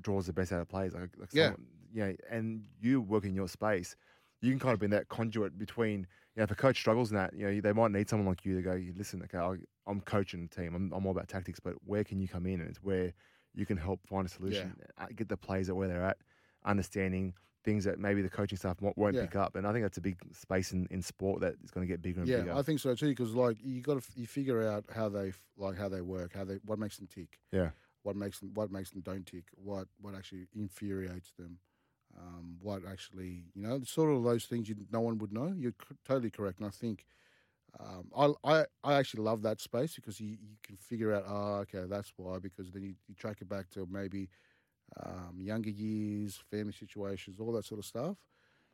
draws 0.02 0.26
the 0.26 0.32
best 0.32 0.52
out 0.52 0.60
of 0.60 0.68
players. 0.68 0.94
Like, 0.94 1.10
like 1.18 1.28
Yeah. 1.32 1.46
someone- 1.46 1.66
you 1.90 2.04
know, 2.04 2.16
and 2.28 2.66
you 2.80 3.00
work 3.00 3.24
in 3.24 3.34
your 3.34 3.48
space, 3.48 3.96
you 4.42 4.52
can 4.52 4.58
kind 4.60 4.74
of 4.74 4.80
be 4.80 4.86
that 4.88 5.08
conduit 5.08 5.58
between. 5.58 6.00
You 6.34 6.40
know, 6.40 6.44
if 6.44 6.50
a 6.50 6.54
coach 6.54 6.78
struggles 6.78 7.10
in 7.10 7.16
that, 7.16 7.32
you 7.34 7.46
know, 7.50 7.60
they 7.60 7.72
might 7.72 7.90
need 7.90 8.08
someone 8.08 8.28
like 8.28 8.44
you 8.44 8.54
to 8.56 8.62
go. 8.62 8.80
Listen, 8.94 9.22
okay, 9.22 9.38
I, 9.38 9.56
I'm 9.86 10.00
coaching 10.02 10.42
the 10.46 10.54
team. 10.54 10.74
I'm, 10.74 10.92
I'm 10.92 11.04
all 11.06 11.12
about 11.12 11.26
tactics, 11.28 11.58
but 11.58 11.74
where 11.84 12.04
can 12.04 12.20
you 12.20 12.28
come 12.28 12.46
in? 12.46 12.60
And 12.60 12.68
it's 12.68 12.82
where 12.82 13.12
you 13.54 13.66
can 13.66 13.76
help 13.78 14.06
find 14.06 14.26
a 14.26 14.28
solution, 14.28 14.78
uh, 14.98 15.06
get 15.16 15.28
the 15.28 15.36
players 15.36 15.68
at 15.68 15.74
where 15.76 15.88
they're 15.88 16.04
at, 16.04 16.18
understanding 16.64 17.34
things 17.64 17.84
that 17.84 17.98
maybe 17.98 18.22
the 18.22 18.30
coaching 18.30 18.58
staff 18.58 18.80
won't, 18.80 18.96
won't 18.96 19.14
Yeah. 19.14 19.22
pick 19.22 19.36
up. 19.36 19.56
And 19.56 19.66
I 19.66 19.72
think 19.72 19.84
that's 19.84 19.98
a 19.98 20.02
big 20.02 20.16
space 20.32 20.72
in, 20.72 20.86
in 20.90 21.02
sport 21.02 21.40
that 21.40 21.54
is 21.62 21.70
going 21.70 21.86
to 21.86 21.92
get 21.92 22.02
bigger 22.02 22.20
and 22.22 22.28
Yeah, 22.28 22.36
bigger. 22.36 22.52
I 22.54 22.62
think 22.62 22.80
so 22.80 22.94
too. 22.94 23.08
Because 23.08 23.34
like 23.34 23.58
you 23.62 23.80
got 23.80 24.02
to 24.02 24.20
you 24.20 24.26
figure 24.26 24.66
out 24.66 24.84
how 24.94 25.08
they 25.08 25.28
f- 25.28 25.42
like 25.56 25.76
how 25.76 25.88
they 25.88 26.00
work, 26.00 26.34
how 26.34 26.44
they 26.44 26.56
what 26.64 26.78
makes 26.78 26.96
them 26.96 27.06
tick. 27.06 27.38
Yeah. 27.52 27.70
What 28.02 28.16
makes 28.16 28.40
them 28.40 28.54
what 28.54 28.70
makes 28.70 28.90
them 28.90 29.02
don't 29.02 29.26
tick. 29.26 29.46
What 29.54 29.88
what 30.00 30.14
actually 30.14 30.48
infuriates 30.54 31.32
them. 31.38 31.60
Um, 32.18 32.58
what 32.60 32.84
actually 32.86 33.44
you 33.54 33.62
know 33.62 33.82
sort 33.84 34.10
of 34.10 34.24
those 34.24 34.46
things 34.46 34.68
you 34.68 34.76
no 34.90 35.00
one 35.00 35.18
would 35.18 35.32
know. 35.32 35.52
You're 35.56 35.72
c- 35.88 35.96
totally 36.04 36.30
correct, 36.30 36.58
and 36.60 36.66
I 36.68 36.70
think. 36.70 37.06
Um, 37.78 38.10
I, 38.16 38.32
I 38.44 38.66
I 38.82 38.94
actually 38.94 39.22
love 39.24 39.42
that 39.42 39.60
space 39.60 39.94
because 39.94 40.20
you, 40.20 40.30
you 40.30 40.56
can 40.62 40.76
figure 40.76 41.12
out 41.12 41.24
oh 41.26 41.56
okay 41.58 41.84
that's 41.86 42.12
why 42.16 42.38
because 42.38 42.72
then 42.72 42.82
you, 42.82 42.94
you 43.06 43.14
track 43.14 43.42
it 43.42 43.48
back 43.48 43.68
to 43.70 43.86
maybe 43.90 44.30
um, 45.04 45.36
younger 45.38 45.70
years, 45.70 46.42
family 46.50 46.72
situations, 46.72 47.38
all 47.40 47.52
that 47.52 47.64
sort 47.64 47.78
of 47.78 47.84
stuff, 47.84 48.16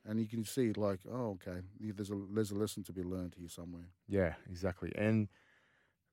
and 0.07 0.21
you 0.21 0.27
can 0.27 0.45
see 0.45 0.73
like 0.73 1.01
oh 1.11 1.39
okay 1.43 1.61
there's 1.81 2.11
a 2.11 2.19
there's 2.33 2.51
a 2.51 2.55
lesson 2.55 2.83
to 2.85 2.93
be 2.93 3.03
learned 3.03 3.35
here 3.39 3.49
somewhere. 3.49 3.87
Yeah, 4.09 4.35
exactly. 4.51 4.93
And 4.97 5.29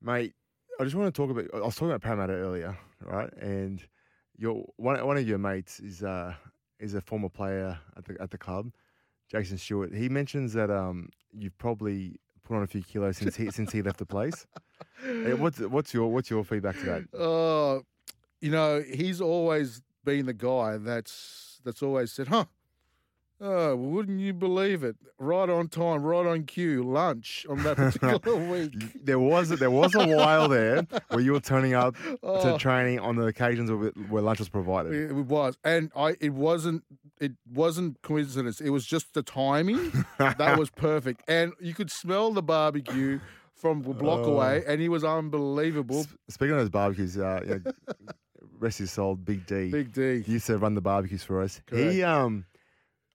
mate, 0.02 0.34
I 0.80 0.84
just 0.84 0.96
want 0.96 1.14
to 1.14 1.22
talk 1.22 1.30
about. 1.30 1.46
I 1.54 1.66
was 1.66 1.76
talking 1.76 1.90
about 1.90 2.02
Parramatta 2.02 2.34
earlier, 2.34 2.78
right? 3.02 3.32
And 3.34 3.86
your 4.38 4.66
one 4.78 5.06
one 5.06 5.18
of 5.18 5.28
your 5.28 5.38
mates 5.38 5.80
is 5.80 6.04
uh 6.04 6.34
is 6.80 6.94
a 6.94 7.02
former 7.02 7.30
player 7.30 7.78
at 7.98 8.06
the 8.06 8.18
at 8.22 8.32
the 8.32 8.38
club, 8.38 8.72
Jason 9.30 9.58
Stewart. 9.58 9.94
He 9.94 10.10
mentions 10.10 10.54
that 10.54 10.72
um 10.72 11.10
you've 11.32 11.58
probably 11.58 12.20
put 12.44 12.58
on 12.58 12.64
a 12.64 12.68
few 12.68 12.84
kilos 12.84 13.18
since 13.18 13.36
he 13.36 13.52
since 13.52 13.72
he 13.72 13.82
left 13.82 14.00
the 14.00 14.06
place. 14.06 14.46
Hey, 15.04 15.34
what's 15.34 15.60
what's 15.60 15.94
your 15.94 16.12
what's 16.12 16.30
your 16.30 16.44
feedback 16.44 16.76
to 16.80 16.86
that? 16.86 17.20
Uh, 17.20 17.82
you 18.40 18.52
know, 18.52 18.82
he's 18.82 19.22
always 19.22 19.82
been 20.04 20.26
the 20.26 20.34
guy 20.34 20.78
that's 20.78 21.60
that's 21.64 21.82
always 21.84 22.12
said, 22.12 22.28
"Huh, 22.30 22.46
oh, 23.40 23.76
wouldn't 23.76 24.20
you 24.20 24.34
believe 24.34 24.84
it? 24.84 24.96
Right 25.20 25.50
on 25.50 25.68
time, 25.68 26.04
right 26.04 26.26
on 26.26 26.44
cue, 26.46 26.84
lunch 26.84 27.46
on 27.50 27.64
that 27.64 27.78
particular 28.02 28.38
week." 28.52 29.04
There 29.06 29.20
was 29.20 29.50
there 29.50 29.72
was 29.72 29.94
a 29.96 30.06
while 30.08 30.48
there 30.50 30.88
where 31.10 31.20
you 31.22 31.34
were 31.34 31.40
turning 31.40 31.74
up 31.74 31.96
to 32.04 32.18
Oh. 32.24 32.58
training 32.58 33.00
on 33.00 33.16
the 33.16 33.26
occasions 33.26 33.72
where, 33.72 33.90
where 34.10 34.22
lunch 34.22 34.40
was 34.40 34.50
provided. 34.50 34.94
It 34.94 35.14
was, 35.14 35.58
and 35.64 35.92
I. 35.96 36.16
It 36.20 36.34
wasn't. 36.34 36.84
It 37.20 37.34
wasn't 37.54 38.02
coincidence. 38.02 38.60
It 38.62 38.72
was 38.72 38.84
just 38.86 39.14
the 39.14 39.22
timing 39.22 39.92
that 40.18 40.58
was 40.58 40.70
perfect, 40.72 41.22
and 41.28 41.54
you 41.60 41.74
could 41.76 41.92
smell 41.92 42.32
the 42.34 42.42
barbecue 42.42 43.20
from 43.54 43.86
a 43.86 43.94
block 43.94 44.22
Oh. 44.26 44.34
away, 44.34 44.64
and 44.66 44.82
he 44.82 44.90
was 44.90 45.04
unbelievable. 45.04 46.00
S- 46.00 46.08
Speaking 46.30 46.54
of 46.54 46.62
those 46.62 46.70
barbecues, 46.72 47.20
uh, 47.20 47.42
know, 47.46 47.62
rest 48.62 48.78
his 48.78 48.92
soul, 48.92 49.16
Big 49.16 49.46
D. 49.46 49.70
Big 49.70 49.92
D. 49.92 50.22
He 50.22 50.34
used 50.34 50.48
to 50.48 50.58
run 50.58 50.76
the 50.76 50.82
barbecues 50.82 51.24
for 51.24 51.42
us. 51.42 51.62
Correct. 51.68 51.92
He 51.94 52.04
um, 52.04 52.46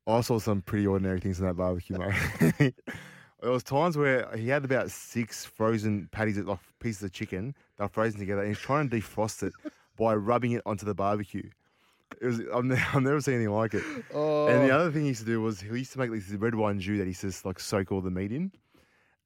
I 0.07 0.21
saw 0.21 0.39
some 0.39 0.61
pretty 0.61 0.87
ordinary 0.87 1.21
things 1.21 1.41
in 1.41 1.47
that 1.47 1.55
barbecue, 1.55 1.97
mate. 1.99 2.75
There 3.43 3.51
was 3.51 3.63
times 3.63 3.99
where 3.99 4.35
he 4.35 4.49
had 4.49 4.65
about 4.65 4.91
six 4.91 5.45
frozen 5.45 6.09
patties, 6.11 6.39
like 6.39 6.59
pieces 6.81 7.03
of 7.03 7.13
chicken, 7.13 7.55
that 7.77 7.85
were 7.85 7.89
frozen 7.89 8.19
together, 8.19 8.41
and 8.41 8.49
he's 8.49 8.59
trying 8.59 8.89
to 8.89 8.97
defrost 8.97 9.43
it 9.43 9.53
by 9.97 10.15
rubbing 10.15 10.53
it 10.53 10.63
onto 10.65 10.87
the 10.87 10.95
barbecue. 10.95 11.49
It 12.21 12.27
was 12.27 12.41
I've, 12.53 12.65
ne- 12.65 12.83
I've 12.95 13.03
never 13.03 13.21
seen 13.21 13.35
anything 13.35 13.53
like 13.53 13.75
it. 13.75 13.83
Oh, 14.15 14.47
And 14.49 14.65
the 14.65 14.75
other 14.75 14.91
thing 14.91 15.03
he 15.03 15.09
used 15.09 15.21
to 15.21 15.27
do 15.27 15.43
was 15.43 15.61
he 15.61 15.69
used 15.69 15.93
to 15.93 15.99
make 15.99 16.11
this 16.11 16.29
red 16.31 16.55
wine 16.55 16.81
jus 16.81 16.97
that 16.99 17.05
he 17.05 17.11
used 17.11 17.21
to 17.21 17.47
like 17.47 17.61
soak 17.61 17.93
all 17.93 18.01
the 18.01 18.11
meat 18.11 18.33
in. 18.33 18.53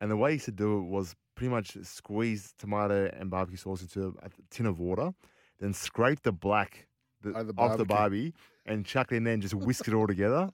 And 0.00 0.10
the 0.10 0.16
way 0.16 0.30
he 0.30 0.34
used 0.34 0.46
to 0.46 0.52
do 0.52 0.78
it 0.78 0.82
was 0.82 1.14
pretty 1.36 1.50
much 1.50 1.76
squeeze 1.82 2.52
tomato 2.58 3.10
and 3.16 3.30
barbecue 3.30 3.58
sauce 3.58 3.80
into 3.82 4.16
a 4.22 4.28
tin 4.50 4.66
of 4.66 4.80
water, 4.80 5.14
then 5.60 5.72
scrape 5.72 6.22
the 6.22 6.32
black 6.32 6.86
the, 7.22 7.32
Oh, 7.36 7.42
the 7.44 7.54
off 7.58 7.76
the 7.76 7.84
barbie 7.84 8.34
and 8.66 8.84
chuck 8.84 9.12
it 9.12 9.16
in 9.16 9.24
there 9.24 9.34
and 9.34 9.42
just 9.42 9.54
whisk 9.54 9.88
it 9.88 9.94
all 9.94 10.06
together. 10.06 10.50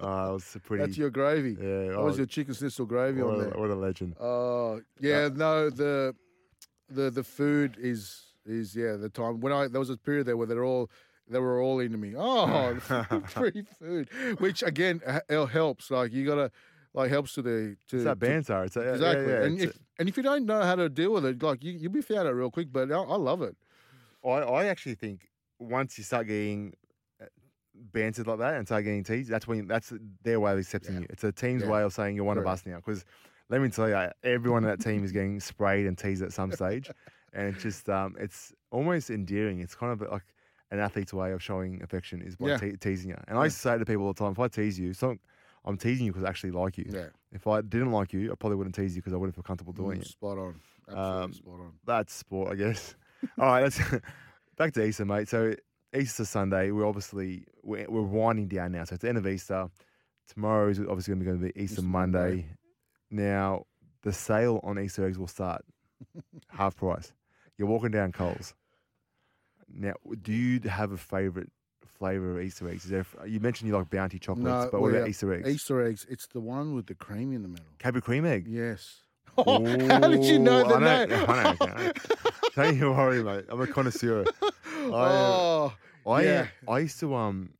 Uh, 0.00 0.26
it 0.30 0.32
was 0.32 0.56
pretty. 0.64 0.84
that's 0.84 0.98
your 0.98 1.10
gravy. 1.10 1.56
yeah, 1.60 1.88
That 1.88 1.96
oh, 1.96 2.04
was 2.04 2.16
your 2.18 2.26
chicken 2.26 2.54
schnitzel 2.54 2.86
gravy 2.86 3.22
on 3.22 3.34
a, 3.34 3.38
there. 3.38 3.50
what 3.50 3.70
a 3.70 3.74
legend. 3.74 4.16
Oh 4.20 4.80
yeah, 5.00 5.28
no 5.34 5.70
the 5.70 6.14
the 6.88 7.10
the 7.10 7.24
food 7.24 7.76
is 7.80 8.22
is 8.46 8.76
yeah 8.76 8.96
the 8.96 9.08
time 9.08 9.40
when 9.40 9.52
I 9.52 9.68
there 9.68 9.80
was 9.80 9.90
a 9.90 9.96
period 9.96 10.26
there 10.26 10.36
where 10.36 10.46
they're 10.46 10.64
all 10.64 10.90
they 11.28 11.38
were 11.38 11.60
all 11.60 11.80
into 11.80 11.96
me. 11.96 12.14
Oh, 12.16 12.74
free 13.28 13.64
food, 13.78 14.08
which 14.38 14.62
again 14.62 15.00
it 15.28 15.46
helps. 15.48 15.90
Like 15.90 16.12
you 16.12 16.26
gotta 16.26 16.50
like 16.92 17.10
helps 17.10 17.34
to 17.34 17.42
the 17.42 17.76
to 17.88 17.96
It's 17.96 18.04
that 18.04 18.18
banter. 18.18 18.64
It's 18.64 18.76
a, 18.76 18.80
yeah, 18.80 18.92
exactly. 18.92 19.26
Yeah, 19.26 19.42
and 19.44 19.54
it's 19.60 19.64
if 19.64 19.78
and 19.98 20.08
if 20.08 20.16
you 20.16 20.22
don't 20.22 20.44
know 20.44 20.62
how 20.62 20.74
to 20.74 20.88
deal 20.88 21.12
with 21.14 21.24
it, 21.24 21.42
like 21.42 21.64
you 21.64 21.72
you'll 21.72 21.92
be 21.92 22.02
found 22.02 22.28
out 22.28 22.34
real 22.34 22.50
quick. 22.50 22.68
But 22.72 22.92
I, 22.92 22.96
I 22.96 23.16
love 23.16 23.40
it. 23.42 23.56
I, 24.24 24.40
I 24.40 24.64
actually 24.66 24.94
think 24.94 25.28
once 25.58 25.98
you 25.98 26.04
start 26.04 26.26
getting 26.26 26.74
uh, 27.20 27.26
bantered 27.74 28.26
like 28.26 28.38
that 28.38 28.54
and 28.54 28.66
start 28.66 28.84
getting 28.84 29.04
teased, 29.04 29.30
that's 29.30 29.46
when 29.46 29.66
that's 29.66 29.92
their 30.22 30.40
way 30.40 30.52
of 30.52 30.58
accepting 30.58 30.94
Yeah. 30.94 31.00
you. 31.00 31.06
It's 31.10 31.24
a 31.24 31.32
team's 31.32 31.62
Yeah. 31.62 31.68
way 31.70 31.82
of 31.82 31.92
saying 31.92 32.16
you're 32.16 32.24
one 32.24 32.38
of 32.38 32.46
us 32.46 32.64
now. 32.66 32.76
Because 32.76 33.04
let 33.48 33.60
me 33.60 33.68
tell 33.68 33.88
you, 33.88 34.10
everyone 34.22 34.64
in 34.64 34.70
that 34.70 34.80
team 34.80 35.04
is 35.04 35.12
getting 35.12 35.38
sprayed 35.40 35.86
and 35.86 35.96
teased 35.98 36.22
at 36.22 36.32
some 36.32 36.52
stage, 36.60 36.90
and 37.32 37.48
it's 37.48 37.62
just 37.62 37.88
um, 37.88 38.16
it's 38.18 38.52
almost 38.70 39.10
endearing. 39.10 39.60
It's 39.60 39.74
kind 39.74 39.92
of 39.92 40.08
like 40.10 40.34
an 40.70 40.80
athlete's 40.80 41.12
way 41.12 41.30
of 41.32 41.42
showing 41.42 41.82
affection 41.82 42.22
is 42.22 42.36
by 42.36 42.48
Yeah. 42.48 42.56
te- 42.56 42.76
teasing 42.76 43.10
you. 43.10 43.18
And 43.28 43.38
I 43.38 43.44
used 43.44 43.56
to 43.56 43.62
say 43.62 43.78
to 43.78 43.84
people 43.84 44.06
all 44.06 44.12
the 44.12 44.18
time, 44.18 44.32
if 44.32 44.38
I 44.38 44.48
tease 44.48 44.78
you, 44.78 44.92
so 44.94 45.16
I'm 45.64 45.76
teasing 45.76 46.06
you 46.06 46.12
because 46.12 46.24
I 46.24 46.28
actually 46.28 46.50
like 46.52 46.78
you. 46.78 46.86
Yeah, 46.88 47.08
If 47.32 47.46
I 47.46 47.60
didn't 47.60 47.92
like 47.92 48.12
you, 48.12 48.32
I 48.32 48.34
probably 48.34 48.56
wouldn't 48.56 48.74
tease 48.74 48.96
you 48.96 49.02
because 49.02 49.12
I 49.12 49.16
wouldn't 49.16 49.34
feel 49.34 49.44
comfortable 49.44 49.72
doing 49.72 49.98
Mm, 49.98 50.02
it. 50.02 50.08
spot 50.08 50.38
on. 50.38 50.60
Absolutely 50.88 51.22
Um, 51.22 51.32
spot 51.32 51.60
on. 51.60 51.72
That's 51.84 52.12
sport, 52.14 52.52
I 52.52 52.54
guess. 52.56 52.96
All 53.38 53.46
right, 53.46 53.62
let's 53.62 53.80
back 54.58 54.72
to 54.74 54.84
Easter, 54.84 55.04
mate. 55.04 55.28
So 55.28 55.54
Easter 55.96 56.24
Sunday, 56.24 56.70
we're 56.70 56.86
obviously 56.86 57.46
we're, 57.62 57.86
we're 57.88 58.02
winding 58.02 58.48
down 58.48 58.72
now. 58.72 58.84
So 58.84 58.94
it's 58.94 59.02
the 59.02 59.08
end 59.08 59.18
of 59.18 59.26
Easter. 59.26 59.68
Tomorrow 60.28 60.68
is 60.68 60.80
obviously 60.80 61.14
going 61.14 61.40
to 61.40 61.44
be 61.44 61.48
Easter, 61.50 61.74
Easter 61.74 61.82
Monday. 61.82 62.18
Monday. 62.18 62.46
Now 63.10 63.66
the 64.02 64.12
sale 64.12 64.60
on 64.62 64.78
Easter 64.78 65.06
eggs 65.06 65.18
will 65.18 65.26
start 65.28 65.64
half 66.48 66.76
price. 66.76 67.12
You're 67.58 67.68
walking 67.68 67.90
down 67.90 68.12
Coles. 68.12 68.54
Now, 69.72 69.94
do 70.22 70.32
you 70.32 70.60
have 70.68 70.92
a 70.92 70.96
favourite 70.96 71.48
flavour 71.86 72.38
of 72.38 72.44
Easter 72.44 72.68
eggs? 72.68 72.84
Is 72.84 72.90
there, 72.90 73.06
you 73.26 73.40
mentioned 73.40 73.68
you 73.68 73.76
like 73.76 73.90
Bounty 73.90 74.18
chocolates, 74.18 74.46
No, 74.46 74.68
but 74.70 74.80
what 74.80 74.82
well, 74.82 74.90
about 74.90 75.04
yeah, 75.04 75.10
Easter 75.10 75.32
eggs? 75.34 75.48
Easter 75.48 75.84
eggs. 75.86 76.06
It's 76.08 76.26
the 76.28 76.40
one 76.40 76.74
with 76.74 76.86
the 76.86 76.94
cream 76.94 77.32
in 77.32 77.42
the 77.42 77.48
middle. 77.48 77.66
Cadbury 77.78 78.02
cream 78.02 78.24
egg. 78.24 78.46
Yes. 78.48 79.00
how 79.36 79.58
did 79.58 80.24
you 80.24 80.38
know 80.38 80.68
the 80.68 80.76
I 80.76 81.06
name? 81.06 81.08
know, 81.08 81.24
I 81.26 81.42
know, 81.42 81.56
I 81.60 81.66
know. 81.84 81.92
Don't 82.56 82.76
you 82.76 82.90
worry, 82.92 83.22
mate. 83.22 83.44
I'm 83.48 83.60
a 83.60 83.66
connoisseur. 83.66 84.24
oh, 84.76 85.72
I 86.06 86.22
Yeah. 86.24 86.46
I 86.68 86.78
used 86.80 87.00
to 87.00 87.14
um 87.14 87.50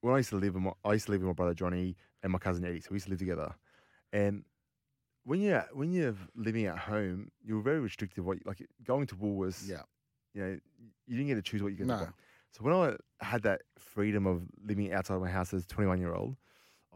when 0.00 0.14
I 0.14 0.18
used 0.18 0.30
to 0.30 0.36
live 0.36 0.54
with 0.54 0.62
my 0.62 0.72
I 0.84 0.92
used 0.94 1.06
to 1.06 1.12
live 1.12 1.20
with 1.22 1.28
my 1.28 1.32
brother 1.34 1.54
Johnny 1.54 1.96
and 2.22 2.32
my 2.32 2.38
cousin 2.38 2.64
Eddie, 2.64 2.80
so 2.80 2.88
we 2.90 2.96
used 2.96 3.06
to 3.06 3.10
live 3.10 3.18
together. 3.18 3.54
And 4.12 4.44
when 5.24 5.40
you 5.40 5.54
are 5.54 5.66
when 5.72 5.92
you're 5.92 6.14
living 6.34 6.66
at 6.66 6.78
home, 6.78 7.30
you're 7.44 7.62
very 7.62 7.80
restrictive. 7.80 8.24
What 8.24 8.38
like 8.44 8.66
going 8.84 9.06
to 9.08 9.16
Woolworths, 9.16 9.68
yeah. 9.68 9.82
you 10.34 10.42
know, 10.42 10.58
you 11.06 11.16
didn't 11.16 11.28
get 11.28 11.34
to 11.36 11.42
choose 11.42 11.62
what 11.62 11.72
you 11.72 11.78
get 11.78 11.86
No. 11.86 11.98
to 11.98 12.04
buy. 12.04 12.10
So 12.52 12.62
when 12.64 12.72
I 12.74 12.96
had 13.24 13.42
that 13.42 13.62
freedom 13.78 14.26
of 14.26 14.42
living 14.64 14.92
outside 14.92 15.20
my 15.20 15.28
house 15.30 15.52
as 15.52 15.64
a 15.64 15.68
21 15.68 15.98
year 16.00 16.14
old, 16.14 16.36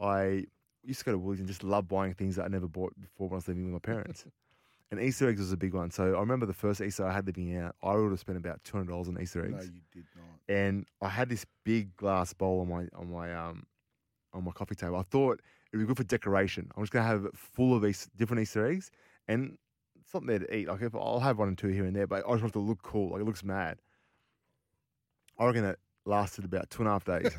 I 0.00 0.44
used 0.82 1.00
to 1.00 1.04
go 1.06 1.12
to 1.12 1.18
Woolies 1.18 1.40
and 1.40 1.48
just 1.48 1.62
love 1.64 1.88
buying 1.88 2.14
things 2.14 2.36
that 2.36 2.44
I 2.44 2.48
never 2.48 2.66
bought 2.68 2.98
before 3.00 3.28
when 3.28 3.34
I 3.34 3.36
was 3.36 3.48
living 3.48 3.64
with 3.64 3.72
my 3.72 3.78
parents. 3.94 4.24
and 4.90 5.00
Easter 5.00 5.28
eggs 5.28 5.40
was 5.40 5.52
a 5.52 5.56
big 5.56 5.74
one. 5.74 5.90
So 5.90 6.14
I 6.16 6.20
remember 6.20 6.46
the 6.46 6.52
first 6.52 6.80
Easter 6.80 7.06
I 7.06 7.12
had 7.12 7.26
living 7.26 7.56
out, 7.56 7.76
I 7.82 7.94
would 7.94 8.10
have 8.10 8.20
spent 8.20 8.38
about 8.38 8.62
$200 8.64 9.08
on 9.08 9.20
Easter 9.20 9.44
eggs 9.44 9.52
No, 9.52 9.62
you 9.62 9.80
did 9.92 10.04
not. 10.16 10.24
and 10.54 10.86
I 11.00 11.08
had 11.08 11.28
this 11.28 11.44
big 11.64 11.96
glass 11.96 12.32
bowl 12.32 12.60
on 12.60 12.68
my 12.68 12.86
on 12.98 13.10
my 13.12 13.34
um 13.34 13.66
on 14.32 14.44
my 14.44 14.52
coffee 14.52 14.74
table. 14.74 14.96
I 14.96 15.02
thought 15.02 15.40
it'd 15.72 15.80
be 15.80 15.86
good 15.86 15.96
for 15.96 16.04
decoration. 16.04 16.70
I'm 16.76 16.82
just 16.82 16.92
gonna 16.92 17.06
have 17.06 17.24
it 17.24 17.36
full 17.36 17.74
of 17.74 17.82
these 17.82 18.08
different 18.16 18.42
Easter 18.42 18.66
eggs 18.66 18.90
and 19.28 19.56
something 20.10 20.26
there 20.28 20.38
to 20.40 20.56
eat. 20.56 20.68
Like 20.68 20.82
if 20.82 20.94
I'll 20.94 21.20
have 21.20 21.38
one 21.38 21.48
or 21.50 21.54
two 21.54 21.68
here 21.68 21.84
and 21.84 21.94
there, 21.94 22.06
but 22.06 22.24
I 22.26 22.30
just 22.32 22.42
want 22.42 22.50
it 22.54 22.58
to 22.58 22.58
look 22.60 22.82
cool. 22.82 23.10
Like 23.12 23.20
it 23.20 23.24
looks 23.24 23.44
mad. 23.44 23.78
I 25.38 25.46
reckon 25.46 25.64
it 25.64 25.78
lasted 26.04 26.44
about 26.44 26.68
two 26.70 26.82
and 26.82 26.88
a 26.88 26.92
half 26.92 27.04
days. 27.04 27.32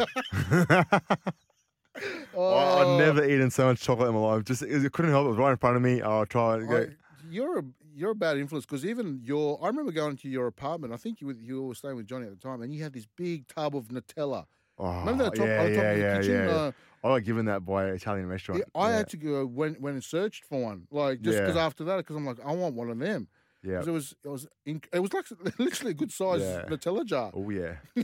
Oh, 2.33 2.53
I- 2.55 2.81
I'd 2.81 2.97
never 2.97 3.23
eaten 3.25 3.51
so 3.51 3.65
much 3.65 3.81
chocolate 3.81 4.07
in 4.09 4.15
my 4.15 4.21
life. 4.21 4.43
Just 4.45 4.61
it, 4.63 4.91
couldn't 4.93 5.11
help. 5.11 5.25
It 5.25 5.29
was 5.29 5.37
right 5.37 5.51
in 5.51 5.57
front 5.57 5.75
of 5.75 5.81
me. 5.81 6.01
I'll 6.01 6.25
try 6.25 6.57
it. 6.57 6.67
Go. 6.67 6.77
I- 6.77 6.87
you're 7.31 7.59
a 7.59 7.63
you're 7.95 8.11
a 8.11 8.15
bad 8.15 8.37
influence 8.37 8.65
because 8.65 8.85
even 8.85 9.21
your 9.23 9.59
I 9.63 9.67
remember 9.67 9.91
going 9.91 10.17
to 10.17 10.29
your 10.29 10.47
apartment. 10.47 10.93
I 10.93 10.97
think 10.97 11.21
you 11.21 11.27
were, 11.27 11.33
you 11.33 11.63
were 11.63 11.75
staying 11.75 11.95
with 11.95 12.05
Johnny 12.07 12.25
at 12.27 12.31
the 12.31 12.37
time, 12.47 12.61
and 12.61 12.73
you 12.73 12.83
had 12.83 12.93
this 12.93 13.07
big 13.15 13.47
tub 13.47 13.75
of 13.75 13.87
Nutella. 13.87 14.45
Oh, 14.77 14.99
Remember 14.99 15.25
that 15.25 15.35
top, 15.35 15.45
yeah, 15.47 15.59
on 15.61 15.69
the 15.69 15.75
top 15.75 15.83
yeah, 15.83 15.93
yeah, 15.95 16.17
kitchen? 16.17 16.33
yeah. 16.33 16.49
Uh, 16.51 16.71
I 17.03 17.07
got 17.19 17.23
given 17.23 17.45
that 17.45 17.65
by 17.65 17.85
an 17.85 17.95
Italian 17.95 18.25
yeah, 18.27 18.31
restaurant. 18.31 18.63
I 18.73 18.89
yeah. 18.89 18.97
had 18.97 19.09
to 19.09 19.17
go 19.17 19.45
went 19.45 19.79
went 19.81 19.95
and 19.95 20.03
searched 20.03 20.45
for 20.45 20.61
one, 20.61 20.87
like 20.91 21.21
just 21.21 21.37
because 21.39 21.55
Yeah. 21.55 21.65
after 21.65 21.83
that, 21.85 21.97
because 21.97 22.15
I'm 22.15 22.25
like, 22.25 22.39
I 22.45 22.51
want 22.53 22.75
one 22.75 22.89
of 22.89 22.97
them. 22.99 23.27
yeah. 23.63 23.79
it 23.81 23.87
was 23.87 24.15
it 24.23 24.29
was 24.29 24.47
inc- 24.67 24.87
it 24.91 24.99
was 24.99 25.13
like 25.13 25.25
literally 25.59 25.91
a 25.91 25.93
good 25.93 26.11
size 26.11 26.41
Yeah. 26.41 26.65
Nutella 26.67 27.05
jar. 27.05 27.31
Oh 27.33 27.49
yeah. 27.49 27.75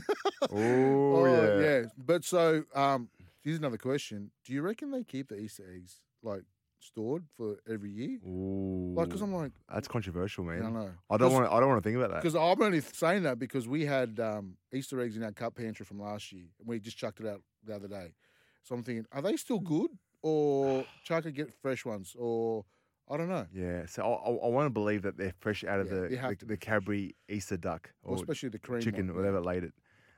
oh, 0.52 1.60
yeah. 1.60 1.82
But 1.96 2.24
so 2.24 2.64
um, 2.74 3.08
here's 3.42 3.58
another 3.58 3.78
question: 3.78 4.30
Do 4.44 4.52
you 4.52 4.62
reckon 4.62 4.90
they 4.90 5.04
keep 5.04 5.28
the 5.28 5.36
Easter 5.38 5.64
eggs 5.74 5.96
like 6.22 6.42
stored 6.80 7.24
for 7.36 7.56
every 7.68 7.90
year? 7.90 8.18
Ooh. 8.26 8.94
Like, 8.96 9.08
because 9.08 9.22
I'm 9.22 9.34
like, 9.34 9.52
That's 9.72 9.88
controversial, 9.88 10.44
man. 10.44 10.58
I 10.58 10.62
don't 10.62 10.74
know. 10.74 10.90
I 11.10 11.16
don't 11.16 11.32
want. 11.32 11.52
I 11.52 11.60
don't 11.60 11.68
want 11.68 11.82
to 11.82 11.88
think 11.88 11.96
about 11.96 12.10
that. 12.10 12.22
Because 12.22 12.34
I'm 12.34 12.60
only 12.62 12.80
saying 12.80 13.24
that 13.24 13.38
because 13.38 13.68
we 13.68 13.84
had 13.84 14.18
um, 14.20 14.56
Easter 14.72 15.00
eggs 15.00 15.16
in 15.16 15.22
our 15.22 15.32
cup 15.32 15.56
pantry 15.56 15.84
from 15.84 16.00
last 16.00 16.32
year, 16.32 16.46
and 16.58 16.68
we 16.68 16.78
just 16.80 16.96
chucked 16.96 17.20
it 17.20 17.26
out 17.26 17.42
the 17.64 17.74
other 17.74 17.88
day. 17.88 18.14
So 18.62 18.74
I'm 18.74 18.82
thinking, 18.82 19.06
are 19.12 19.22
they 19.22 19.36
still 19.36 19.60
good, 19.60 19.90
or 20.22 20.84
try 21.04 21.20
to 21.20 21.30
get 21.30 21.52
fresh 21.62 21.84
ones, 21.84 22.14
or 22.18 22.64
I 23.10 23.16
don't 23.16 23.28
know. 23.28 23.46
Yeah. 23.52 23.86
So 23.86 24.02
I, 24.02 24.06
I, 24.06 24.46
I 24.46 24.48
want 24.48 24.66
to 24.66 24.70
believe 24.70 25.02
that 25.02 25.16
they're 25.16 25.34
fresh 25.40 25.64
out 25.64 25.80
of 25.80 25.86
Yeah, 25.86 26.28
the, 26.30 26.36
the 26.40 26.46
the 26.46 26.56
Cadbury 26.56 27.16
Easter 27.28 27.56
duck 27.56 27.90
Or 28.02 28.12
or 28.12 28.16
especially 28.16 28.50
the 28.50 28.58
cream 28.58 28.82
chicken, 28.82 29.08
one, 29.08 29.16
whatever 29.16 29.40
laid 29.40 29.64
it. 29.64 29.72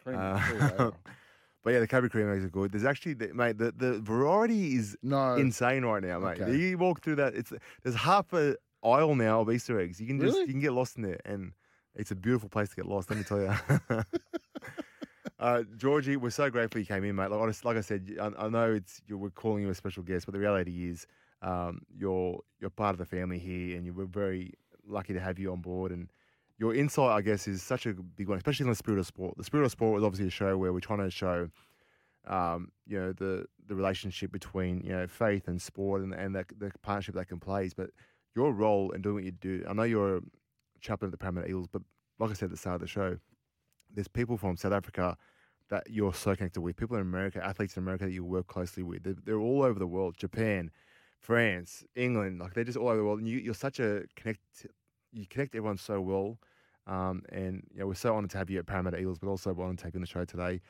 Cream 0.04 0.18
Uh, 0.18 0.40
whatever. 0.40 0.92
But 1.62 1.74
yeah, 1.74 1.80
the 1.80 1.86
Cadbury 1.86 2.10
cream 2.10 2.32
eggs 2.32 2.44
are 2.44 2.48
good. 2.48 2.72
There's 2.72 2.84
actually, 2.84 3.14
the, 3.14 3.34
mate, 3.34 3.58
the, 3.58 3.72
the 3.72 4.00
variety 4.00 4.76
is 4.76 4.96
no, 5.02 5.34
insane 5.34 5.84
right 5.84 6.02
now, 6.02 6.18
mate. 6.18 6.40
Okay. 6.40 6.56
You 6.56 6.78
walk 6.78 7.02
through 7.02 7.16
that, 7.16 7.34
it's 7.34 7.52
there's 7.82 7.96
half 7.96 8.32
a 8.32 8.56
aisle 8.82 9.14
now 9.14 9.42
of 9.42 9.50
Easter 9.50 9.78
eggs. 9.78 10.00
You 10.00 10.06
can 10.06 10.18
just 10.18 10.34
Really? 10.34 10.46
you 10.46 10.52
can 10.54 10.60
get 10.60 10.72
lost 10.72 10.96
in 10.96 11.02
there, 11.02 11.20
and 11.24 11.52
it's 11.94 12.10
a 12.10 12.14
beautiful 12.14 12.48
place 12.48 12.70
to 12.70 12.76
get 12.76 12.86
lost. 12.86 13.10
Let 13.10 13.18
me 13.18 13.24
tell 13.24 13.40
you. 13.40 14.04
Uh, 15.38 15.62
Georgie, 15.78 16.18
we're 16.18 16.28
so 16.28 16.50
grateful 16.50 16.78
you 16.80 16.86
came 16.86 17.02
in, 17.02 17.16
mate. 17.16 17.30
Like, 17.30 17.40
honest, 17.40 17.64
like 17.64 17.78
I 17.78 17.80
said, 17.80 18.14
I, 18.20 18.30
I 18.38 18.48
know 18.50 18.74
it's 18.74 19.00
you, 19.06 19.16
we're 19.16 19.30
calling 19.30 19.62
you 19.62 19.70
a 19.70 19.74
special 19.74 20.02
guest, 20.02 20.26
but 20.26 20.34
the 20.34 20.38
reality 20.38 20.90
is, 20.90 21.06
um, 21.40 21.80
you're 21.96 22.40
you're 22.60 22.68
part 22.68 22.92
of 22.92 22.98
the 22.98 23.06
family 23.06 23.38
here, 23.38 23.74
and 23.74 23.86
you, 23.86 23.94
we're 23.94 24.04
very 24.04 24.52
lucky 24.86 25.14
to 25.14 25.20
have 25.20 25.38
you 25.38 25.50
on 25.50 25.62
board. 25.62 25.92
And 25.92 26.10
your 26.60 26.74
insight, 26.74 27.10
I 27.10 27.22
guess, 27.22 27.48
is 27.48 27.62
such 27.62 27.86
a 27.86 27.94
big 27.94 28.28
one, 28.28 28.36
especially 28.36 28.64
on 28.64 28.70
the 28.70 28.76
spirit 28.76 29.00
of 29.00 29.06
sport. 29.06 29.34
The 29.38 29.44
spirit 29.44 29.64
of 29.64 29.70
sport 29.70 29.98
is 29.98 30.04
obviously 30.04 30.26
a 30.26 30.30
show 30.30 30.58
where 30.58 30.74
we're 30.74 30.80
trying 30.80 30.98
to 30.98 31.10
show, 31.10 31.48
um, 32.28 32.70
you 32.86 33.00
know, 33.00 33.14
the 33.14 33.46
the 33.66 33.74
relationship 33.74 34.30
between 34.30 34.82
you 34.84 34.92
know 34.92 35.06
faith 35.06 35.48
and 35.48 35.60
sport, 35.60 36.02
and 36.02 36.12
and 36.12 36.34
the, 36.34 36.44
the 36.58 36.70
partnership 36.82 37.14
that 37.14 37.28
can 37.28 37.40
plays. 37.40 37.72
But 37.72 37.90
your 38.36 38.52
role 38.52 38.90
in 38.90 39.00
doing 39.00 39.14
what 39.14 39.24
you 39.24 39.30
do, 39.30 39.64
I 39.66 39.72
know 39.72 39.84
you're 39.84 40.18
a 40.18 40.20
chaplain 40.82 41.06
of 41.06 41.12
the 41.12 41.18
Parramatta 41.18 41.48
Eagles, 41.48 41.66
but 41.72 41.80
like 42.18 42.30
I 42.30 42.34
said 42.34 42.46
at 42.46 42.50
the 42.50 42.58
start 42.58 42.74
of 42.74 42.82
the 42.82 42.86
show, 42.86 43.16
there's 43.92 44.06
people 44.06 44.36
from 44.36 44.58
South 44.58 44.72
Africa 44.72 45.16
that 45.70 45.84
you're 45.88 46.12
so 46.12 46.36
connected 46.36 46.60
with, 46.60 46.76
people 46.76 46.96
in 46.96 47.02
America, 47.02 47.42
athletes 47.42 47.76
in 47.78 47.82
America 47.82 48.04
that 48.04 48.12
you 48.12 48.24
work 48.24 48.48
closely 48.48 48.82
with. 48.82 49.02
They're, 49.02 49.16
they're 49.24 49.38
all 49.38 49.62
over 49.62 49.78
the 49.78 49.86
world, 49.86 50.16
Japan, 50.18 50.70
France, 51.18 51.84
England, 51.94 52.38
like 52.38 52.52
they're 52.52 52.64
just 52.64 52.76
all 52.76 52.88
over 52.88 52.98
the 52.98 53.04
world. 53.04 53.20
And 53.20 53.28
you, 53.28 53.38
you're 53.38 53.54
such 53.54 53.80
a 53.80 54.02
connect, 54.16 54.66
you 55.12 55.26
connect 55.26 55.54
everyone 55.54 55.78
so 55.78 56.00
well. 56.00 56.38
Um, 56.90 57.22
and 57.30 57.62
you 57.72 57.80
know, 57.80 57.86
we're 57.86 57.94
so 57.94 58.14
honoured 58.16 58.30
to 58.30 58.38
have 58.38 58.50
you 58.50 58.58
at 58.58 58.66
Parramatta 58.66 58.98
Eagles, 58.98 59.18
but 59.18 59.28
also 59.28 59.50
honoured 59.58 59.78
to 59.78 59.84
have 59.84 59.94
you 59.94 59.98
on 59.98 60.02
the 60.02 60.06
show 60.08 60.24
today. 60.24 60.60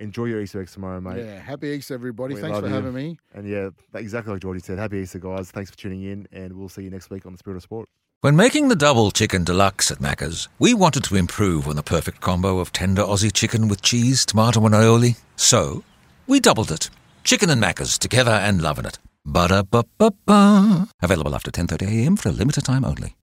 Enjoy 0.00 0.26
your 0.26 0.40
Easter 0.40 0.60
eggs 0.60 0.72
tomorrow, 0.72 1.00
mate. 1.00 1.24
yeah. 1.24 1.40
Happy 1.40 1.68
Easter, 1.68 1.94
everybody. 1.94 2.34
We 2.34 2.40
Thanks 2.40 2.58
for 2.58 2.66
you. 2.66 2.72
having 2.72 2.92
me. 2.94 3.18
And 3.34 3.48
yeah, 3.48 3.70
exactly 3.94 4.32
like 4.32 4.42
Geordie 4.42 4.60
said, 4.60 4.78
happy 4.78 4.98
Easter, 4.98 5.18
guys. 5.18 5.50
Thanks 5.50 5.70
for 5.70 5.76
tuning 5.76 6.02
in, 6.02 6.26
and 6.32 6.52
we'll 6.52 6.68
see 6.68 6.82
you 6.82 6.90
next 6.90 7.10
week 7.10 7.24
on 7.26 7.32
the 7.32 7.38
Spirit 7.38 7.56
of 7.56 7.62
Sport. 7.62 7.88
When 8.20 8.34
making 8.34 8.68
the 8.68 8.76
double 8.76 9.12
chicken 9.12 9.44
deluxe 9.44 9.92
at 9.92 9.98
Macca's, 9.98 10.48
we 10.58 10.74
wanted 10.74 11.04
to 11.04 11.14
improve 11.14 11.68
on 11.68 11.76
the 11.76 11.84
perfect 11.84 12.20
combo 12.20 12.58
of 12.58 12.72
tender 12.72 13.02
Aussie 13.02 13.32
chicken 13.32 13.68
with 13.68 13.80
cheese, 13.82 14.26
tomato, 14.26 14.64
and 14.66 14.74
aioli. 14.74 15.16
So, 15.36 15.84
we 16.26 16.40
doubled 16.40 16.72
it. 16.72 16.90
Chicken 17.22 17.48
and 17.50 17.62
Macca's 17.62 17.96
together 17.96 18.32
and 18.32 18.60
loving 18.60 18.86
it. 18.86 18.98
Ba-da-ba-ba-ba. 19.24 20.88
Available 21.02 21.34
after 21.34 21.50
10.30am 21.50 22.18
for 22.18 22.28
a 22.28 22.32
limited 22.32 22.64
time 22.64 22.84
only. 22.84 23.14